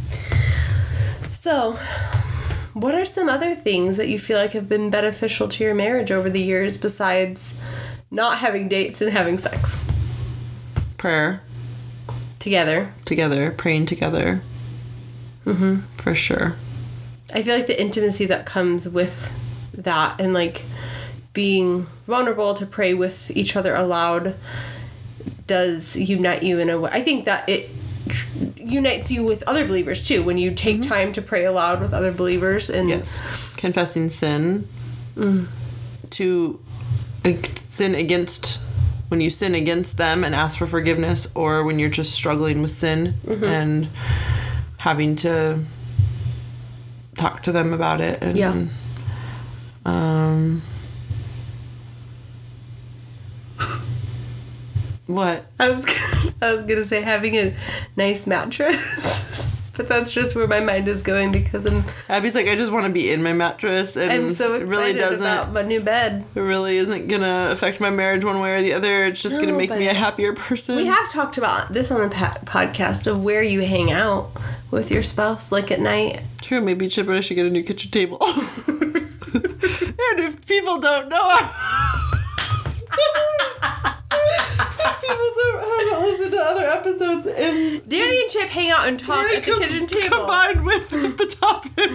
So, 1.31 1.77
what 2.73 2.93
are 2.95 3.05
some 3.05 3.27
other 3.29 3.55
things 3.55 3.97
that 3.97 4.08
you 4.08 4.19
feel 4.19 4.38
like 4.38 4.51
have 4.51 4.69
been 4.69 4.89
beneficial 4.91 5.47
to 5.49 5.63
your 5.63 5.73
marriage 5.73 6.12
over 6.12 6.29
the 6.29 6.39
years 6.41 6.77
besides 6.77 7.60
not 8.15 8.38
having 8.39 8.67
dates 8.69 9.01
and 9.01 9.12
having 9.12 9.38
sex 9.38 9.86
Prayer 10.97 11.41
together? 12.39 12.93
together, 13.06 13.51
praying 13.51 13.86
together. 13.86 14.41
Mm-hmm. 15.45 15.82
For 15.93 16.15
sure. 16.15 16.56
I 17.34 17.43
feel 17.43 17.56
like 17.56 17.67
the 17.67 17.80
intimacy 17.80 18.25
that 18.25 18.45
comes 18.45 18.88
with 18.89 19.32
that 19.73 20.19
and 20.19 20.34
like 20.34 20.63
being 21.34 21.86
vulnerable 22.08 22.54
to 22.56 22.65
pray 22.65 22.93
with 22.93 23.30
each 23.32 23.56
other 23.56 23.75
aloud 23.75 24.36
does 25.47 25.95
unite 25.95 26.41
you 26.43 26.58
in 26.60 26.69
a 26.69 26.80
way. 26.80 26.89
I 26.93 27.04
think 27.04 27.25
that 27.25 27.47
it 27.49 27.69
unites 28.56 29.12
you 29.12 29.23
with 29.23 29.43
other 29.43 29.67
believers 29.67 30.01
too 30.08 30.23
when 30.23 30.38
you 30.38 30.51
take 30.51 30.82
time 30.82 31.13
to 31.13 31.21
pray 31.21 31.45
aloud 31.45 31.82
with 31.82 31.93
other 31.93 32.12
believers 32.12 32.69
and 32.69 32.89
Yes. 32.89 33.21
Confessing 33.58 34.10
sin. 34.10 34.67
To 36.12 36.60
uh, 36.60 36.64
sin 37.33 37.95
against 37.95 38.59
when 39.09 39.21
you 39.21 39.29
sin 39.29 39.53
against 39.53 39.97
them 39.97 40.23
and 40.23 40.33
ask 40.33 40.57
for 40.57 40.65
forgiveness, 40.67 41.27
or 41.35 41.63
when 41.63 41.77
you're 41.79 41.89
just 41.89 42.13
struggling 42.13 42.62
with 42.62 42.71
sin 42.71 43.13
and 43.27 43.87
having 44.79 45.15
to 45.17 45.60
talk 47.15 47.43
to 47.43 47.52
them 47.52 47.71
about 47.73 48.02
it. 48.02 48.21
And, 48.21 48.37
Yeah. 48.37 48.65
Um. 49.85 50.62
What? 55.08 55.45
I 55.60 55.69
was 55.69 55.85
I 56.41 56.52
was 56.52 56.63
gonna 56.63 56.83
say 56.85 57.02
having 57.02 57.35
a 57.35 57.56
nice 57.95 58.25
mattress, 58.25 59.54
but 59.76 59.88
that's 59.88 60.12
just 60.12 60.36
where 60.36 60.48
my 60.48 60.60
mind 60.60 60.88
is 60.88 61.02
going 61.02 61.32
because 61.32 61.65
I'm 61.65 61.84
Abby's 62.10 62.36
like, 62.36 62.48
I 62.48 62.56
just 62.56 62.71
want 62.71 62.86
to 62.86 62.92
be 62.92 63.12
in 63.12 63.21
my 63.23 63.34
mattress, 63.34 63.96
and 63.96 64.12
I'm 64.12 64.32
so 64.32 64.54
it 64.54 64.63
excited 64.63 64.69
really 64.69 64.94
doesn't. 64.94 65.19
about 65.21 65.52
my 65.54 65.62
new 65.62 65.82
bed. 65.82 66.23
it 66.36 66.40
really 66.40 66.78
isn't 66.78 67.08
gonna 67.08 67.50
affect 67.52 67.80
my 67.80 67.90
marriage 67.90 68.23
one 68.23 68.40
way 68.40 68.56
or 68.56 68.62
the 68.62 68.73
other. 68.73 69.06
It's 69.06 69.21
just 69.21 69.40
gonna 69.40 69.54
make 69.54 69.69
me 69.69 69.88
a 69.88 69.94
happier 69.94 70.34
person. 70.34 70.78
We 70.78 70.86
have 70.88 71.12
talked 71.12 71.38
about 71.38 71.73
this 71.73 71.92
on 71.92 72.02
the 72.02 72.13
pa- 72.15 72.40
podcast 72.46 73.08
of 73.08 73.23
where 73.23 73.44
you 73.44 73.62
hang 73.62 73.92
out 73.92 74.32
with 74.71 74.92
your 74.92 75.04
spouse, 75.04 75.52
like 75.52 75.71
at 75.71 75.80
night. 75.80 76.21
True, 76.42 76.62
maybe 76.62 76.88
Chip 76.88 77.08
and 77.08 77.15
I 77.17 77.21
should 77.21 77.36
get 77.36 77.46
a 77.46 77.50
new 77.50 77.63
kitchen 77.63 77.92
table. 77.92 78.17
and 79.36 80.19
if 80.19 80.46
people 80.48 80.80
don't 80.80 81.10
know, 81.10 81.30
if 81.40 81.42
people 85.08 85.31
don't 85.35 85.60
have 85.60 85.89
haven't 85.89 86.01
listened 86.08 86.31
to 86.31 86.39
other 86.41 86.65
episodes 86.69 87.27
in 87.27 87.81
Danny 87.87 88.21
and 88.21 88.31
Chip 88.31 88.49
hang 88.49 88.69
out 88.71 88.87
and 88.87 88.99
talk 88.99 89.25
at 89.31 89.43
the 89.43 89.51
com- 89.51 89.62
kitchen 89.62 89.87
table. 89.87 90.17
combined 90.17 90.65
with 90.65 90.89
the 90.89 91.35
topic. 91.39 91.89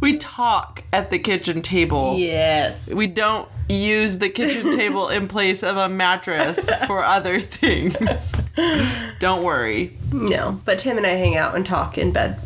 we 0.00 0.16
talk 0.18 0.82
at 0.92 1.10
the 1.10 1.18
kitchen 1.18 1.62
table. 1.62 2.18
Yes. 2.18 2.88
We 2.88 3.06
don't 3.06 3.48
use 3.68 4.18
the 4.18 4.28
kitchen 4.28 4.76
table 4.76 5.08
in 5.08 5.28
place 5.28 5.62
of 5.62 5.76
a 5.76 5.88
mattress 5.88 6.68
for 6.86 7.02
other 7.02 7.40
things. 7.40 8.32
don't 9.18 9.42
worry. 9.42 9.96
No, 10.12 10.60
but 10.64 10.78
Tim 10.78 10.96
and 10.98 11.06
I 11.06 11.10
hang 11.10 11.36
out 11.36 11.54
and 11.56 11.64
talk 11.66 11.96
in 11.98 12.12
bed 12.12 12.38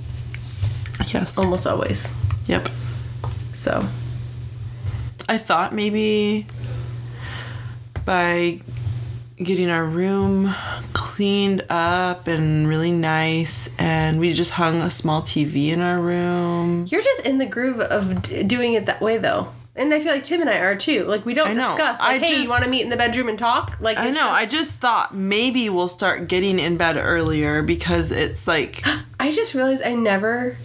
Yes. 1.08 1.36
almost 1.38 1.66
always. 1.66 2.14
Yep. 2.46 2.68
So, 3.54 3.86
I 5.28 5.38
thought 5.38 5.74
maybe 5.74 6.46
by 8.04 8.60
getting 9.36 9.70
our 9.70 9.84
room 9.84 10.54
cleaned 10.92 11.64
up 11.70 12.26
and 12.28 12.68
really 12.68 12.92
nice, 12.92 13.74
and 13.78 14.20
we 14.20 14.32
just 14.34 14.52
hung 14.52 14.76
a 14.80 14.90
small 14.90 15.22
TV 15.22 15.68
in 15.68 15.80
our 15.80 15.98
room. 16.00 16.86
you're 16.90 17.00
just 17.02 17.20
in 17.26 17.38
the 17.38 17.46
groove 17.46 17.80
of 17.80 18.22
d- 18.22 18.42
doing 18.42 18.74
it 18.74 18.86
that 18.86 19.00
way 19.00 19.16
though. 19.18 19.48
And 19.76 19.94
I 19.94 20.00
feel 20.00 20.12
like 20.12 20.24
Tim 20.24 20.40
and 20.42 20.50
I 20.50 20.58
are 20.58 20.76
too. 20.76 21.04
Like 21.04 21.24
we 21.24 21.32
don't 21.32 21.48
I 21.48 21.52
know. 21.54 21.68
discuss 21.74 22.00
like, 22.00 22.20
I 22.22 22.26
hey, 22.26 22.42
you 22.42 22.50
want 22.50 22.64
to 22.64 22.70
meet 22.70 22.82
in 22.82 22.90
the 22.90 22.96
bedroom 22.98 23.28
and 23.30 23.38
talk? 23.38 23.78
Like 23.80 23.96
I 23.96 24.10
know. 24.10 24.28
I 24.28 24.44
just- 24.44 24.50
just 24.60 24.80
thought 24.80 25.14
maybe 25.14 25.70
we'll 25.70 25.88
start 25.88 26.28
getting 26.28 26.58
in 26.58 26.76
bed 26.76 26.96
earlier 26.98 27.62
because 27.62 28.10
it's 28.10 28.46
like 28.46 28.82
I 29.20 29.30
just 29.32 29.54
realized 29.54 29.82
I 29.84 29.94
never 29.94 30.58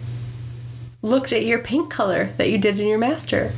looked 1.02 1.32
at 1.32 1.46
your 1.46 1.60
paint 1.60 1.88
color 1.88 2.30
that 2.36 2.50
you 2.50 2.58
did 2.58 2.78
in 2.80 2.86
your 2.88 2.98
master. 2.98 3.52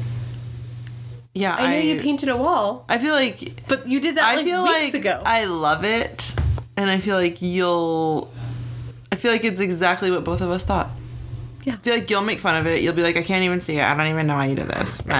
Yeah. 1.38 1.54
I 1.54 1.66
know 1.68 1.78
you 1.80 1.98
painted 2.00 2.28
a 2.28 2.36
wall, 2.36 2.84
I 2.88 2.98
feel 2.98 3.14
like 3.14 3.62
but 3.68 3.86
you 3.88 4.00
did 4.00 4.16
that 4.16 4.24
I 4.24 4.34
like 4.36 4.44
feel 4.44 4.62
weeks 4.64 4.94
like 4.94 4.94
ago. 4.94 5.22
I 5.24 5.44
love 5.44 5.84
it, 5.84 6.34
and 6.76 6.90
I 6.90 6.98
feel 6.98 7.16
like 7.16 7.40
you'll. 7.42 8.30
I 9.12 9.16
feel 9.16 9.32
like 9.32 9.44
it's 9.44 9.60
exactly 9.60 10.10
what 10.10 10.22
both 10.24 10.40
of 10.40 10.50
us 10.50 10.64
thought. 10.64 10.90
Yeah. 11.64 11.74
I 11.74 11.76
feel 11.78 11.94
like 11.94 12.08
you'll 12.10 12.22
make 12.22 12.40
fun 12.40 12.56
of 12.56 12.66
it. 12.66 12.82
You'll 12.82 12.94
be 12.94 13.02
like, 13.02 13.16
I 13.16 13.22
can't 13.22 13.42
even 13.44 13.60
see 13.60 13.76
it. 13.78 13.84
I 13.84 13.94
don't 13.96 14.06
even 14.06 14.26
know 14.26 14.36
how 14.36 14.44
you 14.44 14.54
did 14.54 14.68
this. 14.68 15.00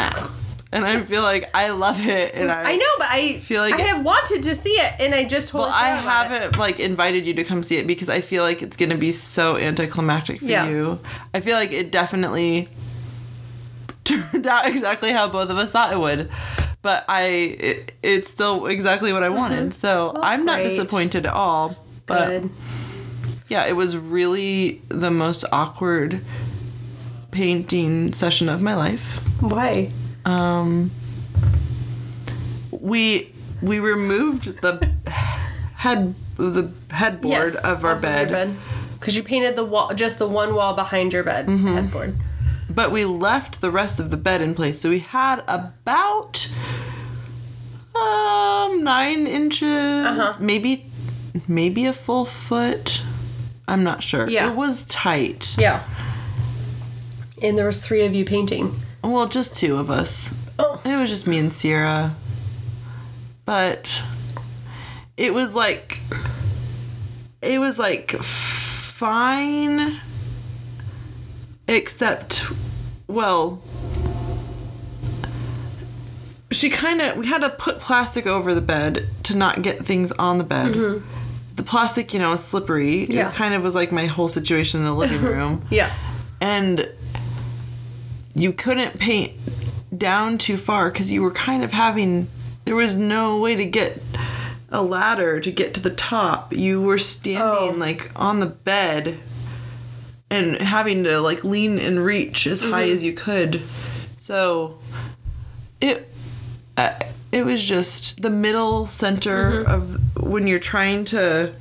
And 0.71 0.85
I 0.85 1.03
feel 1.03 1.23
like 1.23 1.49
I 1.55 1.71
love 1.71 2.07
it, 2.07 2.35
and 2.35 2.51
I. 2.51 2.73
I 2.73 2.77
know, 2.77 2.85
but 2.99 3.07
I 3.11 3.39
feel 3.39 3.63
like- 3.63 3.73
I 3.81 3.85
have 3.85 4.05
wanted 4.05 4.43
to 4.43 4.55
see 4.55 4.75
it, 4.75 4.93
and 5.01 5.15
I 5.15 5.25
just 5.25 5.49
totally. 5.49 5.71
Well, 5.71 5.75
I 5.75 5.99
about 5.99 6.27
it. 6.27 6.29
haven't 6.43 6.59
like 6.59 6.79
invited 6.79 7.25
you 7.27 7.33
to 7.35 7.45
come 7.45 7.63
see 7.63 7.79
it 7.79 7.87
because 7.87 8.11
I 8.11 8.21
feel 8.21 8.43
like 8.43 8.61
it's 8.61 8.77
gonna 8.77 8.99
be 8.99 9.11
so 9.11 9.57
anticlimactic 9.57 10.41
for 10.41 10.45
Yeah. 10.45 10.69
you. 10.69 11.01
I 11.33 11.41
feel 11.41 11.57
like 11.57 11.73
it 11.73 11.91
definitely 11.91 12.69
turned 14.09 14.47
out 14.47 14.67
exactly 14.67 15.13
how 15.13 15.29
both 15.29 15.51
of 15.51 15.57
us 15.57 15.71
thought 15.71 15.93
it 15.93 15.99
would, 16.01 16.31
but 16.83 17.05
I 17.09 17.23
it, 17.69 17.93
it's 18.03 18.29
still 18.31 18.67
exactly 18.67 19.13
what 19.13 19.23
I 19.23 19.29
wanted. 19.29 19.75
So 19.75 20.13
I'm 20.21 20.45
not 20.45 20.61
great. 20.61 20.71
disappointed 20.71 21.27
at 21.27 21.33
all. 21.33 21.77
But 22.07 22.27
Good. 22.29 22.51
yeah, 23.49 23.67
it 23.67 23.77
was 23.77 23.97
really 23.97 24.81
the 24.89 25.11
most 25.11 25.45
awkward 25.53 26.25
painting 27.31 28.13
session 28.15 28.49
of 28.49 28.63
my 28.63 28.75
life. 28.75 29.21
Why? 29.41 29.91
Um, 30.25 30.91
we 32.71 33.33
we 33.63 33.79
removed 33.79 34.63
the 34.63 34.91
head 35.75 36.15
the 36.37 36.71
headboard 36.91 37.57
of 37.57 37.85
our 37.85 37.97
bed, 37.97 38.57
Because 38.99 39.17
you 39.17 39.23
painted 39.23 39.57
the 39.57 39.65
wall, 39.65 39.93
just 39.95 40.19
the 40.19 40.29
one 40.29 40.55
wall 40.55 40.75
behind 40.75 41.13
your 41.13 41.25
bed 41.25 41.47
Mm-hmm. 41.47 41.75
headboard. 41.75 42.17
But 42.79 42.93
we 42.93 43.05
left 43.05 43.61
the 43.61 43.73
rest 43.73 43.99
of 43.99 44.11
the 44.13 44.17
bed 44.17 44.41
in 44.41 44.55
place. 44.55 44.79
So 44.81 44.89
we 44.91 45.01
had 45.01 45.43
about 45.49 46.47
um 47.97 48.85
nine 48.85 49.27
inches, 49.27 50.07
Uh-huh. 50.07 50.37
maybe 50.39 50.87
maybe 51.49 51.87
a 51.87 51.93
full 51.93 52.25
foot. 52.25 53.03
I'm 53.67 53.83
not 53.83 54.05
sure. 54.05 54.29
Yeah. 54.31 54.51
it 54.53 54.57
was 54.57 54.85
tight. 54.85 55.57
Yeah. 55.59 55.83
And 57.43 57.59
there 57.59 57.67
was 57.67 57.81
three 57.85 58.03
of 58.07 58.15
you 58.15 58.25
painting. 58.25 58.81
Well, 59.03 59.27
just 59.27 59.57
two 59.57 59.77
of 59.77 59.91
us. 59.91 60.33
Oh. 60.57 60.81
It 60.85 60.95
was 60.97 61.11
just 61.11 61.27
me 61.27 61.39
and 61.39 61.53
Sierra. 61.53 62.15
But 63.45 64.03
it 65.17 65.35
was 65.35 65.57
like 65.57 65.99
it 67.43 67.59
was 67.59 67.77
like 67.77 68.13
fine 68.23 70.01
except 71.67 72.45
well 73.09 73.61
she 76.51 76.71
kind 76.71 77.01
of 77.03 77.17
we 77.17 77.27
had 77.27 77.41
to 77.43 77.51
put 77.51 77.79
plastic 77.79 78.27
over 78.27 78.55
the 78.55 78.61
bed 78.61 79.09
to 79.25 79.37
not 79.37 79.63
get 79.63 79.85
things 79.85 80.13
on 80.13 80.39
the 80.39 80.45
bed. 80.45 80.73
Mm-hmm. 80.75 81.07
The 81.57 81.63
plastic, 81.63 82.15
you 82.15 82.21
know, 82.21 82.33
is 82.33 82.43
slippery. 82.43 83.05
Yeah. 83.07 83.29
It 83.31 83.35
kind 83.35 83.53
of 83.53 83.63
was 83.65 83.75
like 83.75 83.91
my 83.93 84.07
whole 84.07 84.29
situation 84.29 84.81
in 84.81 84.87
the 84.87 84.95
living 84.95 85.21
room 85.35 85.67
Yeah. 85.71 85.93
and 86.41 86.89
you 88.35 88.53
couldn't 88.53 88.99
paint 88.99 89.33
down 89.97 90.39
too 90.39 90.57
far 90.57 90.91
because 90.91 91.11
you 91.13 91.21
were 91.23 91.33
kind 91.33 91.65
of 91.65 91.73
having 91.73 92.29
there 92.65 92.77
was 92.77 92.97
no 92.97 93.39
way 93.39 93.57
to 93.57 93.65
get 93.65 94.03
a 94.71 94.83
ladder 94.83 95.41
to 95.41 95.51
get 95.51 95.75
to 95.75 95.81
the 95.81 95.91
top 95.95 96.53
you 96.53 96.81
were 96.81 96.99
standing 96.99 97.43
Oh. 97.43 97.75
like 97.77 98.11
on 98.15 98.41
the 98.41 98.47
bed 98.47 99.19
and 100.31 100.57
having 100.61 101.05
to 101.05 101.21
like 101.21 101.43
lean 101.45 101.79
and 101.79 102.05
reach 102.05 102.47
as 102.47 102.61
high 102.61 102.89
as 102.89 103.03
you 103.03 103.13
could 103.13 103.63
so 104.19 104.79
it 105.81 106.13
uh, 106.77 106.95
it 107.33 107.45
was 107.45 107.63
just 107.63 108.23
the 108.23 108.31
middle 108.31 108.87
center 108.87 109.65
of 109.67 109.99
when 110.23 110.47
you're 110.47 110.59
trying 110.59 111.05
to 111.05 111.53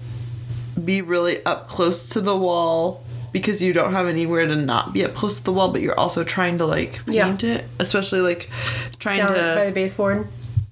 be 0.84 1.02
really 1.02 1.44
up 1.46 1.68
close 1.68 2.08
to 2.10 2.22
the 2.22 2.36
wall 2.38 3.04
because 3.32 3.62
you 3.62 3.74
don't 3.74 3.94
have 3.94 4.08
anywhere 4.08 4.46
to 4.48 4.56
not 4.56 4.94
be 4.94 5.04
up 5.04 5.14
close 5.14 5.38
to 5.40 5.44
the 5.44 5.54
wall, 5.54 5.70
but 5.72 5.82
you're 5.82 6.00
also 6.00 6.24
trying 6.24 6.58
to 6.58 6.66
like 6.66 7.00
Yeah. 7.06 7.26
paint 7.28 7.44
it, 7.44 7.66
especially 7.80 8.22
like 8.22 8.50
trying 9.00 9.20
Down 9.20 9.34
to 9.34 9.56
by 9.56 9.66
the 9.66 9.72
baseboard. 9.74 10.28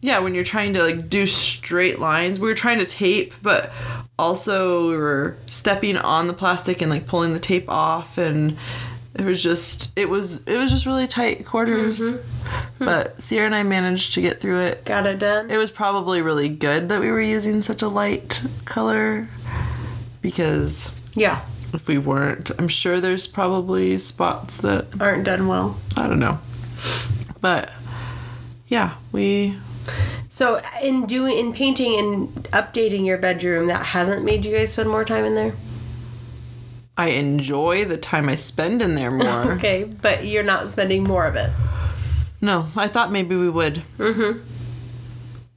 Yeah 0.06 0.20
when 0.20 0.36
you're 0.36 0.44
trying 0.44 0.74
to 0.74 0.84
like 0.84 1.10
do 1.10 1.26
straight 1.26 2.00
lines. 2.00 2.40
We 2.40 2.48
were 2.48 2.54
trying 2.54 2.78
to 2.80 2.86
tape, 2.86 3.34
but 3.42 3.72
also 4.18 4.90
we 4.90 4.98
were 4.98 5.36
stepping 5.48 5.98
on 5.98 6.28
the 6.28 6.34
plastic 6.34 6.82
and 6.82 6.92
like 6.92 7.08
pulling 7.08 7.34
the 7.34 7.40
tape 7.40 7.68
off, 7.68 8.18
and 8.18 8.58
it 9.16 9.26
was 9.26 9.42
just 9.42 9.92
it 9.98 10.08
was 10.08 10.36
it 10.46 10.58
was 10.58 10.72
just 10.72 10.86
really 10.86 11.08
tight 11.08 11.46
quarters. 11.46 12.00
Mm-hmm. 12.00 12.32
Hmm. 12.78 12.86
But 12.86 13.22
Sierra 13.22 13.48
and 13.48 13.56
I 13.56 13.64
managed 13.64 14.14
to 14.14 14.22
get 14.22 14.40
through 14.40 14.60
it. 14.60 14.86
Got 14.86 15.08
it 15.08 15.18
done. 15.18 15.50
It 15.50 15.58
was 15.58 15.72
probably 15.72 16.22
really 16.22 16.50
good 16.50 16.90
that 16.90 17.02
we 17.02 17.10
were 17.10 17.22
using 17.22 17.64
such 17.64 17.82
a 17.82 17.88
light 17.88 18.42
color 18.66 19.28
because 20.22 20.96
yeah. 21.14 21.46
if 21.74 21.88
we 21.88 21.98
weren't, 21.98 22.52
I'm 22.60 22.68
sure 22.68 23.00
there's 23.00 23.26
probably 23.26 23.98
spots 23.98 24.58
that 24.58 24.86
Aren't 25.02 25.24
done 25.24 25.48
well. 25.48 25.80
I 25.98 26.08
don't 26.08 26.20
know. 26.20 26.40
But 27.42 27.72
yeah, 28.68 28.96
we 29.12 29.58
So 30.30 30.62
in 30.82 31.06
doing 31.06 31.38
in 31.38 31.54
painting 31.54 31.98
and 31.98 32.34
updating 32.52 33.06
your 33.06 33.18
bedroom, 33.18 33.68
that 33.68 33.88
hasn't 33.88 34.24
made 34.26 34.46
you 34.46 34.56
guys 34.56 34.74
spend 34.74 34.90
more 34.90 35.06
time 35.06 35.26
in 35.26 35.36
there. 35.36 35.54
I 36.98 37.10
enjoy 37.10 37.86
the 37.86 37.98
time 37.98 38.30
I 38.30 38.36
spend 38.36 38.82
in 38.82 38.96
there 38.96 39.12
more. 39.12 39.54
Okay, 39.56 39.84
but 39.84 40.26
you're 40.26 40.44
not 40.44 40.70
spending 40.70 41.04
more 41.04 41.26
of 41.26 41.36
it. 41.36 41.52
No, 42.42 42.68
I 42.76 42.88
thought 42.88 43.12
maybe 43.12 43.36
we 43.36 43.50
would. 43.50 43.84
Mm-hmm. 43.98 44.40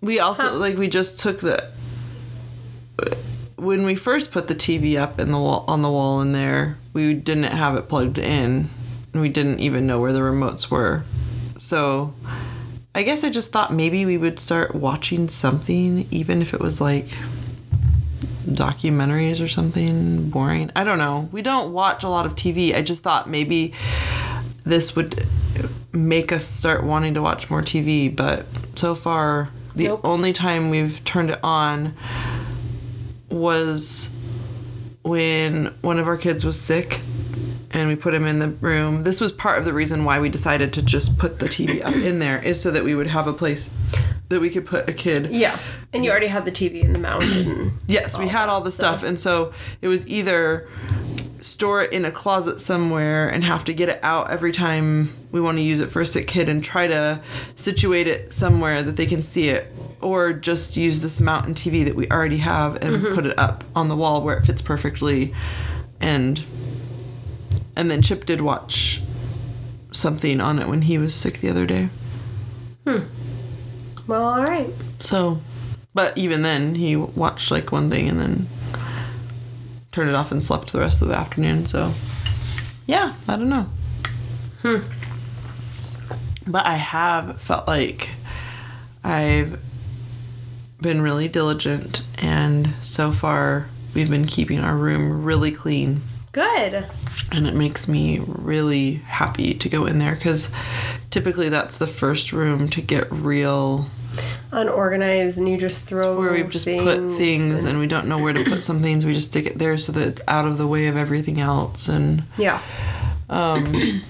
We 0.01 0.20
also 0.20 0.55
like 0.57 0.76
we 0.76 0.89
just 0.89 1.18
took 1.18 1.41
the 1.41 1.70
when 3.57 3.85
we 3.85 3.95
first 3.95 4.31
put 4.31 4.49
the 4.49 4.55
TV 4.55 4.99
up 4.99 5.18
in 5.18 5.33
the 5.33 5.39
wall 5.39 5.64
on 5.66 5.83
the 5.83 5.91
wall 5.91 6.20
in 6.20 6.33
there. 6.33 6.79
We 6.93 7.14
didn't 7.14 7.45
have 7.45 7.76
it 7.76 7.89
plugged 7.89 8.18
in, 8.18 8.68
and 9.12 9.22
we 9.22 9.29
didn't 9.29 9.59
even 9.61 9.87
know 9.87 10.01
where 10.01 10.12
the 10.12 10.20
remotes 10.20 10.70
were. 10.70 11.05
So, 11.59 12.14
I 12.99 13.03
guess 13.03 13.22
I 13.22 13.30
just 13.30 13.53
thought 13.53 13.72
maybe 13.72 14.05
we 14.05 14.18
would 14.18 14.40
start 14.40 14.74
watching 14.74 15.28
something, 15.28 16.09
even 16.11 16.42
if 16.42 16.53
it 16.53 16.59
was 16.59 16.80
like 16.80 17.07
documentaries 18.44 19.40
or 19.40 19.46
something 19.46 20.28
boring. 20.30 20.72
I 20.74 20.82
don't 20.82 20.99
know. 20.99 21.28
We 21.30 21.40
don't 21.40 21.72
watch 21.72 22.03
a 22.03 22.09
lot 22.09 22.26
of 22.26 22.34
TV. 22.34 22.74
I 22.74 22.82
just 22.82 23.05
thought 23.05 23.30
maybe 23.30 23.72
this 24.64 24.96
would 24.96 25.24
make 25.92 26.32
us 26.32 26.44
start 26.44 26.82
wanting 26.82 27.14
to 27.14 27.22
watch 27.22 27.49
more 27.49 27.62
TV, 27.62 28.14
but 28.14 28.46
so 28.74 28.96
far 28.96 29.51
the 29.76 29.84
Nope. 29.84 30.01
only 30.03 30.32
time 30.32 30.68
we've 30.68 31.05
turned 31.05 31.30
it 31.30 31.38
on 31.44 31.94
was 33.30 34.12
when 35.03 35.66
one 35.82 36.01
of 36.01 36.09
our 36.09 36.16
kids 36.16 36.44
was 36.44 36.61
sick 36.61 37.01
and 37.71 37.89
we 37.89 37.97
put 37.97 38.14
him 38.14 38.27
in 38.27 38.39
the 38.39 38.49
room. 38.49 39.03
This 39.03 39.21
was 39.21 39.33
part 39.33 39.59
of 39.59 39.64
the 39.64 39.75
reason 39.75 40.05
why 40.05 40.21
we 40.21 40.29
decided 40.29 40.73
to 40.75 40.83
just 40.83 41.19
put 41.19 41.39
the 41.39 41.47
TV 41.47 41.85
up 41.85 41.95
in 41.95 42.19
there 42.19 42.43
is 42.43 42.61
so 42.61 42.71
that 42.71 42.85
we 42.85 42.95
would 42.95 43.09
have 43.09 43.27
a 43.27 43.33
place 43.33 43.71
that 44.29 44.41
we 44.41 44.51
could 44.51 44.66
put 44.66 44.89
a 44.89 44.93
kid. 44.93 45.31
Yeah, 45.31 45.59
and 45.93 46.05
you 46.05 46.11
already 46.11 46.27
had 46.27 46.45
the 46.45 46.53
TV 46.53 46.83
in 46.83 46.93
the 46.93 46.99
mount. 46.99 47.25
Yes, 47.87 48.19
we 48.19 48.29
had 48.29 48.51
all 48.51 48.61
the 48.61 48.71
stuff, 48.71 49.03
and 49.03 49.19
so 49.19 49.53
it 49.81 49.89
was 49.89 50.07
either 50.07 50.69
store 51.41 51.83
it 51.83 51.93
in 51.93 52.05
a 52.05 52.11
closet 52.11 52.61
somewhere 52.61 53.29
and 53.29 53.45
have 53.45 53.64
to 53.64 53.73
get 53.73 53.89
it 53.89 53.99
out 54.03 54.31
every 54.31 54.53
time 54.53 55.11
we 55.33 55.41
want 55.41 55.57
to 55.57 55.62
use 55.62 55.81
it 55.81 55.89
for 55.89 56.03
a 56.03 56.07
sick 56.07 56.27
kid 56.27 56.49
and 56.49 56.62
try 56.62 56.87
to 56.87 57.21
situate 57.57 58.07
it 58.07 58.33
somewhere 58.33 58.83
that 58.83 58.97
they 58.97 59.07
can 59.07 59.23
see 59.23 59.49
it, 59.49 59.73
or 60.01 60.33
just 60.33 60.77
use 60.77 61.01
this 61.01 61.19
mountain 61.19 61.55
TV 61.55 61.85
that 61.85 61.95
we 61.95 62.09
already 62.11 62.39
have 62.39 62.77
and 62.77 62.97
mm-hmm. 62.97 63.14
put 63.14 63.25
it 63.25 63.39
up 63.39 63.64
on 63.75 63.89
the 63.89 63.97
wall 63.97 64.23
where 64.23 64.37
it 64.37 64.45
fits 64.45 64.61
perfectly 64.61 65.35
and 66.01 66.45
and 67.79 67.89
then 67.89 68.03
Chip 68.03 68.26
did 68.26 68.41
watch 68.41 69.01
something 69.93 70.41
on 70.41 70.59
it 70.59 70.66
when 70.66 70.83
he 70.83 70.99
was 70.99 71.14
sick 71.14 71.39
the 71.39 71.49
other 71.49 71.64
day. 71.64 71.89
Hmm. 72.85 73.05
Well, 74.09 74.29
all 74.29 74.45
right. 74.45 74.68
So, 74.99 75.41
but 75.95 76.18
even 76.18 76.43
then, 76.43 76.74
he 76.74 76.97
watched 76.97 77.53
like 77.53 77.70
one 77.70 77.89
thing 77.89 78.09
and 78.09 78.20
then 78.20 78.49
turned 79.93 80.11
it 80.11 80.16
off 80.16 80.33
and 80.33 80.43
slept 80.43 80.72
the 80.72 80.81
rest 80.81 81.03
of 81.03 81.09
the 81.09 81.14
afternoon. 81.14 81.66
So, 81.66 81.93
yeah, 82.89 83.14
I 83.29 83.37
don't 83.37 83.49
know. 83.49 83.68
Hmm. 84.62 84.79
But 86.49 86.66
I 86.66 86.76
have 86.76 87.41
felt 87.41 87.68
like 87.68 88.11
I've 89.05 89.61
been 90.81 91.01
really 91.01 91.29
diligent, 91.29 92.03
and 92.18 92.74
so 92.83 93.12
far, 93.12 93.68
we've 93.95 94.11
been 94.11 94.26
keeping 94.26 94.59
our 94.59 94.74
room 94.74 95.22
really 95.22 95.53
clean. 95.53 96.01
Good. 96.33 96.87
And 97.31 97.47
it 97.47 97.55
makes 97.55 97.89
me 97.89 98.21
really 98.27 98.95
happy 98.95 99.55
to 99.55 99.69
go 99.69 99.87
in 99.87 99.99
there 99.99 100.14
because 100.14 100.51
typically 101.11 101.49
that's 101.49 101.79
the 101.79 101.87
first 101.87 102.33
room 102.33 102.69
to 102.71 102.81
get 102.81 103.11
real 103.12 103.91
Unorganized, 104.51 105.37
and 105.37 105.47
you 105.47 105.59
just 105.59 105.87
throw 105.87 106.19
where 106.19 106.33
we 106.33 106.43
just 106.45 106.66
put 106.66 107.19
things 107.19 107.64
and 107.64 107.79
we 107.79 107.87
don't 107.87 108.07
know 108.09 108.19
where 108.19 108.33
to 108.33 108.43
put 108.45 108.62
some 108.62 108.81
things. 108.81 109.05
We 109.05 109.12
just 109.12 109.29
stick 109.31 109.45
it 109.45 109.59
there 109.59 109.77
so 109.77 109.93
that 109.93 110.09
it's 110.09 110.23
out 110.27 110.47
of 110.47 110.57
the 110.57 110.66
way 110.66 110.87
of 110.87 110.97
everything 110.97 111.39
else. 111.39 111.87
And 111.87 112.25
Yeah. 112.39 112.62
Um, 113.29 114.01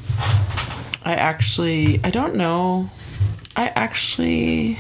I 1.05 1.15
actually, 1.15 2.01
I 2.05 2.11
don't 2.11 2.37
know. 2.37 2.89
I 3.57 3.69
actually 3.75 4.79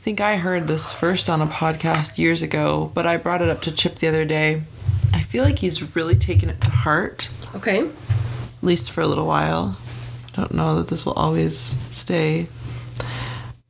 think 0.00 0.22
I 0.22 0.36
heard 0.36 0.68
this 0.68 0.90
first 0.90 1.28
on 1.28 1.42
a 1.42 1.46
podcast 1.46 2.16
years 2.16 2.40
ago, 2.40 2.90
but 2.94 3.06
I 3.06 3.18
brought 3.18 3.42
it 3.42 3.50
up 3.50 3.60
to 3.62 3.72
Chip 3.72 3.96
the 3.96 4.08
other 4.08 4.24
day. 4.24 4.62
I 5.14 5.20
feel 5.20 5.44
like 5.44 5.58
he's 5.60 5.94
really 5.96 6.16
taken 6.16 6.50
it 6.50 6.60
to 6.62 6.70
heart, 6.70 7.28
Okay. 7.54 7.80
at 7.86 7.92
least 8.62 8.90
for 8.90 9.00
a 9.00 9.06
little 9.06 9.26
while. 9.26 9.76
I 10.28 10.36
don't 10.36 10.52
know 10.54 10.76
that 10.76 10.88
this 10.88 11.06
will 11.06 11.12
always 11.14 11.78
stay. 11.90 12.48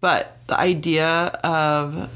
But 0.01 0.37
the 0.47 0.59
idea 0.59 1.09
of 1.45 2.11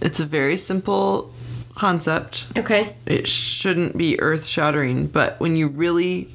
it's 0.00 0.20
a 0.20 0.26
very 0.26 0.56
simple 0.56 1.32
concept 1.74 2.46
Okay. 2.56 2.94
it 3.06 3.26
shouldn't 3.28 3.96
be 3.96 4.20
earth 4.20 4.44
shattering, 4.46 5.06
but 5.06 5.38
when 5.40 5.54
you 5.56 5.68
really 5.68 6.28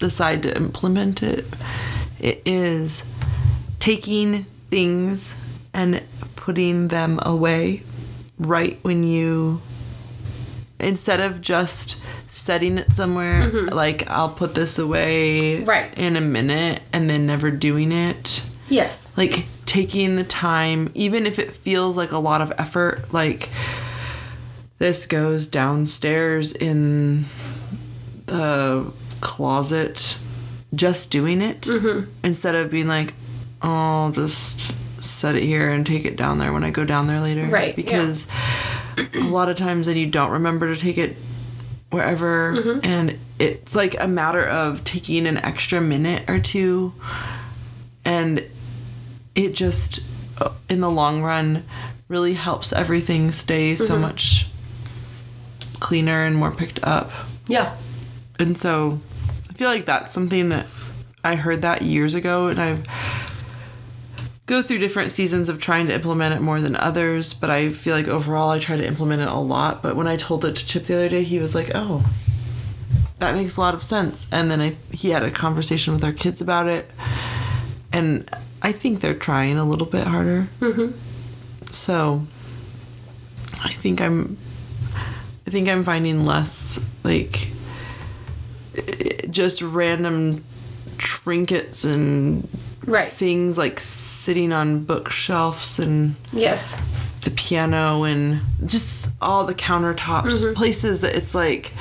decide 0.00 0.42
to 0.44 0.56
implement 0.56 1.22
it, 1.22 1.44
it 2.18 2.42
is 2.44 3.04
taking 3.78 4.46
things 4.70 5.36
and 5.72 6.02
putting 6.36 6.88
them 6.88 7.18
away 7.22 7.82
right 8.38 8.78
when 8.82 9.02
you 9.04 9.60
instead 10.82 11.20
of 11.20 11.40
just 11.40 12.02
setting 12.28 12.78
it 12.78 12.92
somewhere 12.92 13.42
mm-hmm. 13.50 13.74
like 13.74 14.08
I'll 14.08 14.28
put 14.28 14.54
this 14.54 14.78
away 14.78 15.62
Right. 15.64 15.92
in 15.98 16.16
a 16.16 16.20
minute 16.20 16.82
and 16.92 17.08
then 17.10 17.26
never 17.26 17.50
doing 17.50 17.92
it 17.92 18.42
Yes. 18.68 19.10
like 19.16 19.46
taking 19.66 20.16
the 20.16 20.24
time 20.24 20.90
even 20.94 21.26
if 21.26 21.38
it 21.38 21.52
feels 21.52 21.96
like 21.96 22.12
a 22.12 22.18
lot 22.18 22.40
of 22.40 22.52
effort 22.58 23.12
like 23.12 23.48
this 24.78 25.06
goes 25.06 25.46
downstairs 25.46 26.52
in 26.52 27.24
the 28.26 28.90
closet 29.20 30.18
just 30.74 31.10
doing 31.10 31.42
it 31.42 31.62
mm-hmm. 31.62 32.08
instead 32.24 32.54
of 32.54 32.70
being 32.70 32.88
like 32.88 33.14
oh 33.62 34.04
I'll 34.04 34.10
just 34.12 34.74
set 35.02 35.34
it 35.34 35.42
here 35.42 35.68
and 35.70 35.84
take 35.86 36.04
it 36.04 36.16
down 36.16 36.38
there 36.38 36.52
when 36.52 36.62
I 36.64 36.70
go 36.70 36.84
down 36.84 37.06
there 37.06 37.20
later 37.20 37.46
Right, 37.46 37.76
yeah. 37.76 38.12
A 39.14 39.20
lot 39.20 39.48
of 39.48 39.56
times 39.56 39.88
and 39.88 39.96
you 39.98 40.06
don't 40.06 40.30
remember 40.30 40.72
to 40.74 40.80
take 40.80 40.98
it 40.98 41.16
wherever 41.90 42.52
Mm-hmm. 42.54 42.80
and 42.84 43.18
it's 43.38 43.74
like 43.74 43.98
a 44.00 44.06
matter 44.06 44.44
of 44.46 44.84
taking 44.84 45.26
an 45.26 45.36
extra 45.38 45.80
minute 45.80 46.28
or 46.28 46.38
two 46.38 46.92
and 48.04 48.44
it 49.34 49.54
just 49.54 50.00
uh, 50.40 50.50
in 50.68 50.80
the 50.80 50.90
long 50.90 51.22
run 51.22 51.64
really 52.08 52.34
helps 52.34 52.72
everything 52.72 53.30
stay 53.30 53.74
so 53.76 53.94
Mm-hmm. 53.94 54.02
much 54.02 54.46
cleaner 55.80 56.24
and 56.24 56.36
more 56.36 56.50
picked 56.50 56.78
up 56.84 57.10
Yeah. 57.46 57.74
and 58.38 58.56
so 58.56 59.00
i 59.48 59.52
feel 59.54 59.68
like 59.68 59.86
that's 59.86 60.12
something 60.12 60.50
that 60.50 60.66
i 61.24 61.34
heard 61.36 61.62
that 61.62 61.82
years 61.82 62.14
ago 62.14 62.48
and 62.48 62.60
i've 62.60 62.86
go 64.50 64.60
through 64.62 64.78
different 64.78 65.12
seasons 65.12 65.48
of 65.48 65.60
trying 65.60 65.86
to 65.86 65.94
implement 65.94 66.34
it 66.34 66.40
more 66.40 66.60
than 66.60 66.74
others 66.74 67.32
but 67.32 67.48
i 67.48 67.70
feel 67.70 67.94
like 67.94 68.08
overall 68.08 68.50
i 68.50 68.58
try 68.58 68.76
to 68.76 68.84
implement 68.84 69.22
it 69.22 69.28
a 69.28 69.34
lot 69.34 69.80
but 69.80 69.94
when 69.94 70.08
i 70.08 70.16
told 70.16 70.44
it 70.44 70.56
to 70.56 70.66
chip 70.66 70.82
the 70.84 70.94
other 70.94 71.08
day 71.08 71.22
he 71.22 71.38
was 71.38 71.54
like 71.54 71.70
oh 71.72 72.04
that 73.20 73.32
makes 73.32 73.56
a 73.56 73.60
lot 73.60 73.74
of 73.74 73.82
sense 73.82 74.28
and 74.32 74.50
then 74.50 74.60
I, 74.60 74.76
he 74.90 75.10
had 75.10 75.22
a 75.22 75.30
conversation 75.30 75.94
with 75.94 76.02
our 76.02 76.12
kids 76.12 76.40
about 76.40 76.66
it 76.66 76.90
and 77.92 78.28
i 78.60 78.72
think 78.72 79.00
they're 79.00 79.14
trying 79.14 79.56
a 79.56 79.64
little 79.64 79.86
bit 79.86 80.08
harder 80.08 80.48
mm-hmm. 80.58 80.98
so 81.70 82.26
i 83.62 83.68
think 83.68 84.00
i'm 84.00 84.36
i 85.46 85.50
think 85.50 85.68
i'm 85.68 85.84
finding 85.84 86.26
less 86.26 86.84
like 87.04 87.52
just 89.30 89.62
random 89.62 90.44
trinkets 90.98 91.84
and 91.84 92.48
Right. 92.86 93.08
things 93.08 93.56
like 93.58 93.78
sitting 93.80 94.52
on 94.52 94.84
bookshelves 94.84 95.78
and 95.78 96.14
Yes. 96.32 96.80
the 97.22 97.30
piano 97.30 98.04
and 98.04 98.40
just 98.66 99.10
all 99.20 99.44
the 99.44 99.54
countertops, 99.54 100.54
places 100.54 101.00
that 101.00 101.14
it's 101.14 101.34
like, 101.34 101.72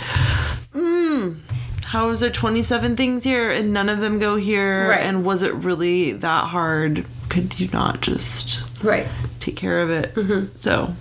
mm, 0.76 1.38
how 1.86 2.10
is 2.10 2.20
there 2.20 2.30
27 2.30 2.96
things 2.96 3.24
here 3.24 3.50
and 3.50 3.72
none 3.74 3.90
of 3.90 4.00
them 4.00 4.20
go 4.20 4.36
here? 4.36 4.90
Right. 4.90 5.02
And 5.02 5.24
was 5.24 5.42
it 5.42 5.54
really 5.56 6.12
that 6.12 6.46
hard? 6.46 7.08
Could 7.30 7.60
you 7.60 7.70
not 7.72 8.02
just 8.02 8.60
Right. 8.84 9.08
take 9.40 9.56
care 9.56 9.82
of 9.82 9.90
it? 9.90 10.14
So, 10.56 10.96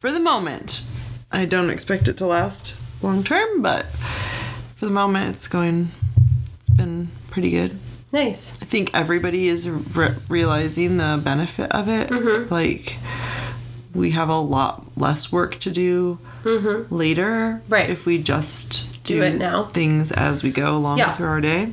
for 0.00 0.10
the 0.12 0.20
moment, 0.20 0.80
I 1.32 1.44
don't 1.44 1.70
expect 1.70 2.08
it 2.08 2.16
to 2.18 2.26
last 2.26 2.74
long 3.02 3.22
term, 3.24 3.62
but 3.62 3.86
for 4.76 4.86
the 4.86 4.92
moment, 4.92 5.34
it's 5.36 5.48
going, 5.48 5.90
it's 6.60 6.70
been 6.70 7.08
pretty 7.30 7.50
good. 7.50 7.78
Nice. 8.12 8.56
I 8.62 8.64
think 8.64 8.90
everybody 8.94 9.48
is 9.48 9.68
re- 9.68 10.14
realizing 10.28 10.96
the 10.96 11.20
benefit 11.22 11.70
of 11.72 11.88
it. 11.88 12.10
Like, 12.50 12.96
we 13.94 14.12
have 14.12 14.28
a 14.28 14.38
lot 14.38 14.84
less 14.96 15.30
work 15.32 15.58
to 15.60 15.70
do 15.70 16.18
later. 16.44 17.62
Right. 17.68 17.90
If 17.90 18.06
we 18.06 18.18
just 18.22 19.02
do, 19.04 19.16
Do 19.16 19.22
it 19.22 19.38
now. 19.38 19.64
things 19.64 20.12
as 20.12 20.42
we 20.42 20.50
go 20.50 20.76
along 20.76 20.98
Yeah. 20.98 21.12
through 21.14 21.28
our 21.28 21.40
day. 21.40 21.72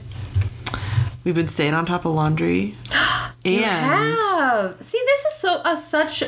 We've 1.24 1.36
been 1.36 1.48
staying 1.50 1.74
on 1.74 1.86
top 1.86 2.04
of 2.06 2.14
laundry. 2.14 2.76
and 3.46 3.64
Have. 3.64 4.76
See, 4.82 5.00
this 5.06 5.26
is 5.26 5.34
so 5.40 5.62
uh, 5.64 5.76
such 5.76 6.24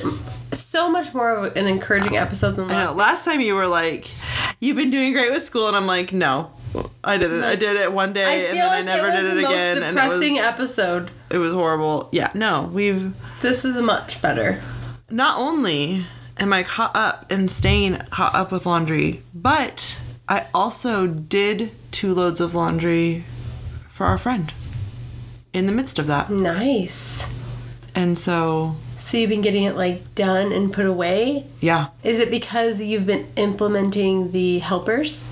so 0.54 0.90
much 0.90 1.14
more 1.14 1.32
of 1.32 1.56
an 1.58 1.68
encouraging 1.68 2.16
episode 2.18 2.52
than 2.56 2.68
last. 2.70 2.78
I 2.78 2.86
know, 2.86 2.94
last 2.94 3.26
time 3.26 3.42
you 3.42 3.56
were 3.56 3.68
like, 3.68 4.10
"You've 4.62 4.78
been 4.78 4.92
doing 4.92 5.12
great 5.14 5.32
with 5.32 5.44
school," 5.46 5.68
and 5.68 5.76
I'm 5.76 5.86
like, 5.88 6.14
"No, 6.14 6.52
I 7.04 7.18
didn't. 7.18 7.44
I 7.44 7.56
did 7.56 7.76
it 7.78 7.92
one 7.94 8.14
day, 8.14 8.50
and 8.50 8.58
then 8.60 8.68
like 8.68 8.80
I 8.80 8.82
never 8.84 9.08
it 9.08 9.12
did 9.12 9.26
it 9.38 9.44
again, 9.46 9.84
and 9.84 9.98
it 9.98 10.02
was 10.02 10.04
depressing 10.20 10.34
was 10.36 10.44
episode. 10.44 11.12
it 11.30 11.38
was 11.38 11.54
horrible." 11.54 12.10
Yeah, 12.12 12.32
no, 12.34 12.70
we've 12.74 13.14
This 13.42 13.64
is 13.66 13.76
much 13.78 14.22
better. 14.22 14.62
not 15.10 15.38
only 15.40 16.06
am 16.38 16.52
I 16.54 16.64
caught 16.64 16.96
up 16.96 17.32
and 17.32 17.50
staying 17.50 17.98
caught 18.10 18.34
up 18.36 18.52
with 18.52 18.66
laundry, 18.66 19.22
but 19.34 19.98
I 20.28 20.48
also 20.54 21.08
did 21.08 21.72
two 21.92 22.14
loads 22.14 22.42
of 22.42 22.54
laundry 22.56 23.24
for 23.90 24.06
our 24.08 24.18
friend 24.18 24.52
in 25.54 25.66
the 25.68 25.72
midst 25.72 26.00
of 26.00 26.08
that. 26.08 26.30
Nice. 26.30 27.34
And 27.94 28.20
so, 28.20 28.76
So 28.98 29.18
you've 29.18 29.30
been 29.30 29.42
getting 29.42 29.64
it 29.64 29.78
like 29.78 30.16
done 30.16 30.52
and 30.52 30.74
put 30.74 30.86
away. 30.86 31.46
yeah, 31.62 31.88
Is 32.04 32.20
it 32.20 32.30
because 32.30 32.82
you've 32.82 33.06
been 33.06 33.28
implementing 33.38 34.32
the 34.34 34.60
helpers? 34.60 35.32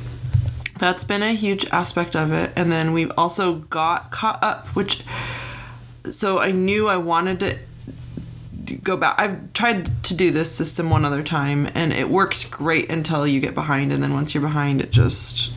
That's 0.79 1.03
been 1.03 1.23
a 1.23 1.33
huge 1.33 1.65
aspect 1.71 2.15
of 2.15 2.31
it. 2.31 2.51
And 2.55 2.71
then 2.71 2.93
we've 2.93 3.11
also 3.17 3.55
got 3.55 4.11
caught 4.11 4.43
up, 4.43 4.67
which, 4.69 5.03
so 6.11 6.39
I 6.39 6.51
knew 6.51 6.87
I 6.87 6.97
wanted 6.97 7.39
to 7.39 8.75
go 8.83 8.97
back. 8.97 9.15
I've 9.19 9.53
tried 9.53 10.03
to 10.05 10.15
do 10.15 10.31
this 10.31 10.51
system 10.53 10.89
one 10.89 11.05
other 11.05 11.21
time, 11.23 11.69
and 11.75 11.93
it 11.93 12.09
works 12.09 12.43
great 12.47 12.89
until 12.91 13.27
you 13.27 13.39
get 13.39 13.53
behind, 13.53 13.91
and 13.93 14.01
then 14.01 14.13
once 14.13 14.33
you're 14.33 14.41
behind, 14.43 14.81
it 14.81 14.91
just 14.91 15.53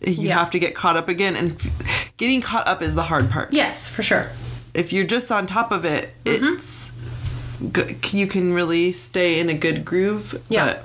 you 0.00 0.28
Yeah. 0.28 0.38
have 0.38 0.50
to 0.50 0.58
get 0.58 0.74
caught 0.76 0.96
up 0.96 1.08
again, 1.08 1.34
and 1.34 1.52
f- 1.52 2.10
getting 2.16 2.40
caught 2.40 2.68
up 2.68 2.82
is 2.82 2.94
the 2.94 3.04
hard 3.04 3.30
part. 3.30 3.52
Yes, 3.52 3.88
for 3.88 4.02
sure. 4.02 4.30
If 4.74 4.92
you're 4.92 5.06
just 5.06 5.32
on 5.32 5.46
top 5.46 5.72
of 5.72 5.84
it, 5.84 6.14
Mm-hmm. 6.24 6.54
it's. 6.54 6.92
You 8.12 8.28
can 8.28 8.52
really 8.52 8.92
stay 8.92 9.40
in 9.40 9.48
a 9.48 9.54
good 9.54 9.84
groove. 9.84 10.40
Yeah. 10.48 10.74
But, 10.74 10.84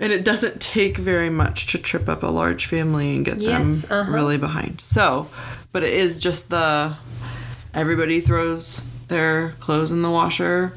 and 0.00 0.12
it 0.12 0.24
doesn't 0.24 0.60
take 0.60 0.96
very 0.96 1.30
much 1.30 1.66
to 1.72 1.78
trip 1.78 2.08
up 2.08 2.22
a 2.22 2.26
large 2.28 2.66
family 2.66 3.14
and 3.16 3.24
get 3.24 3.38
Yes, 3.38 3.82
them 3.82 4.00
uh-huh. 4.00 4.12
really 4.12 4.38
behind. 4.38 4.80
So, 4.80 5.28
but 5.72 5.82
it 5.82 5.92
is 5.92 6.18
just 6.18 6.50
the 6.50 6.96
everybody 7.74 8.20
throws 8.20 8.86
their 9.08 9.50
clothes 9.60 9.92
in 9.92 10.02
the 10.02 10.10
washer 10.10 10.76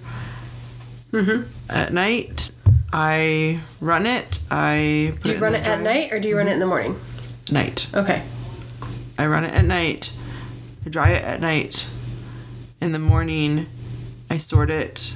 at 1.70 1.93
night. 1.93 2.51
I 2.91 3.61
run 3.82 4.05
it. 4.05 4.39
I 4.51 5.13
put 5.16 5.24
Do 5.24 5.30
you 5.30 5.36
in 5.36 5.41
run 5.41 5.55
it 5.55 5.68
at 5.68 5.82
night 5.82 6.11
or 6.11 6.20
do 6.20 6.28
you 6.28 6.38
run 6.38 6.47
it 6.47 6.53
in 6.53 6.59
the 6.59 6.66
morning? 6.66 6.99
Night. 7.51 7.88
Okay. 7.93 8.22
I 9.18 9.26
run 9.28 9.45
it 9.45 9.53
at 9.53 9.66
night. 9.66 10.11
I 10.86 10.89
dry 10.89 11.09
it 11.11 11.24
at 11.24 11.39
night. 11.41 11.88
In 12.82 12.91
the 12.91 12.99
morning, 12.99 13.68
I 14.30 14.38
sort 14.38 14.70
it. 14.70 15.13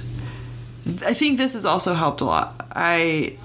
I 1.04 1.12
think 1.14 1.36
this 1.38 1.52
has 1.52 1.64
also 1.66 1.94
helped 1.94 2.20
a 2.20 2.24
lot. 2.24 2.66
I 2.74 3.36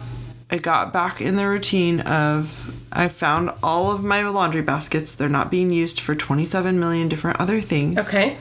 I 0.50 0.58
got 0.58 0.94
back 0.94 1.22
in 1.22 1.38
the 1.38 1.48
routine 1.48 2.02
of 2.02 2.74
I 2.92 3.08
found 3.08 3.52
all 3.64 3.92
of 3.92 4.04
my 4.04 4.22
laundry 4.22 4.62
baskets. 4.62 5.16
They're 5.16 5.28
not 5.28 5.50
being 5.50 5.72
used 5.72 6.00
for 6.00 6.14
27 6.14 6.80
million 6.80 7.10
different 7.10 7.40
other 7.40 7.62
things. 7.62 8.08
Okay. 8.08 8.38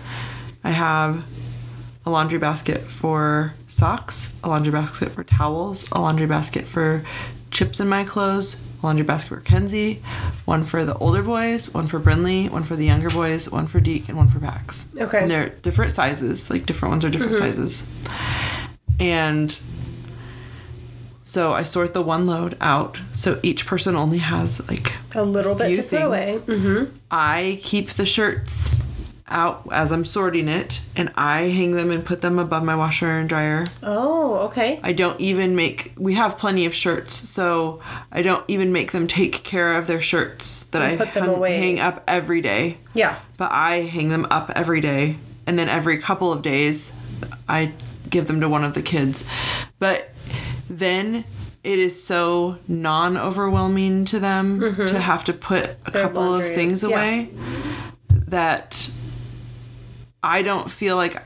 I 0.62 0.70
have 0.70 1.24
a 2.06 2.10
laundry 2.10 2.38
basket 2.38 2.82
for 2.82 3.54
socks, 3.66 4.34
a 4.44 4.48
laundry 4.48 4.72
basket 4.72 5.12
for 5.12 5.24
towels, 5.24 5.88
a 5.92 6.00
laundry 6.00 6.26
basket 6.26 6.66
for 6.66 7.04
Chip's 7.50 7.80
in 7.80 7.88
my 7.88 8.04
clothes, 8.04 8.60
a 8.82 8.86
laundry 8.86 9.04
basket 9.04 9.28
for 9.28 9.40
Kenzie, 9.40 10.02
one 10.44 10.64
for 10.64 10.84
the 10.84 10.94
older 10.98 11.22
boys, 11.22 11.72
one 11.72 11.86
for 11.86 11.98
Brinley, 11.98 12.50
one 12.50 12.64
for 12.64 12.76
the 12.76 12.84
younger 12.84 13.08
boys, 13.08 13.50
one 13.50 13.66
for 13.66 13.80
Deke, 13.80 14.08
and 14.10 14.18
one 14.18 14.28
for 14.28 14.40
Pax. 14.40 14.88
Okay. 14.98 15.22
And 15.22 15.30
they're 15.30 15.48
different 15.48 15.92
sizes, 15.94 16.50
like 16.50 16.66
different 16.66 16.90
ones 16.90 17.04
are 17.06 17.10
different 17.10 17.36
mm-hmm. 17.36 17.44
sizes. 17.44 17.90
And 19.00 19.58
so 21.24 21.52
I 21.52 21.62
sort 21.62 21.94
the 21.94 22.02
one 22.02 22.26
load 22.26 22.56
out, 22.60 22.98
so 23.14 23.40
each 23.42 23.66
person 23.66 23.96
only 23.96 24.18
has 24.18 24.66
like 24.68 24.92
A 25.14 25.22
little 25.24 25.54
bit 25.54 25.68
Few 25.68 25.76
to 25.76 25.82
throw 25.82 26.06
away. 26.08 26.38
Mm-hmm. 26.46 26.96
I 27.10 27.58
keep 27.62 27.90
the 27.90 28.06
shirts 28.06 28.76
out 29.26 29.66
as 29.72 29.90
I'm 29.90 30.04
sorting 30.04 30.48
it 30.48 30.82
and 30.94 31.10
I 31.16 31.44
hang 31.44 31.72
them 31.72 31.90
and 31.90 32.04
put 32.04 32.20
them 32.20 32.38
above 32.38 32.62
my 32.62 32.76
washer 32.76 33.10
and 33.10 33.26
dryer. 33.26 33.64
Oh, 33.82 34.34
okay. 34.48 34.78
I 34.82 34.92
don't 34.92 35.18
even 35.18 35.56
make 35.56 35.94
we 35.96 36.12
have 36.14 36.36
plenty 36.36 36.66
of 36.66 36.74
shirts, 36.74 37.14
so 37.14 37.80
I 38.12 38.20
don't 38.22 38.44
even 38.48 38.70
make 38.70 38.92
them 38.92 39.06
take 39.06 39.42
care 39.42 39.76
of 39.78 39.86
their 39.86 40.02
shirts 40.02 40.64
that 40.64 40.82
And 40.82 40.92
I 41.00 41.04
put 41.04 41.14
them 41.14 41.24
hung- 41.24 41.34
away. 41.36 41.56
hang 41.56 41.80
up 41.80 42.04
every 42.06 42.42
day. 42.42 42.76
Yeah. 42.92 43.18
But 43.38 43.50
I 43.50 43.76
hang 43.80 44.10
them 44.10 44.26
up 44.30 44.52
every 44.54 44.82
day 44.82 45.16
and 45.46 45.58
then 45.58 45.70
every 45.70 45.96
couple 45.98 46.30
of 46.30 46.42
days 46.42 46.94
I 47.48 47.72
give 48.10 48.26
them 48.26 48.40
to 48.42 48.48
one 48.48 48.62
of 48.62 48.74
the 48.74 48.82
kids. 48.82 49.26
But 49.78 50.10
then 50.68 51.24
it 51.62 51.78
is 51.78 52.02
so 52.02 52.58
non-overwhelming 52.68 54.04
to 54.06 54.18
them 54.18 54.60
to 54.60 54.98
have 54.98 55.24
to 55.24 55.32
put 55.32 55.64
a 55.64 55.68
Mm-hmm. 55.68 55.92
Their 55.92 56.02
couple 56.02 56.22
laundry, 56.22 56.48
of 56.50 56.54
things 56.54 56.82
yeah. 56.82 56.88
away 56.90 57.30
that 58.28 58.90
I 60.22 60.42
don't 60.42 60.70
feel 60.70 60.96
like 60.96 61.20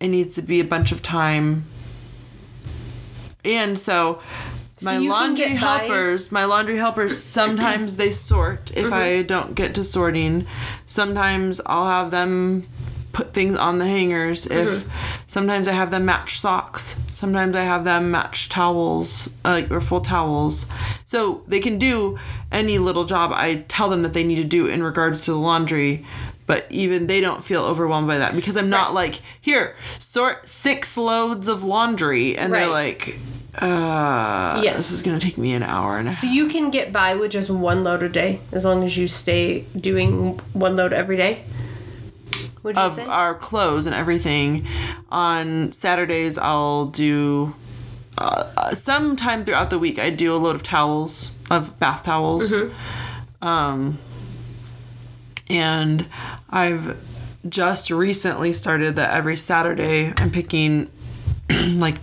it 0.00 0.08
needs 0.08 0.34
to 0.36 0.42
be 0.42 0.60
a 0.60 0.64
bunch 0.64 0.92
of 0.92 1.02
time. 1.02 1.64
And 3.44 3.78
so 3.78 4.20
my 4.82 4.94
can 4.94 5.08
laundry 5.08 5.48
get 5.50 5.60
by- 5.60 5.78
helpers, 5.78 6.32
my 6.32 6.44
laundry 6.44 6.76
helpers 6.76 7.16
sometimes 7.22 7.96
they 7.96 8.10
sort 8.10 8.70
if 8.76 8.84
Mm-hmm. 8.86 8.94
I 8.94 9.22
don't 9.22 9.54
get 9.54 9.74
to 9.76 9.84
sorting. 9.84 10.46
Sometimes 10.86 11.60
I'll 11.66 11.86
have 11.88 12.10
them 12.10 12.66
put 13.12 13.32
things 13.34 13.54
on 13.54 13.78
the 13.78 13.86
hangers 13.86 14.46
if 14.46 14.68
Mm-hmm. 14.68 14.88
sometimes 15.26 15.68
I 15.68 15.72
have 15.72 15.90
them 15.90 16.04
match 16.04 16.40
socks. 16.40 16.98
Sometimes 17.08 17.54
I 17.56 17.62
have 17.62 17.84
them 17.84 18.10
match 18.10 18.48
towels, 18.48 19.28
uh, 19.44 19.50
like 19.50 19.70
or 19.70 19.80
full 19.80 20.00
towels. 20.00 20.66
So 21.06 21.42
they 21.46 21.60
can 21.60 21.78
do 21.78 22.18
any 22.50 22.78
little 22.78 23.04
job 23.04 23.32
I 23.34 23.64
tell 23.68 23.88
them 23.90 24.02
that 24.02 24.12
they 24.14 24.24
need 24.24 24.36
to 24.42 24.44
do 24.44 24.66
in 24.66 24.82
regards 24.82 25.24
to 25.26 25.32
the 25.32 25.38
laundry. 25.38 26.04
But 26.46 26.66
even 26.70 27.06
they 27.06 27.20
don't 27.20 27.44
feel 27.44 27.62
overwhelmed 27.62 28.08
by 28.08 28.18
that 28.18 28.34
because 28.34 28.56
I'm 28.56 28.68
not 28.68 28.92
like, 28.94 29.20
here, 29.40 29.76
sort 29.98 30.48
six 30.48 30.96
loads 30.96 31.46
of 31.48 31.62
laundry. 31.64 32.36
And 32.36 32.52
they're 32.52 32.68
like, 32.68 33.16
uh, 33.60 34.60
Yes. 34.64 34.76
this 34.76 34.90
is 34.92 35.02
going 35.02 35.18
to 35.18 35.24
take 35.24 35.38
me 35.38 35.52
an 35.52 35.62
hour 35.62 35.98
and 35.98 36.08
a 36.08 36.12
half. 36.12 36.20
So 36.20 36.26
you 36.26 36.48
can 36.48 36.70
get 36.70 36.92
by 36.92 37.14
with 37.14 37.30
just 37.30 37.48
one 37.48 37.84
load 37.84 38.02
a 38.02 38.08
day 38.08 38.40
as 38.50 38.64
long 38.64 38.82
as 38.84 38.96
you 38.96 39.06
stay 39.08 39.60
doing 39.78 40.38
one 40.52 40.76
load 40.76 40.92
every 40.92 41.16
day? 41.16 41.44
You 42.64 42.70
of 42.70 42.98
our 42.98 43.34
clothes 43.34 43.86
and 43.86 43.94
everything. 43.94 44.66
On 45.10 45.72
Saturdays, 45.72 46.38
I'll 46.38 46.86
do. 46.86 47.54
Uh, 48.18 48.50
uh, 48.56 48.74
sometime 48.74 49.44
throughout 49.44 49.70
the 49.70 49.78
week, 49.78 49.98
I 49.98 50.10
do 50.10 50.34
a 50.34 50.36
load 50.36 50.54
of 50.54 50.62
towels, 50.62 51.34
of 51.50 51.78
bath 51.78 52.04
towels. 52.04 52.54
Um, 53.40 53.98
and 55.48 56.06
I've 56.50 56.96
just 57.48 57.90
recently 57.90 58.52
started 58.52 58.96
that 58.96 59.14
every 59.14 59.36
Saturday 59.36 60.12
I'm 60.18 60.30
picking 60.30 60.90
like 61.50 61.96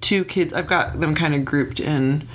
two 0.00 0.24
kids. 0.24 0.52
I've 0.52 0.66
got 0.66 1.00
them 1.00 1.14
kind 1.14 1.34
of 1.34 1.44
grouped 1.44 1.78
in 1.78 2.26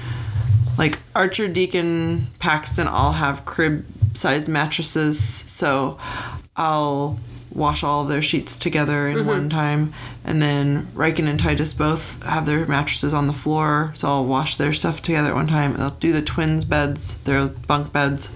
like 0.78 1.00
Archer, 1.16 1.48
Deacon, 1.48 2.28
Paxton 2.40 2.88
all 2.88 3.14
have 3.14 3.46
crib 3.46 3.86
sized 4.14 4.48
mattresses, 4.50 5.20
so 5.20 5.98
I'll 6.58 7.20
wash 7.52 7.84
all 7.84 8.02
of 8.02 8.10
their 8.10 8.22
sheets 8.22 8.60
together 8.60 9.08
in 9.08 9.26
one 9.26 9.50
time. 9.50 9.94
And 10.26 10.42
then 10.42 10.88
Riken 10.94 11.26
and 11.28 11.40
Titus 11.40 11.74
both 11.74 12.22
have 12.24 12.46
their 12.46 12.66
mattresses 12.66 13.14
on 13.14 13.28
the 13.28 13.34
floor, 13.34 13.92
so 13.94 14.10
I'll 14.10 14.26
wash 14.26 14.58
their 14.58 14.74
stuff 14.74 15.02
together 15.02 15.30
at 15.30 15.36
one 15.36 15.48
time. 15.48 15.76
They'll 15.78 15.90
do 15.92 16.12
the 16.12 16.22
twins' 16.22 16.66
beds, 16.66 17.18
their 17.20 17.48
bunk 17.48 17.94
beds. 17.94 18.36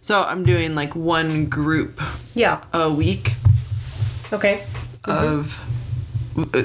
So 0.00 0.22
I'm 0.22 0.44
doing 0.44 0.74
like 0.74 0.94
one 0.94 1.46
group 1.46 2.00
yeah. 2.34 2.62
a 2.72 2.92
week 2.92 3.32
Okay. 4.32 4.62
of 5.04 5.58
uh, 6.54 6.64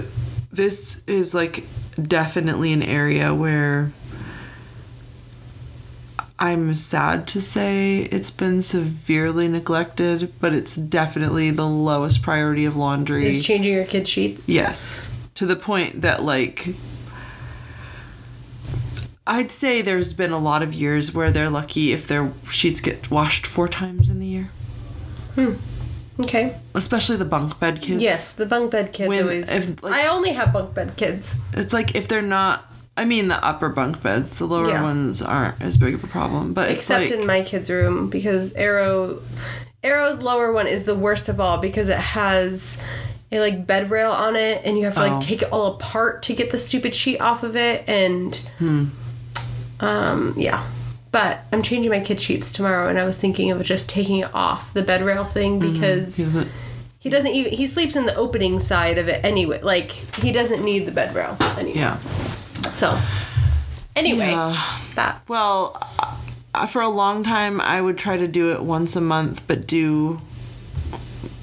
this 0.51 1.03
is 1.07 1.33
like 1.33 1.65
definitely 2.01 2.73
an 2.73 2.83
area 2.83 3.33
where 3.33 3.91
I'm 6.41 6.73
sad 6.73 7.27
to 7.29 7.41
say 7.41 8.03
it's 8.03 8.31
been 8.31 8.61
severely 8.61 9.49
neglected, 9.49 10.31
but 10.39 10.53
it's 10.53 10.75
definitely 10.75 11.51
the 11.51 11.67
lowest 11.67 12.21
priority 12.23 12.63
of 12.63 12.77
laundry. 12.77 13.27
Is 13.27 13.45
changing 13.45 13.73
your 13.73 13.83
kids' 13.85 14.09
sheets? 14.09 14.47
Yes. 14.47 15.01
To 15.35 15.45
the 15.45 15.57
point 15.57 16.01
that, 16.01 16.23
like, 16.23 16.75
I'd 19.27 19.51
say 19.51 19.81
there's 19.81 20.13
been 20.13 20.31
a 20.31 20.39
lot 20.39 20.63
of 20.63 20.73
years 20.73 21.13
where 21.13 21.29
they're 21.29 21.49
lucky 21.49 21.91
if 21.91 22.07
their 22.07 22.31
sheets 22.49 22.79
get 22.79 23.11
washed 23.11 23.45
four 23.45 23.67
times 23.67 24.09
in 24.09 24.19
the 24.19 24.25
year. 24.27 24.49
Hmm. 25.35 25.53
Okay. 26.21 26.55
Especially 26.73 27.17
the 27.17 27.25
bunk 27.25 27.59
bed 27.59 27.81
kids. 27.81 28.01
Yes, 28.01 28.33
the 28.33 28.45
bunk 28.45 28.71
bed 28.71 28.91
kids 28.93 29.09
When- 29.09 29.23
always. 29.23 29.49
if, 29.49 29.83
like- 29.83 29.93
I 29.93 30.07
only 30.07 30.31
have 30.33 30.51
bunk 30.53 30.73
bed 30.73 30.95
kids. 30.95 31.35
It's 31.53 31.73
like 31.73 31.95
if 31.95 32.07
they're 32.07 32.21
not. 32.21 32.65
I 32.99 33.05
mean, 33.05 33.29
the 33.29 33.43
upper 33.43 33.69
bunk 33.69 34.03
beds, 34.03 34.37
the 34.39 34.45
lower 34.45 34.67
Yeah. 34.69 34.83
ones 34.83 35.21
aren't 35.21 35.61
as 35.61 35.77
big 35.77 35.93
of 35.93 36.03
a 36.03 36.07
problem. 36.07 36.53
But 36.53 36.69
Except 36.69 37.03
like, 37.05 37.11
in 37.11 37.25
my 37.25 37.41
kids' 37.43 37.69
room 37.69 38.09
because 38.09 38.51
Arrow 38.53 39.21
Arrow's 39.83 40.19
lower 40.19 40.51
one 40.51 40.67
is 40.67 40.83
the 40.83 40.95
worst 40.95 41.29
of 41.29 41.39
all 41.39 41.59
because 41.59 41.87
it 41.87 41.97
has 41.97 42.77
a 43.31 43.39
like 43.39 43.65
bed 43.65 43.89
rail 43.89 44.11
on 44.11 44.35
it 44.35 44.61
and 44.65 44.77
you 44.77 44.83
have 44.85 44.95
to 44.95 44.99
like 44.99 45.11
Oh. 45.13 45.21
take 45.21 45.41
it 45.41 45.49
all 45.51 45.75
apart 45.75 46.23
to 46.23 46.33
get 46.33 46.49
the 46.51 46.57
stupid 46.57 46.93
sheet 46.93 47.19
off 47.21 47.43
of 47.43 47.55
it 47.55 47.83
and 47.87 48.35
Hmm. 48.57 48.85
um 49.79 50.33
yeah. 50.37 50.63
But 51.11 51.39
I'm 51.51 51.63
changing 51.63 51.91
my 51.91 52.01
kid 52.01 52.21
sheets 52.21 52.51
tomorrow 52.51 52.87
and 52.89 52.99
I 52.99 53.03
was 53.05 53.17
thinking 53.17 53.49
of 53.51 53.63
just 53.63 53.89
taking 53.89 54.17
it 54.19 54.29
off 54.33 54.73
the 54.73 54.81
bed 54.83 55.01
rail 55.03 55.23
thing 55.23 55.57
because 55.59 56.17
he 56.17 56.23
doesn't. 56.23 56.47
he 56.99 57.09
doesn't 57.09 57.31
even 57.31 57.53
he 57.53 57.65
sleeps 57.65 57.95
in 57.95 58.05
the 58.05 58.15
opening 58.15 58.59
side 58.59 58.97
of 58.97 59.07
it 59.07 59.23
anyway. 59.23 59.61
Like 59.61 59.91
he 59.91 60.31
doesn't 60.31 60.63
need 60.63 60.85
the 60.85 60.91
bed 60.91 61.15
rail 61.15 61.37
anymore. 61.57 61.75
Yeah. 61.75 61.97
So 62.71 62.99
anyway, 63.95 64.31
Yeah. 64.31 64.77
that 64.95 65.21
Well, 65.27 65.77
uh, 66.53 66.65
for 66.67 66.81
a 66.81 66.89
long 66.89 67.23
time, 67.23 67.61
I 67.61 67.81
would 67.81 67.97
try 67.97 68.17
to 68.17 68.27
do 68.27 68.51
it 68.51 68.63
once 68.63 68.95
a 68.95 69.01
month, 69.01 69.43
but 69.47 69.65
do 69.67 70.19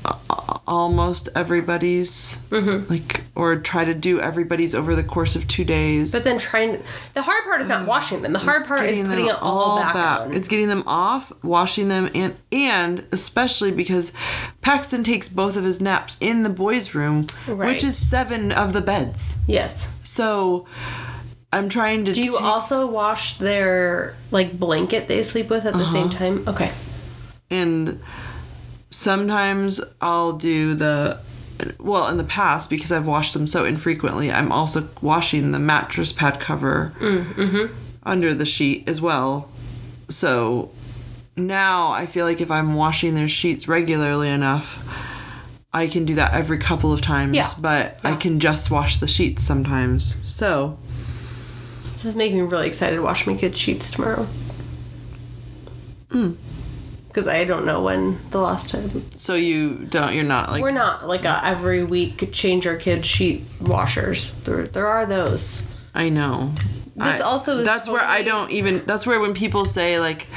uh, 0.05 0.59
almost 0.67 1.29
everybody's 1.35 2.41
like 2.51 3.23
or 3.35 3.57
try 3.57 3.85
to 3.85 3.95
do 3.95 4.21
everybody's 4.21 4.75
over 4.75 4.95
the 4.97 5.03
course 5.05 5.37
of 5.37 5.47
two 5.47 5.65
days 5.65 6.11
But 6.13 6.25
then 6.25 6.39
trying 6.39 6.83
the 7.15 7.23
hard 7.23 7.45
part 7.45 7.61
is 7.61 7.69
not 7.69 7.87
washing 7.87 8.23
them. 8.23 8.33
The 8.33 8.39
hard 8.41 8.61
It's 8.63 8.69
part 8.69 8.81
is 8.83 8.91
getting 8.97 9.07
putting 9.09 9.27
them 9.27 9.37
it 9.37 9.43
all, 9.43 9.79
back, 9.81 10.21
on. 10.23 10.35
It's 10.35 10.49
getting 10.49 10.69
them 10.69 10.83
off, 10.87 11.33
washing 11.43 11.89
them, 11.89 12.09
and 12.15 12.37
and 12.53 13.07
especially 13.13 13.71
because 13.73 14.13
Paxton 14.61 15.05
takes 15.05 15.29
both 15.29 15.57
of 15.57 15.65
his 15.65 15.81
naps 15.81 16.17
in 16.21 16.43
the 16.43 16.51
boys' 16.51 16.95
room, 16.95 17.27
Right. 17.47 17.73
which 17.75 17.85
is 17.85 17.97
seven 17.97 18.51
of 18.53 18.73
the 18.73 18.81
beds. 18.81 19.39
yes. 19.47 19.93
So 20.03 20.67
I'm 21.57 21.69
trying 21.69 22.05
to. 22.05 22.13
Do 22.13 22.21
you 22.21 22.33
take- 22.33 22.43
also 22.43 22.87
wash 22.87 23.39
their 23.39 24.15
like 24.31 24.59
blanket 24.59 25.09
they 25.09 25.23
sleep 25.23 25.49
with 25.51 25.65
at 25.67 25.75
the 25.75 25.87
same 25.87 26.09
Uh-huh. 26.09 26.19
time? 26.19 26.45
Okay. 26.49 26.71
and 27.51 28.01
sometimes 28.91 29.81
I'll 30.01 30.33
do 30.33 30.75
the. 30.75 31.19
Well, 31.79 32.09
in 32.09 32.19
the 32.19 32.25
past, 32.25 32.69
because 32.69 32.93
I've 32.93 33.07
washed 33.07 33.33
them 33.33 33.47
so 33.47 33.65
infrequently, 33.65 34.31
I'm 34.31 34.53
also 34.53 34.91
washing 35.01 35.53
the 35.53 35.59
mattress 35.59 36.13
pad 36.13 36.39
cover 36.39 36.93
under 38.03 38.35
the 38.35 38.45
sheet 38.45 38.87
as 38.87 39.01
well. 39.01 39.49
So 40.11 40.71
now 41.35 41.93
I 41.93 42.05
feel 42.05 42.27
like 42.27 42.43
if 42.43 42.51
I'm 42.51 42.75
washing 42.75 43.15
their 43.15 43.27
sheets 43.29 43.67
regularly 43.67 44.29
enough, 44.29 44.87
I 45.73 45.87
can 45.87 46.05
do 46.05 46.15
that 46.17 46.35
every 46.35 46.59
couple 46.59 46.93
of 46.93 47.01
times, 47.01 47.35
Yeah. 47.35 47.49
but 47.59 48.01
I 48.05 48.17
can 48.17 48.39
just 48.39 48.71
wash 48.71 48.99
the 48.99 49.09
sheets 49.09 49.43
sometimes. 49.43 50.17
So, 50.23 50.79
This 52.07 52.13
is 52.13 52.17
making 52.19 52.37
me 52.39 52.43
really 52.47 52.69
excited 52.69 52.95
to 52.95 53.03
wash 53.03 53.27
my 53.27 53.35
kids' 53.35 53.59
sheets 53.59 53.91
tomorrow. 53.91 54.29
Hmm. 56.13 56.35
Because 57.09 57.27
I 57.27 57.45
don't 57.45 57.67
know 57.67 57.83
when 57.83 58.21
the 58.31 58.39
last 58.39 58.71
time. 58.71 59.11
so 59.17 59.35
you 59.35 59.75
don't 59.91 60.15
you're 60.15 60.23
not 60.23 60.53
like 60.53 60.63
We're 60.63 60.71
not 60.71 61.09
like 61.09 61.25
a 61.25 61.45
every 61.45 61.83
week 61.83 62.31
change 62.33 62.65
our 62.65 62.77
kids' 62.77 63.09
sheet 63.09 63.43
washers. 63.61 64.35
There, 64.45 64.69
there 64.69 64.87
are 64.87 65.05
those. 65.05 65.65
I 65.97 66.09
know. 66.09 66.53
This 66.95 67.21
I- 67.21 67.25
also 67.25 67.59
is 67.59 67.65
That's 67.67 67.89
where 67.89 68.05
I 68.05 68.23
don't 68.23 68.53
even 68.53 68.85
that's 68.87 69.05
where 69.05 69.19
when 69.19 69.35
people 69.35 69.65
say 69.65 69.99
like 69.99 70.29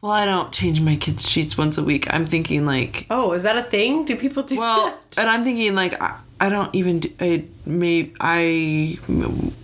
well, 0.00 0.10
I 0.10 0.24
don't 0.24 0.50
change 0.52 0.80
my 0.80 0.96
kids' 0.96 1.28
sheets 1.30 1.56
once 1.56 1.78
a 1.78 1.84
week. 1.84 2.12
I'm 2.12 2.26
thinking 2.26 2.66
like 2.66 3.06
Oh, 3.10 3.30
is 3.30 3.44
that 3.44 3.56
a 3.56 3.62
thing? 3.62 4.06
Do 4.06 4.16
people 4.16 4.42
do 4.42 4.58
Well, 4.58 4.86
that? 4.86 5.18
and 5.18 5.30
I'm 5.30 5.44
thinking 5.44 5.76
like 5.76 6.02
I, 6.02 6.18
I 6.38 6.48
don't 6.50 6.74
even 6.74 7.00
do, 7.00 7.10
I 7.20 7.44
may 7.64 8.10
I 8.20 8.98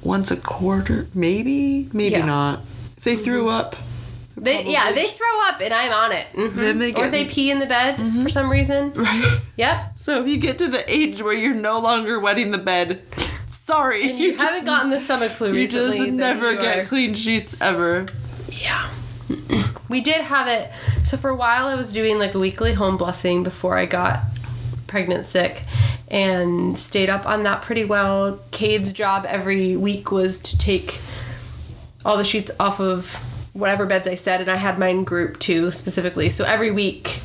once 0.02 0.30
a 0.30 0.36
quarter 0.36 1.06
maybe 1.14 1.88
maybe 1.92 2.12
Yeah. 2.12 2.18
Mm-hmm. 2.20 2.26
not. 2.28 2.60
If 2.96 3.04
they 3.04 3.16
threw 3.16 3.48
up, 3.48 3.76
They, 4.36 4.64
yeah, 4.64 4.92
they 4.92 5.06
throw 5.06 5.40
up 5.48 5.60
and 5.60 5.74
I'm 5.74 5.92
on 5.92 6.12
it. 6.12 6.26
Mhm. 6.34 6.54
Then 6.54 6.78
they 6.78 6.92
get, 6.92 7.04
or 7.06 7.10
they 7.10 7.26
pee 7.26 7.50
in 7.50 7.58
the 7.58 7.66
bed 7.66 7.96
for 8.22 8.28
some 8.30 8.48
reason. 8.50 8.92
right? 8.94 9.40
Yep. 9.56 9.98
So 9.98 10.20
if 10.22 10.28
you 10.28 10.38
get 10.38 10.56
to 10.58 10.68
the 10.68 10.82
age 10.90 11.20
where 11.22 11.34
you're 11.34 11.54
no 11.54 11.78
longer 11.80 12.18
wetting 12.18 12.50
the 12.52 12.58
bed, 12.58 13.02
sorry, 13.50 14.08
And 14.10 14.18
you, 14.18 14.36
haven't 14.38 14.64
gotten 14.64 14.90
the 14.90 15.00
stomach 15.00 15.32
flu 15.32 15.52
you 15.52 15.68
just 15.68 15.98
never 16.10 16.52
you 16.52 16.58
get 16.60 16.88
clean 16.88 17.14
sheets 17.14 17.54
ever. 17.60 18.06
Yeah. 18.50 18.88
we 19.88 20.00
did 20.00 20.22
have 20.22 20.46
it. 20.48 20.70
So 21.04 21.16
for 21.16 21.28
a 21.30 21.36
while, 21.36 21.66
I 21.66 21.74
was 21.74 21.92
doing 21.92 22.18
like 22.18 22.34
a 22.34 22.38
weekly 22.38 22.72
home 22.74 22.96
blessing 22.96 23.42
before 23.42 23.76
I 23.76 23.84
got 23.86 24.20
pregnant 24.92 25.24
sick 25.24 25.62
and 26.08 26.78
stayed 26.78 27.08
up 27.08 27.26
on 27.26 27.42
that 27.44 27.62
pretty 27.62 27.84
well. 27.84 28.38
Cade's 28.50 28.92
job 28.92 29.24
every 29.26 29.74
week 29.74 30.12
was 30.12 30.38
to 30.40 30.58
take 30.58 31.00
all 32.04 32.18
the 32.18 32.24
sheets 32.24 32.52
off 32.60 32.78
of 32.78 33.14
whatever 33.54 33.86
beds 33.86 34.06
I 34.06 34.14
said, 34.14 34.42
and 34.42 34.50
I 34.50 34.56
had 34.56 34.78
mine 34.78 35.04
grouped 35.04 35.40
too 35.40 35.72
specifically. 35.72 36.28
So 36.28 36.44
every 36.44 36.70
week, 36.70 37.20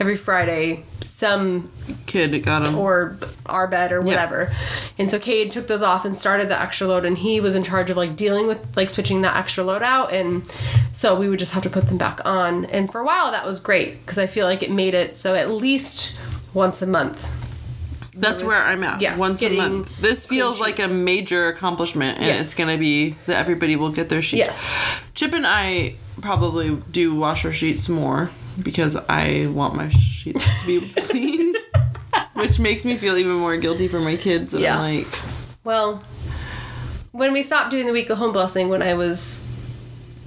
every 0.00 0.16
Friday, 0.16 0.82
some 1.02 1.70
Kid 2.06 2.42
got 2.42 2.64
them. 2.64 2.76
or 2.76 3.16
our 3.46 3.68
bed 3.68 3.92
or 3.92 4.00
whatever. 4.00 4.52
And 4.98 5.08
so 5.10 5.18
Cade 5.18 5.52
took 5.52 5.68
those 5.68 5.82
off 5.82 6.04
and 6.04 6.18
started 6.18 6.48
the 6.48 6.60
extra 6.60 6.86
load 6.86 7.04
and 7.04 7.16
he 7.16 7.40
was 7.40 7.54
in 7.54 7.62
charge 7.62 7.90
of 7.90 7.96
like 7.96 8.16
dealing 8.16 8.48
with 8.48 8.76
like 8.76 8.90
switching 8.90 9.22
that 9.22 9.36
extra 9.36 9.62
load 9.62 9.82
out 9.82 10.12
and 10.12 10.46
so 10.92 11.14
we 11.14 11.28
would 11.28 11.38
just 11.38 11.52
have 11.52 11.62
to 11.62 11.70
put 11.70 11.86
them 11.86 11.98
back 11.98 12.20
on. 12.24 12.64
And 12.66 12.90
for 12.90 13.00
a 13.00 13.04
while 13.04 13.30
that 13.30 13.46
was 13.46 13.60
great 13.60 14.04
because 14.04 14.18
I 14.18 14.26
feel 14.26 14.46
like 14.46 14.62
it 14.62 14.70
made 14.70 14.94
it 14.94 15.16
so 15.16 15.34
at 15.34 15.50
least 15.50 16.16
once 16.54 16.82
a 16.82 16.86
month. 16.86 17.28
That's 18.14 18.42
was- 18.42 18.52
where 18.52 18.62
I'm 18.62 18.82
at. 18.84 19.00
yes, 19.00 19.18
once 19.18 19.42
a 19.42 19.48
month. 19.56 19.88
This 20.00 20.26
feels 20.26 20.60
like 20.60 20.78
a 20.78 20.88
major 20.88 21.48
accomplishment, 21.48 22.18
and 22.18 22.26
Yes. 22.26 22.46
it's 22.46 22.54
gonna 22.54 22.76
be 22.76 23.16
that 23.26 23.36
everybody 23.38 23.74
will 23.76 23.90
get 23.90 24.08
their 24.10 24.20
sheets. 24.22 24.46
Yes. 24.46 24.70
Chip 25.14 25.32
and 25.32 25.46
I 25.46 25.94
probably 26.20 26.76
do 26.90 27.14
wash 27.14 27.44
our 27.46 27.52
sheets 27.52 27.88
more 27.88 28.30
because 28.62 28.96
I 29.08 29.46
want 29.50 29.74
my 29.74 29.88
sheets 29.88 30.44
to 30.60 30.66
be 30.66 30.92
clean, 31.02 31.54
which 32.34 32.58
makes 32.58 32.84
me 32.84 32.96
feel 32.98 33.16
even 33.16 33.32
more 33.36 33.56
guilty 33.56 33.88
for 33.88 33.98
my 34.00 34.16
kids. 34.16 34.52
And 34.52 34.62
Yeah. 34.62 34.78
I'm 34.78 34.96
like, 34.98 35.18
Well, 35.64 36.02
when 37.12 37.32
we 37.32 37.42
stopped 37.42 37.70
doing 37.70 37.86
the 37.86 37.92
weekly 37.92 38.16
home 38.16 38.32
blessing 38.32 38.68
when 38.68 38.82
I 38.82 38.92
was 38.94 39.44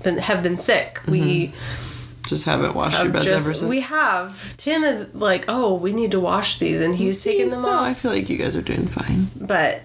been, 0.01 0.17
have 0.17 0.41
been 0.41 0.57
sick, 0.57 1.01
we 1.07 1.19
mm-hmm. 1.49 1.84
Just 2.27 2.45
haven't 2.45 2.75
washed 2.75 3.03
your 3.03 3.11
beds 3.11 3.27
ever 3.27 3.53
since. 3.53 3.61
we 3.63 3.81
have 3.81 4.55
Tim 4.57 4.83
is 4.83 5.13
like, 5.13 5.45
"Oh, 5.47 5.75
we 5.75 5.93
need 5.93 6.11
to 6.11 6.19
wash 6.19 6.59
these." 6.59 6.81
And 6.81 6.95
he's 6.95 7.21
See, 7.21 7.31
taking 7.31 7.49
them 7.49 7.59
so 7.59 7.69
off. 7.69 7.83
I 7.83 7.93
feel 7.93 8.11
like 8.11 8.29
you 8.29 8.37
guys 8.37 8.55
are 8.55 8.61
doing 8.61 8.87
fine. 8.87 9.29
but 9.39 9.81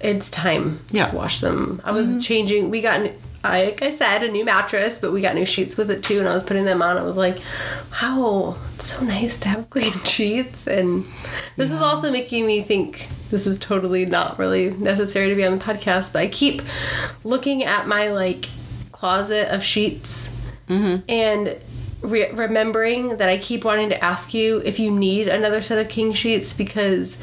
it's 0.00 0.30
time 0.30 0.80
Yeah. 0.90 1.06
to 1.08 1.16
wash 1.16 1.40
them. 1.40 1.80
I 1.84 1.92
was 1.92 2.08
mm-hmm. 2.08 2.18
changing. 2.18 2.70
We 2.70 2.82
got, 2.82 3.10
like 3.42 3.82
I 3.82 3.90
said, 3.90 4.22
a 4.22 4.30
new 4.30 4.44
mattress, 4.44 5.00
but 5.00 5.12
we 5.12 5.20
got 5.22 5.34
new 5.34 5.46
sheets 5.46 5.76
with 5.76 5.90
it 5.90 6.02
too. 6.02 6.18
And 6.18 6.28
I 6.28 6.34
was 6.34 6.42
putting 6.42 6.64
them 6.66 6.82
on. 6.82 6.98
I 6.98 7.02
was 7.02 7.16
like, 7.16 7.38
wow, 7.90 8.56
it's 8.74 8.92
so 8.92 9.02
nice 9.04 9.38
to 9.38 9.48
have 9.48 9.70
clean 9.70 9.92
sheets. 10.04 10.66
And 10.66 11.06
this 11.56 11.70
is 11.70 11.80
also 11.80 12.10
making 12.10 12.46
me 12.46 12.62
think. 12.62 13.08
This 13.30 13.46
is 13.46 13.58
totally 13.58 14.04
not 14.04 14.38
really 14.38 14.70
necessary 14.72 15.30
to 15.30 15.34
be 15.34 15.44
on 15.44 15.58
the 15.58 15.64
podcast, 15.64 16.12
but 16.12 16.20
I 16.20 16.28
keep 16.28 16.60
looking 17.24 17.64
at 17.64 17.88
my 17.88 18.10
like 18.12 18.50
closet 18.92 19.48
of 19.48 19.64
sheets 19.64 20.36
Mm-hmm. 20.72 20.96
and 21.08 21.56
re- 22.02 22.30
remembering 22.30 23.16
that 23.18 23.28
I 23.28 23.38
keep 23.38 23.64
wanting 23.64 23.88
to 23.90 24.04
ask 24.04 24.34
you 24.34 24.62
if 24.64 24.78
you 24.78 24.90
need 24.90 25.28
another 25.28 25.62
set 25.62 25.78
of 25.78 25.88
king 25.88 26.12
sheets 26.12 26.52
because 26.52 27.18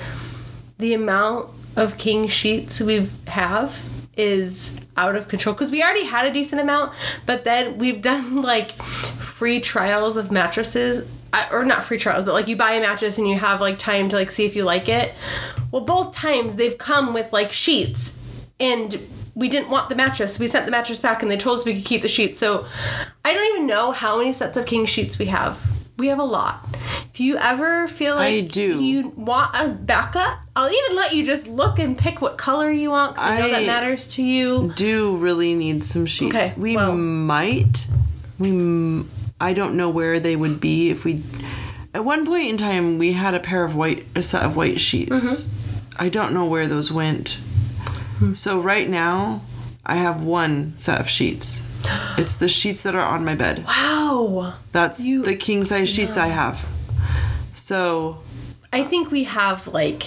the 0.77 0.93
amount 0.93 1.49
of 1.75 1.97
king 1.97 2.27
sheets 2.27 2.79
we 2.81 3.09
have 3.27 3.77
is 4.17 4.75
out 4.97 5.15
of 5.15 5.27
control. 5.27 5.53
Because 5.53 5.71
we 5.71 5.81
already 5.81 6.05
had 6.05 6.25
a 6.25 6.31
decent 6.31 6.61
amount 6.61 6.93
but 7.25 7.43
then 7.43 7.77
we've 7.77 8.01
done 8.01 8.41
like 8.41 8.81
free 8.81 9.59
trials 9.59 10.17
of 10.17 10.31
mattresses. 10.31 11.09
Or 11.51 11.63
not 11.63 11.83
free 11.83 11.99
trials 11.99 12.25
but 12.25 12.33
like 12.33 12.47
you 12.47 12.55
buy 12.55 12.73
a 12.73 12.81
mattress 12.81 13.17
and 13.17 13.27
you 13.27 13.37
have 13.37 13.61
like 13.61 13.77
time 13.77 14.09
to 14.09 14.15
like 14.15 14.31
see 14.31 14.45
if 14.45 14.55
you 14.55 14.63
like 14.63 14.89
it. 14.89 15.13
Well 15.71 15.83
both 15.85 16.15
times 16.15 16.55
they've 16.55 16.77
come 16.77 17.13
with 17.13 17.31
like 17.31 17.51
sheets. 17.51 18.17
And 18.59 18.99
we 19.35 19.47
didn't 19.49 19.69
want 19.69 19.89
the 19.89 19.95
mattress 19.95 20.39
we 20.39 20.47
sent 20.47 20.65
the 20.65 20.71
mattress 20.71 20.99
back 21.01 21.21
and 21.21 21.29
they 21.31 21.37
told 21.37 21.59
us 21.59 21.65
we 21.65 21.75
could 21.75 21.85
keep 21.85 22.01
the 22.01 22.07
sheets 22.07 22.39
so 22.39 22.65
i 23.25 23.33
don't 23.33 23.45
even 23.55 23.67
know 23.67 23.91
how 23.91 24.17
many 24.17 24.31
sets 24.33 24.57
of 24.57 24.65
king 24.65 24.85
sheets 24.85 25.17
we 25.19 25.25
have 25.25 25.61
we 25.97 26.07
have 26.07 26.19
a 26.19 26.23
lot 26.23 26.65
if 27.13 27.19
you 27.19 27.35
ever 27.37 27.87
feel 27.87 28.15
like 28.15 28.33
I 28.33 28.39
do. 28.41 28.81
you 28.81 29.09
want 29.15 29.51
a 29.55 29.67
backup 29.69 30.39
i'll 30.55 30.71
even 30.71 30.95
let 30.95 31.13
you 31.13 31.25
just 31.25 31.47
look 31.47 31.77
and 31.79 31.97
pick 31.97 32.21
what 32.21 32.37
color 32.37 32.71
you 32.71 32.91
want 32.91 33.15
because 33.15 33.31
i 33.31 33.39
know 33.39 33.49
that 33.49 33.65
matters 33.65 34.07
to 34.15 34.23
you 34.23 34.71
Do 34.75 35.17
really 35.17 35.53
need 35.55 35.83
some 35.83 36.05
sheets. 36.05 36.35
Okay, 36.35 36.49
we 36.57 36.75
well- 36.75 36.95
might. 36.95 37.87
We. 38.37 38.49
m- 38.51 39.09
I 39.41 39.53
don't 39.53 39.75
know 39.75 39.89
where 39.89 40.19
they 40.19 40.35
would 40.35 40.59
be 40.61 40.89
if 40.89 41.03
we. 41.05 41.23
At 41.93 42.05
one 42.05 42.25
point 42.25 42.49
in 42.49 42.57
time, 42.57 42.97
we 42.97 43.13
had 43.13 43.33
a 43.33 43.39
pair 43.39 43.63
of 43.65 43.75
white, 43.75 44.05
a 44.15 44.21
set 44.23 44.43
of 44.43 44.55
white 44.55 44.79
sheets. 44.79 45.11
Mm-hmm. 45.11 45.95
I 46.03 46.09
don't 46.09 46.33
know 46.33 46.45
where 46.45 46.67
those 46.67 46.91
went. 46.91 47.39
Hmm. 48.19 48.33
So 48.33 48.59
right 48.59 48.87
now, 48.89 49.41
I 49.85 49.95
have 49.95 50.21
one 50.21 50.73
set 50.77 50.99
of 50.99 51.09
sheets. 51.09 51.65
It's 52.17 52.35
the 52.35 52.49
sheets 52.49 52.83
that 52.83 52.93
are 52.95 53.05
on 53.05 53.23
my 53.25 53.35
bed. 53.35 53.63
wow 53.65 54.53
That's 54.71 54.99
You- 55.01 55.23
the 55.23 55.35
king 55.35 55.63
size 55.63 55.89
sheets 55.89 56.17
I 56.17 56.27
have. 56.27 56.67
So 57.53 58.19
i 58.71 58.83
think 58.83 59.09
we 59.09 59.23
have 59.23 59.65
like 59.67 60.03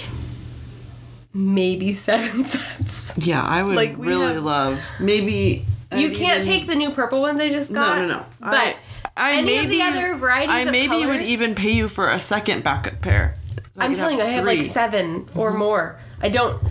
maybe 1.35 1.93
seven 1.95 2.45
sets 2.53 3.13
yeah, 3.17 3.43
I 3.43 3.63
would 3.63 3.75
Like, 3.75 3.95
really 3.99 4.35
have- 4.35 4.45
love 4.45 4.81
maybe. 5.01 5.65
you 5.93 6.09
I'd 6.11 6.17
can't 6.17 6.41
even- 6.43 6.53
take 6.53 6.69
the 6.69 6.75
new 6.77 6.91
purple 6.91 7.21
ones 7.21 7.41
i 7.41 7.49
just 7.51 7.73
got 7.73 7.99
No, 7.99 8.07
no, 8.07 8.15
no. 8.19 8.27
but 8.41 8.53
I, 8.53 8.77
I 9.17 9.33
any 9.39 9.47
maybe, 9.47 9.65
of 9.65 9.71
the 9.71 9.83
other 9.83 10.15
varieties 10.17 10.55
I 10.55 10.65
maybe 10.71 11.07
would 11.07 11.23
even 11.23 11.55
pay 11.55 11.73
you 11.73 11.89
for 11.89 12.09
a 12.09 12.21
second 12.21 12.63
backup 12.65 13.01
pair. 13.03 13.35
So 13.75 13.81
I'm 13.83 13.95
telling 13.95 14.19
you, 14.19 14.23
I 14.23 14.27
have 14.27 14.45
like. 14.47 14.61
Mm-hmm. 14.61 14.69
7 14.69 15.29
or 15.35 15.53
more. 15.53 15.99
I 16.23 16.29
don't. 16.31 16.63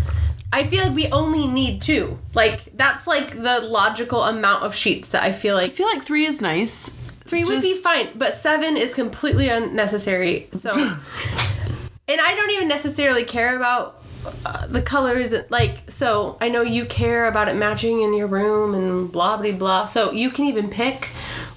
I 0.54 0.68
feel 0.68 0.84
like 0.84 0.96
we 0.96 1.08
only 1.08 1.48
need 1.48 1.82
two. 1.82 2.20
Like 2.34 2.76
that's 2.76 3.08
like 3.08 3.42
the 3.42 3.62
logical 3.62 4.24
amount 4.24 4.64
of 4.64 4.76
sheets 4.76 5.10
that 5.10 5.24
I 5.24 5.32
feel 5.32 5.56
like. 5.56 5.68
I 5.72 5.74
feel 5.74 5.88
like 5.88 6.04
three 6.04 6.26
is 6.26 6.42
nice. 6.42 6.90
three 7.22 7.44
would 7.44 7.62
be 7.62 7.78
fine, 7.82 8.10
but 8.16 8.34
seven 8.34 8.76
is 8.78 8.94
completely 8.94 9.48
unnecessary. 9.50 10.50
So, 10.52 10.72
and 12.08 12.22
I 12.22 12.36
don't 12.36 12.52
even 12.52 12.68
necessarily 12.68 13.24
care 13.24 13.56
about 13.56 14.04
uh, 14.46 14.68
the 14.68 14.82
colors. 14.82 15.34
Like, 15.50 15.90
so 15.90 16.38
I 16.42 16.50
know 16.50 16.62
you 16.62 16.86
care 16.86 17.28
about 17.28 17.48
it 17.48 17.56
matching 17.56 18.02
in 18.02 18.14
your 18.14 18.28
room 18.28 18.74
and 18.76 19.12
blah 19.12 19.38
blah 19.38 19.54
blah. 19.54 19.86
So 19.86 20.12
you 20.12 20.30
can 20.32 20.46
even 20.46 20.70
pick 20.70 21.06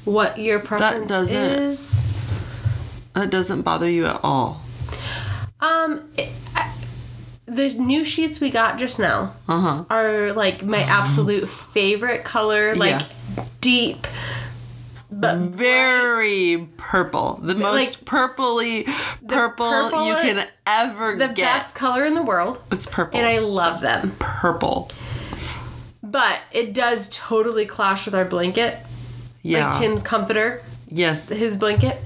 what 0.04 0.38
your 0.38 0.60
preference 0.60 1.08
doesn't- 1.08 1.36
is. 1.36 2.00
That 3.14 3.30
doesn't 3.30 3.62
bother 3.62 3.88
you 3.88 4.06
at 4.06 4.18
all. 4.24 4.60
Um, 5.60 6.10
it, 6.16 6.30
the 7.54 7.74
new 7.74 8.04
sheets 8.04 8.40
we 8.40 8.50
got 8.50 8.78
just 8.78 8.98
now 8.98 9.34
Uh 9.48 9.60
huh. 9.60 9.84
are 9.90 10.32
like 10.32 10.62
my 10.62 10.80
absolute 10.82 11.48
favorite 11.48 12.24
color, 12.24 12.74
like 12.74 13.02
deep, 13.60 14.06
but 15.10 15.36
Very 15.38 16.68
purple. 16.76 17.38
The 17.42 17.54
most 17.54 17.74
like, 17.74 18.04
purpley 18.04 18.84
purple, 19.28 19.70
purple 19.70 20.06
you 20.06 20.14
can 20.16 20.46
ever 20.66 21.12
the 21.16 21.28
get. 21.28 21.36
The 21.36 21.42
best 21.42 21.74
color 21.74 22.04
in 22.04 22.14
the 22.14 22.22
world, 22.22 22.62
It's 22.72 22.86
purple. 22.86 23.18
and 23.18 23.26
I 23.26 23.38
love 23.38 23.80
them. 23.80 24.16
purple. 24.18 24.90
But 26.02 26.40
it 26.52 26.74
does 26.74 27.08
totally 27.10 27.64
clash 27.66 28.04
with 28.06 28.14
our 28.14 28.24
blanket, 28.24 28.78
Yeah. 29.42 29.70
like 29.70 29.80
Tim's 29.80 30.02
comforter, 30.02 30.62
yes. 30.88 31.28
his 31.28 31.56
blanket. 31.56 31.98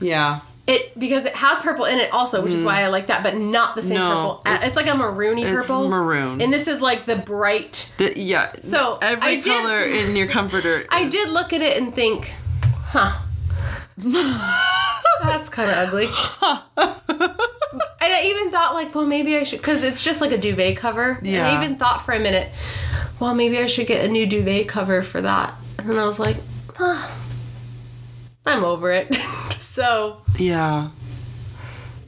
Yeah. 0.00 0.40
It 0.68 0.96
because 0.98 1.24
it 1.24 1.34
has 1.34 1.58
purple 1.60 1.86
in 1.86 1.98
it 1.98 2.12
also, 2.12 2.42
which 2.42 2.52
is 2.52 2.62
why 2.62 2.82
I 2.82 2.88
like 2.88 3.06
that, 3.06 3.22
but 3.22 3.36
not 3.36 3.74
the 3.74 3.82
same 3.82 3.92
Mm. 3.92 3.94
No, 3.94 4.10
purple. 4.10 4.42
It's- 4.52 4.66
It's, 4.66 4.76
like 4.76 4.86
a 4.86 4.90
maroony 4.90 5.42
it's 5.44 5.66
purple. 5.66 5.88
maroon. 5.88 6.40
and 6.42 6.52
this 6.52 6.68
is 6.68 6.80
like 6.82 7.06
the 7.06 7.16
bright. 7.16 7.92
The, 7.96 8.12
yeah. 8.20 8.52
So, 8.60 8.98
every 9.00 9.40
did- 9.40 9.44
color 9.46 9.78
in 10.00 10.14
your 10.14 10.26
comforter. 10.28 10.84
I 10.90 11.08
did 11.08 11.30
look 11.30 11.52
at 11.54 11.62
it 11.62 11.78
and 11.80 11.94
think, 11.94 12.30
huh. 12.88 13.18
That's 15.22 15.48
kind 15.48 15.68
of 15.70 15.76
ugly. 15.88 16.06
And 18.00 18.12
I 18.14 18.22
even 18.26 18.50
thought 18.50 18.74
like, 18.74 18.94
well, 18.94 19.06
maybe 19.06 19.36
I 19.36 19.42
should, 19.42 19.58
because 19.60 19.82
it's 19.82 20.02
just 20.04 20.20
like 20.20 20.32
a 20.32 20.38
duvet 20.38 20.76
cover. 20.76 21.12
And 21.12 21.26
Yeah. 21.26 21.48
I 21.50 21.62
even 21.62 21.76
thought 21.76 22.04
for 22.04 22.12
a 22.12 22.20
minute, 22.20 22.50
well, 23.20 23.34
maybe 23.34 23.58
I 23.58 23.66
should 23.66 23.86
get 23.86 24.04
a 24.04 24.08
new 24.08 24.26
duvet 24.26 24.68
cover 24.68 25.02
for 25.02 25.20
that. 25.20 25.54
And 25.78 25.88
then 25.90 25.98
I 25.98 26.04
was 26.04 26.20
like, 26.20 26.36
ah, 26.78 27.16
I'm 28.46 28.64
over 28.64 28.92
it. 28.92 29.16
so, 29.78 30.22
Yeah. 30.38 30.88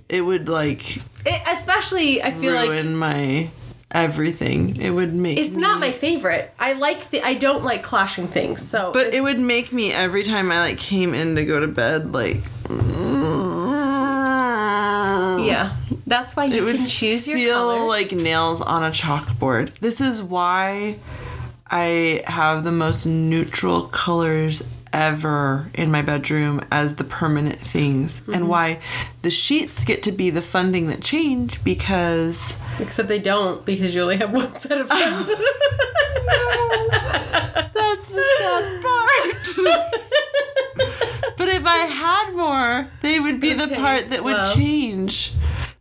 It 0.09 0.23
would 0.23 0.49
like 0.49 0.97
it, 1.25 1.43
especially, 1.47 2.21
I 2.23 2.33
feel 2.33 2.53
like 2.55 2.69
ruin 2.71 2.97
my 2.97 3.51
everything. 3.93 4.77
It 4.81 4.91
would 4.91 5.15
make 5.15 5.39
it's 5.39 5.55
me, 5.55 5.61
not 5.63 5.79
my 5.81 5.93
favorite. 5.93 6.53
I 6.59 6.73
like 6.73 7.11
the, 7.11 7.23
I 7.23 7.35
don't 7.35 7.63
like 7.65 7.83
clashing 7.85 8.27
things. 8.27 8.61
So, 8.67 8.91
But 8.93 9.15
it 9.15 9.21
would 9.23 9.39
make 9.39 9.73
me 9.73 9.93
every 9.93 10.25
time 10.25 10.51
I 10.51 10.61
like 10.61 10.79
came 10.79 11.15
in 11.15 11.37
to 11.37 11.45
go 11.45 11.61
to 11.61 11.69
bed 11.69 12.13
like 12.13 12.39
mm. 14.11 15.47
yeah, 15.47 15.77
that's 16.07 16.35
why 16.37 16.45
you 16.47 16.57
It 16.57 16.65
would 16.65 16.77
can 16.77 16.87
choose 16.87 17.27
your 17.29 17.37
feel 17.39 17.55
color. 17.57 17.87
like 17.87 18.13
nails 18.13 18.61
on 18.61 18.83
a 18.83 18.91
chalkboard. 18.91 19.73
This 19.79 20.01
is 20.01 20.23
why 20.23 20.99
I 21.71 22.23
have 22.27 22.65
the 22.65 22.73
most 22.73 23.07
neutral 23.07 23.83
colors 23.89 24.63
ever 24.93 25.71
in 25.75 25.91
my 25.91 26.03
bedroom 26.03 26.61
as 26.71 26.97
the 26.97 27.05
permanent 27.05 27.57
things 27.59 28.21
Mm-hmm. 28.23 28.35
and 28.35 28.49
why 28.49 28.81
the 29.23 29.31
sheets 29.31 29.85
get 29.85 30.03
to 30.05 30.13
be 30.13 30.31
the 30.31 30.43
fun 30.43 30.73
thing 30.73 30.89
that 30.89 31.03
change 31.03 31.63
because 31.65 32.61
Except 32.79 33.09
they 33.09 33.19
don't 33.19 33.65
because 33.65 33.95
you 33.95 34.03
only 34.03 34.17
have 34.17 34.33
one 34.33 34.55
set 34.57 34.79
of 34.81 34.89
them. 34.91 35.27
that's 37.75 38.09
the 38.09 38.25
sad 38.39 38.83
part. 38.83 39.57
but 41.37 41.49
if 41.49 41.65
I 41.67 41.79
had 41.87 42.33
more, 42.35 42.91
they 43.03 43.21
would 43.21 43.41
be 43.41 43.53
the 43.53 43.69
part 43.69 44.11
that 44.11 44.25
would 44.25 44.35
well. 44.35 44.55
change. 44.55 45.33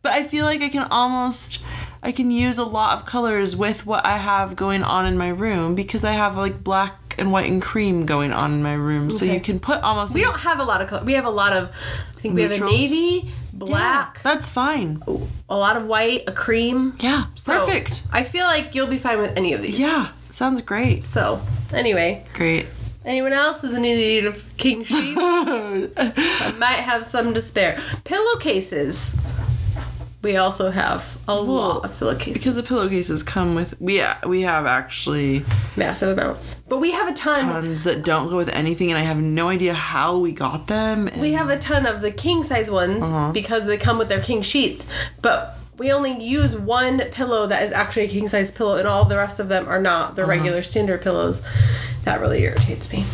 But 0.01 0.13
I 0.13 0.23
feel 0.23 0.45
like 0.45 0.61
I 0.61 0.69
can 0.69 0.87
almost 0.91 1.59
I 2.01 2.11
can 2.13 2.31
use 2.31 2.57
a 2.57 2.63
lot 2.63 2.97
of 2.97 3.05
colors 3.05 3.55
with 3.55 3.85
what 3.85 4.05
I 4.05 4.17
have 4.17 4.55
going 4.55 4.83
on 4.83 5.05
in 5.05 5.17
my 5.17 5.27
room 5.29 5.75
because 5.75 6.03
I 6.05 6.13
have 6.13 6.37
like 6.37 6.63
black 6.63 7.08
and 7.19 7.31
white 7.31 7.49
and 7.49 7.61
cream 7.61 8.05
going 8.05 8.31
on 8.33 8.53
in 8.53 8.63
my 8.63 8.73
room. 8.73 9.11
So 9.11 9.25
you 9.25 9.39
can 9.39 9.59
put 9.59 9.81
almost 9.83 10.13
we 10.13 10.21
like, 10.23 10.31
don't 10.31 10.39
have 10.41 10.59
a 10.59 10.63
lot 10.63 10.81
of 10.81 10.87
color. 10.87 11.03
We 11.03 11.13
have 11.13 11.25
a 11.25 11.29
lot 11.29 11.53
of, 11.53 11.69
I 11.69 12.19
think 12.19 12.35
we 12.35 12.41
have 12.43 12.51
a 12.51 12.53
Neutrals? 12.55 12.73
navy, 12.73 13.31
black, 13.53 14.21
That's 14.23 14.49
fine. 14.49 15.03
a 15.49 15.57
lot 15.57 15.77
of 15.77 15.85
white, 15.85 16.23
a 16.27 16.31
cream. 16.31 16.95
Yeah, 16.99 17.25
So, 17.35 17.65
perfect. 17.65 18.03
I 18.11 18.23
feel 18.23 18.45
like 18.45 18.73
you'll 18.75 18.87
be 18.87 18.97
fine 18.97 19.19
with 19.19 19.37
any 19.37 19.53
of 19.53 19.61
these. 19.61 19.77
Yeah, 19.79 20.11
sounds 20.29 20.61
great. 20.61 21.03
So, 21.05 21.41
anyway, 21.73 22.25
Great. 22.33 22.67
anyone 23.05 23.33
else 23.33 23.63
is 23.63 23.73
in 23.73 23.81
need 23.83 24.25
of 24.25 24.43
king 24.57 24.83
sheets? 24.85 25.19
I 25.21 26.53
might 26.57 26.77
have 26.79 27.03
some 27.05 27.33
to 27.33 27.41
spare. 27.41 27.77
Pillowcases. 28.05 29.15
We 30.21 30.35
also 30.35 30.69
have 30.69 31.17
a 31.29 31.35
lot 31.39 31.85
of 31.85 31.97
pillowcases. 31.97 32.33
because 32.41 32.55
the 32.57 32.63
pillowcases 32.63 33.23
come 33.23 33.55
with 33.55 33.79
we 33.79 34.03
we 34.27 34.41
have 34.41 34.65
actually 34.65 35.45
massive 35.77 36.09
amounts. 36.17 36.55
But 36.67 36.79
we 36.79 36.91
have 36.91 37.07
a 37.07 37.13
ton. 37.13 37.39
tons 37.39 37.85
that 37.85 38.03
don't 38.03 38.29
go 38.29 38.35
with 38.35 38.49
anything, 38.49 38.89
and 38.91 38.97
I 38.97 39.03
have 39.03 39.17
no 39.17 39.47
idea 39.47 39.73
how 39.73 40.17
we 40.17 40.33
got 40.33 40.67
them. 40.67 41.09
We 41.17 41.31
have 41.33 41.49
a 41.49 41.57
ton 41.57 41.85
of 41.85 42.01
the 42.01 42.11
king 42.11 42.43
size 42.43 42.69
ones 42.69 43.05
Uh-huh. 43.05 43.31
because 43.31 43.65
they 43.65 43.77
come 43.77 43.97
with 43.97 44.09
their 44.09 44.19
king 44.19 44.41
sheets. 44.41 44.87
But 45.21 45.57
we 45.77 45.89
only 45.93 46.21
use 46.21 46.53
one 46.57 46.99
pillow 47.11 47.47
that 47.47 47.63
is 47.63 47.71
actually 47.71 48.03
a 48.03 48.09
king 48.09 48.27
size 48.27 48.51
pillow, 48.51 48.75
and 48.75 48.85
all 48.89 49.05
the 49.05 49.15
rest 49.15 49.39
of 49.39 49.47
them 49.47 49.69
are 49.69 49.79
not. 49.81 50.19
Uh-huh. 50.19 50.27
Regular 50.27 50.63
standard 50.63 51.01
pillows. 51.01 51.41
That 52.03 52.19
really 52.19 52.43
irritates 52.43 52.91
me. 52.91 53.05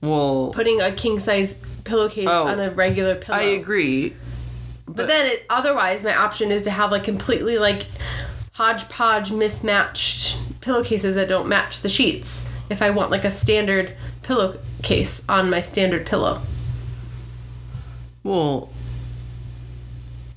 well, 0.00 0.50
Putting 0.52 0.80
a 0.80 0.90
king 0.90 1.20
size 1.20 1.56
pillowcase 1.84 2.26
Oh. 2.28 2.48
on 2.48 2.58
a 2.58 2.70
regular 2.70 3.14
pillow. 3.14 3.38
I 3.38 3.42
agree. 3.42 4.14
But 4.86 5.06
then 5.06 5.26
it, 5.26 5.46
otherwise, 5.48 6.02
my 6.02 6.14
option 6.14 6.50
is 6.50 6.64
to 6.64 6.70
have 6.70 6.90
like 6.90 7.04
completely 7.04 7.58
like 7.58 7.86
hodgepodge 8.52 9.32
mismatched 9.32 10.38
pillowcases 10.60 11.14
that 11.14 11.28
don't 11.28 11.48
match 11.48 11.80
the 11.80 11.88
sheets. 11.88 12.50
If 12.68 12.82
I 12.82 12.90
want 12.90 13.10
like 13.10 13.24
a 13.24 13.30
standard 13.30 13.96
pillowcase 14.22 15.22
on 15.28 15.50
my 15.50 15.60
standard 15.60 16.06
pillow. 16.06 16.42
Well, 18.22 18.70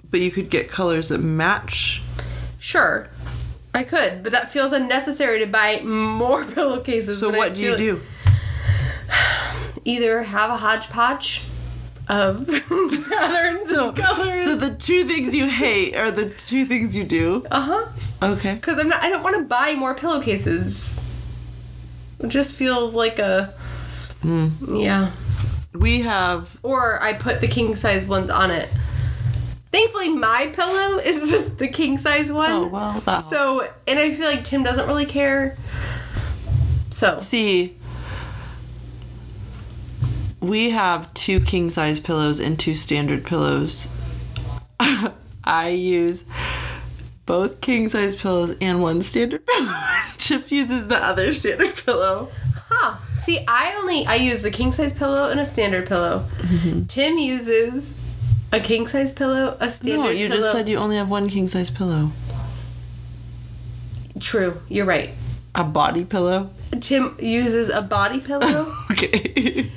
but 0.09 0.21
you 0.21 0.31
could 0.31 0.49
get 0.49 0.69
colors 0.69 1.09
that 1.09 1.19
match. 1.19 2.01
Sure, 2.59 3.09
I 3.73 3.83
could, 3.83 4.23
but 4.23 4.31
that 4.31 4.51
feels 4.51 4.71
unnecessary 4.71 5.39
to 5.39 5.45
buy 5.45 5.81
more 5.81 6.45
pillowcases. 6.55 7.19
So 7.19 7.27
when 7.27 7.35
I 7.35 7.37
what 7.39 7.53
do 7.53 7.63
you 7.63 7.77
do? 7.77 8.01
Either 9.85 10.23
have 10.23 10.49
a 10.49 10.57
hodgepodge 10.57 11.43
of 12.07 12.47
patterns 13.09 13.69
So, 13.69 13.89
and 13.89 13.97
colors. 13.97 14.43
so 14.45 14.55
the 14.55 14.75
two 14.75 15.03
things 15.05 15.33
you 15.33 15.47
hate 15.47 15.95
are 15.95 16.11
the 16.11 16.29
two 16.29 16.65
things 16.65 16.95
you 16.95 17.03
do. 17.03 17.45
uh 17.51 17.61
huh. 17.61 17.85
Okay. 18.33 18.55
Because 18.55 18.79
I'm 18.79 18.89
not. 18.89 19.01
I 19.01 19.09
don't 19.09 19.23
want 19.23 19.35
to 19.37 19.43
buy 19.43 19.73
more 19.73 19.93
pillowcases. 19.95 20.97
It 22.19 22.27
just 22.27 22.53
feels 22.53 22.93
like 22.95 23.19
a. 23.19 23.53
Hmm. 24.21 24.49
Yeah. 24.77 25.11
We 25.73 26.01
have 26.01 26.55
Or 26.63 27.01
I 27.03 27.13
put 27.13 27.41
the 27.41 27.47
king 27.47 27.75
size 27.75 28.05
ones 28.05 28.29
on 28.29 28.49
it. 28.51 28.69
Thankfully, 29.71 30.09
my 30.09 30.47
pillow 30.53 30.97
is 31.03 31.29
just 31.29 31.57
the 31.57 31.67
king 31.67 31.97
size 31.99 32.31
one. 32.31 32.49
oh 32.51 32.67
well 32.67 33.01
that 33.01 33.29
So, 33.29 33.67
and 33.87 33.99
I 33.99 34.15
feel 34.15 34.27
like 34.27 34.43
Tim 34.45 34.63
doesn't 34.63 34.87
really 34.87 35.05
care. 35.05 35.57
So, 36.91 37.19
see 37.19 37.75
we 40.47 40.69
have 40.71 41.13
two 41.13 41.39
king 41.39 41.69
size 41.69 41.99
pillows 41.99 42.39
and 42.39 42.59
two 42.59 42.75
standard 42.75 43.23
pillows. 43.25 43.89
I 45.43 45.69
use 45.69 46.25
both 47.25 47.61
king 47.61 47.89
size 47.89 48.15
pillows 48.15 48.55
and 48.61 48.81
one 48.81 49.01
standard 49.01 49.45
pillow. 49.47 49.73
Chip 50.17 50.51
uses 50.51 50.87
the 50.87 50.95
other 50.97 51.33
standard 51.33 51.75
pillow. 51.85 52.29
huh. 52.67 52.97
See, 53.15 53.43
I 53.47 53.75
only 53.77 54.05
I 54.05 54.15
use 54.15 54.41
the 54.41 54.51
king 54.51 54.71
size 54.71 54.93
pillow 54.93 55.29
and 55.29 55.39
a 55.39 55.45
standard 55.45 55.87
pillow. 55.87 56.27
Mm-hmm. 56.39 56.85
Tim 56.85 57.17
uses 57.17 57.93
a 58.51 58.59
king 58.59 58.87
size 58.87 59.11
pillow, 59.11 59.57
a 59.59 59.71
standard 59.71 60.03
No, 60.03 60.09
you 60.09 60.27
pillow. 60.27 60.39
just 60.41 60.51
said 60.51 60.69
you 60.69 60.77
only 60.77 60.97
have 60.97 61.09
one 61.09 61.29
king 61.29 61.47
size 61.47 61.69
pillow. 61.69 62.11
True, 64.19 64.61
you're 64.69 64.85
right. 64.85 65.11
A 65.55 65.63
body 65.63 66.05
pillow? 66.05 66.49
Tim 66.81 67.15
uses 67.19 67.69
a 67.69 67.81
body 67.81 68.19
pillow, 68.19 68.73
Okay. 68.91 69.71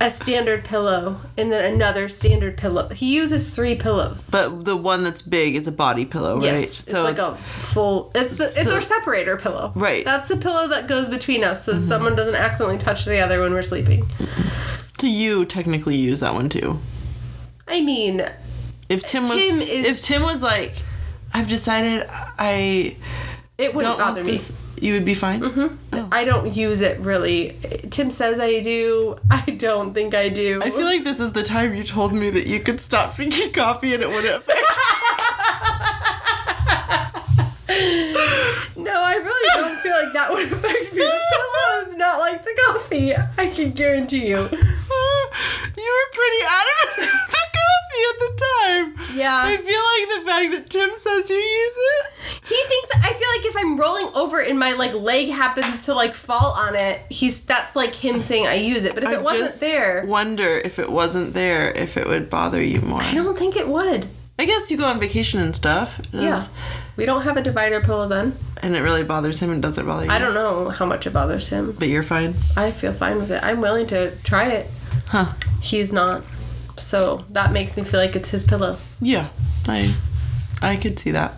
A 0.00 0.10
standard 0.10 0.64
pillow, 0.64 1.20
and 1.36 1.50
then 1.50 1.64
another 1.64 2.08
standard 2.08 2.56
pillow. 2.56 2.88
He 2.90 3.14
uses 3.16 3.52
three 3.54 3.74
pillows. 3.74 4.28
but 4.30 4.64
the 4.64 4.76
one 4.76 5.02
that's 5.02 5.22
big 5.22 5.56
is 5.56 5.66
a 5.66 5.72
body 5.72 6.04
pillow, 6.04 6.36
right? 6.36 6.44
Yes, 6.44 6.80
it's 6.80 6.92
like 6.92 7.18
a 7.18 7.34
full. 7.36 8.12
It's 8.14 8.38
the, 8.38 8.44
it's 8.60 8.70
our 8.70 8.80
separator 8.80 9.36
pillow. 9.36 9.72
Right. 9.74 10.00
Mm-hmm. 10.00 10.04
That's 10.04 10.28
the 10.28 10.36
pillow 10.36 10.68
that 10.68 10.86
goes 10.86 11.08
between 11.08 11.42
us, 11.42 11.64
so 11.64 11.78
someone 11.78 12.14
doesn't 12.14 12.36
accidentally 12.36 12.78
touch 12.78 13.04
the 13.06 13.18
other 13.18 13.40
when 13.40 13.52
we're 13.52 13.62
sleeping. 13.62 14.06
so 15.00 15.06
you 15.06 15.44
technically 15.44 15.96
use 15.96 16.20
that 16.20 16.34
one 16.34 16.48
too. 16.48 16.78
I 17.66 17.80
mean, 17.80 18.22
If 18.88 19.02
Tim 19.02 19.24
was 19.24 19.32
is- 19.32 19.86
if 19.86 20.02
Tim 20.02 20.22
was 20.22 20.42
like 20.42 20.74
I've 21.34 21.48
decided 21.48 22.06
I 22.08 22.96
it 23.58 23.74
wouldn't 23.74 23.98
bother 23.98 24.24
me. 24.24 24.32
this 24.32 24.56
you 24.80 24.94
would 24.94 25.04
be 25.04 25.14
fine? 25.14 25.40
Mm-hmm. 25.40 26.08
I 26.12 26.24
don't 26.24 26.54
use 26.54 26.80
it 26.80 27.00
really. 27.00 27.56
Tim 27.90 28.10
says 28.10 28.38
I 28.38 28.60
do. 28.60 29.18
I 29.30 29.50
don't 29.50 29.92
think 29.92 30.14
I 30.14 30.28
do. 30.28 30.60
I 30.62 30.70
feel 30.70 30.84
like 30.84 31.04
this 31.04 31.20
is 31.20 31.32
the 31.32 31.42
time 31.42 31.74
you 31.74 31.84
told 31.84 32.12
me 32.12 32.30
that 32.30 32.46
you 32.46 32.60
could 32.60 32.80
stop 32.80 33.16
drinking 33.16 33.52
coffee 33.52 33.94
and 33.94 34.02
it 34.02 34.08
wouldn't 34.08 34.34
affect 34.34 34.58
no, 38.76 38.92
I 38.94 39.14
really 39.14 39.48
don't 39.54 39.78
feel 39.80 39.92
like 39.92 40.12
that 40.14 40.30
would 40.30 40.52
affect 40.52 40.92
me. 40.94 41.00
The 41.00 41.20
pillow 41.30 41.88
is 41.88 41.96
not 41.96 42.18
like 42.18 42.44
the 42.44 42.54
coffee. 42.66 43.14
I 43.36 43.48
can 43.48 43.72
guarantee 43.72 44.28
you. 44.28 44.36
you 44.38 44.46
were 44.46 46.08
pretty 46.12 46.42
adamant 46.48 46.98
about 46.98 47.02
the 47.02 47.08
coffee 47.26 47.37
at 48.10 48.18
the 48.18 48.32
time. 48.36 49.16
Yeah. 49.16 49.42
I 49.44 49.56
feel 49.56 49.64
like 49.64 50.18
the 50.18 50.30
fact 50.30 50.50
that 50.52 50.70
Tim 50.70 50.90
says 50.96 51.30
you 51.30 51.36
use 51.36 51.74
it. 51.76 52.12
He 52.46 52.54
thinks 52.54 52.90
I 52.96 53.12
feel 53.12 53.28
like 53.36 53.46
if 53.46 53.56
I'm 53.56 53.78
rolling 53.78 54.14
over 54.14 54.40
and 54.40 54.58
my 54.58 54.72
like 54.72 54.94
leg 54.94 55.28
happens 55.28 55.84
to 55.86 55.94
like 55.94 56.14
fall 56.14 56.52
on 56.52 56.74
it, 56.74 57.02
he's 57.10 57.42
that's 57.42 57.76
like 57.76 57.94
him 57.94 58.22
saying 58.22 58.46
I 58.46 58.54
use 58.54 58.84
it. 58.84 58.94
But 58.94 59.02
if 59.02 59.08
I 59.08 59.14
it 59.14 59.22
wasn't 59.22 59.40
just 59.40 59.60
there, 59.60 60.04
wonder 60.06 60.58
if 60.58 60.78
it 60.78 60.90
wasn't 60.90 61.34
there, 61.34 61.70
if 61.70 61.96
it 61.96 62.06
would 62.06 62.30
bother 62.30 62.62
you 62.62 62.80
more. 62.80 63.02
I 63.02 63.14
don't 63.14 63.38
think 63.38 63.56
it 63.56 63.68
would. 63.68 64.08
I 64.40 64.44
guess 64.44 64.70
you 64.70 64.76
go 64.76 64.84
on 64.84 65.00
vacation 65.00 65.40
and 65.40 65.54
stuff. 65.54 66.00
Yeah. 66.12 66.46
We 66.96 67.06
don't 67.06 67.22
have 67.22 67.36
a 67.36 67.42
divider 67.42 67.80
pillow 67.80 68.06
then. 68.06 68.36
And 68.62 68.76
it 68.76 68.82
really 68.82 69.02
bothers 69.02 69.40
him 69.40 69.50
and 69.50 69.60
doesn't 69.60 69.84
bother 69.84 70.04
you. 70.04 70.10
I 70.10 70.18
don't 70.20 70.34
know 70.34 70.68
how 70.68 70.86
much 70.86 71.06
it 71.08 71.12
bothers 71.12 71.48
him. 71.48 71.72
But 71.72 71.88
you're 71.88 72.04
fine. 72.04 72.34
I 72.56 72.70
feel 72.70 72.92
fine 72.92 73.16
with 73.16 73.32
it. 73.32 73.42
I'm 73.42 73.60
willing 73.60 73.88
to 73.88 74.12
try 74.22 74.48
it. 74.48 74.70
Huh. 75.06 75.32
He's 75.60 75.92
not. 75.92 76.22
So 76.78 77.24
that 77.30 77.52
makes 77.52 77.76
me 77.76 77.84
feel 77.84 78.00
like 78.00 78.16
it's 78.16 78.30
his 78.30 78.44
pillow. 78.44 78.76
Yeah. 79.00 79.28
I 79.66 79.94
I 80.62 80.76
could 80.76 80.98
see 80.98 81.10
that. 81.12 81.34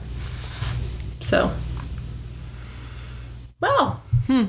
So. 1.21 1.53
Well. 3.61 4.03
Hmm. 4.27 4.45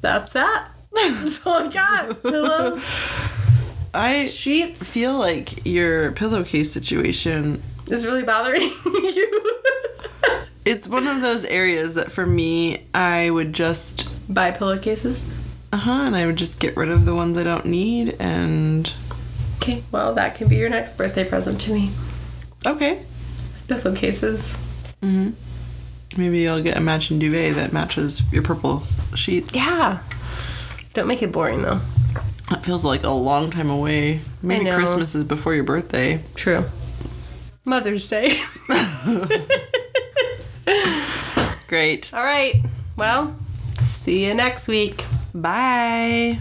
That's 0.00 0.32
that. 0.32 0.68
That's 0.92 1.46
all 1.46 1.66
I 1.66 1.68
got. 1.68 2.22
Pillows. 2.22 2.82
I 3.94 4.26
sheets 4.28 4.88
feel 4.90 5.18
like 5.18 5.66
your 5.66 6.12
pillowcase 6.12 6.70
situation 6.72 7.60
is 7.90 8.06
really 8.06 8.22
bothering 8.22 8.62
you. 8.84 9.60
it's 10.64 10.86
one 10.86 11.08
of 11.08 11.22
those 11.22 11.44
areas 11.44 11.96
that 11.96 12.12
for 12.12 12.24
me 12.24 12.86
I 12.94 13.30
would 13.30 13.52
just 13.52 14.08
Buy 14.32 14.52
pillowcases. 14.52 15.24
Uh-huh 15.72 15.90
and 16.06 16.16
I 16.16 16.26
would 16.26 16.36
just 16.36 16.58
get 16.60 16.76
rid 16.76 16.88
of 16.88 17.04
the 17.06 17.14
ones 17.14 17.38
I 17.38 17.44
don't 17.44 17.66
need 17.66 18.16
and 18.18 18.92
Okay, 19.56 19.82
well 19.92 20.14
that 20.14 20.34
can 20.34 20.48
be 20.48 20.56
your 20.56 20.68
next 20.70 20.96
birthday 20.96 21.24
present 21.28 21.60
to 21.62 21.72
me. 21.72 21.90
okay. 22.66 23.00
It's 23.50 23.62
pillowcases. 23.62 24.56
Maybe 26.16 26.48
I'll 26.48 26.62
get 26.62 26.76
a 26.76 26.80
matching 26.80 27.18
duvet 27.18 27.54
that 27.54 27.72
matches 27.72 28.22
your 28.32 28.42
purple 28.42 28.82
sheets. 29.14 29.54
Yeah. 29.54 30.00
Don't 30.94 31.06
make 31.06 31.22
it 31.22 31.30
boring 31.30 31.62
though. 31.62 31.80
That 32.48 32.64
feels 32.64 32.84
like 32.84 33.04
a 33.04 33.10
long 33.10 33.50
time 33.50 33.70
away. 33.70 34.20
Maybe. 34.42 34.68
Christmas 34.70 35.14
is 35.14 35.22
before 35.24 35.54
your 35.54 35.62
birthday. 35.64 36.22
True. 36.34 36.64
Mother's 37.64 38.08
Day. 38.08 38.40
Great. 41.68 42.12
All 42.12 42.24
right. 42.24 42.56
Well, 42.96 43.36
see 43.82 44.26
you 44.26 44.34
next 44.34 44.66
week. 44.66 45.04
Bye. 45.34 46.40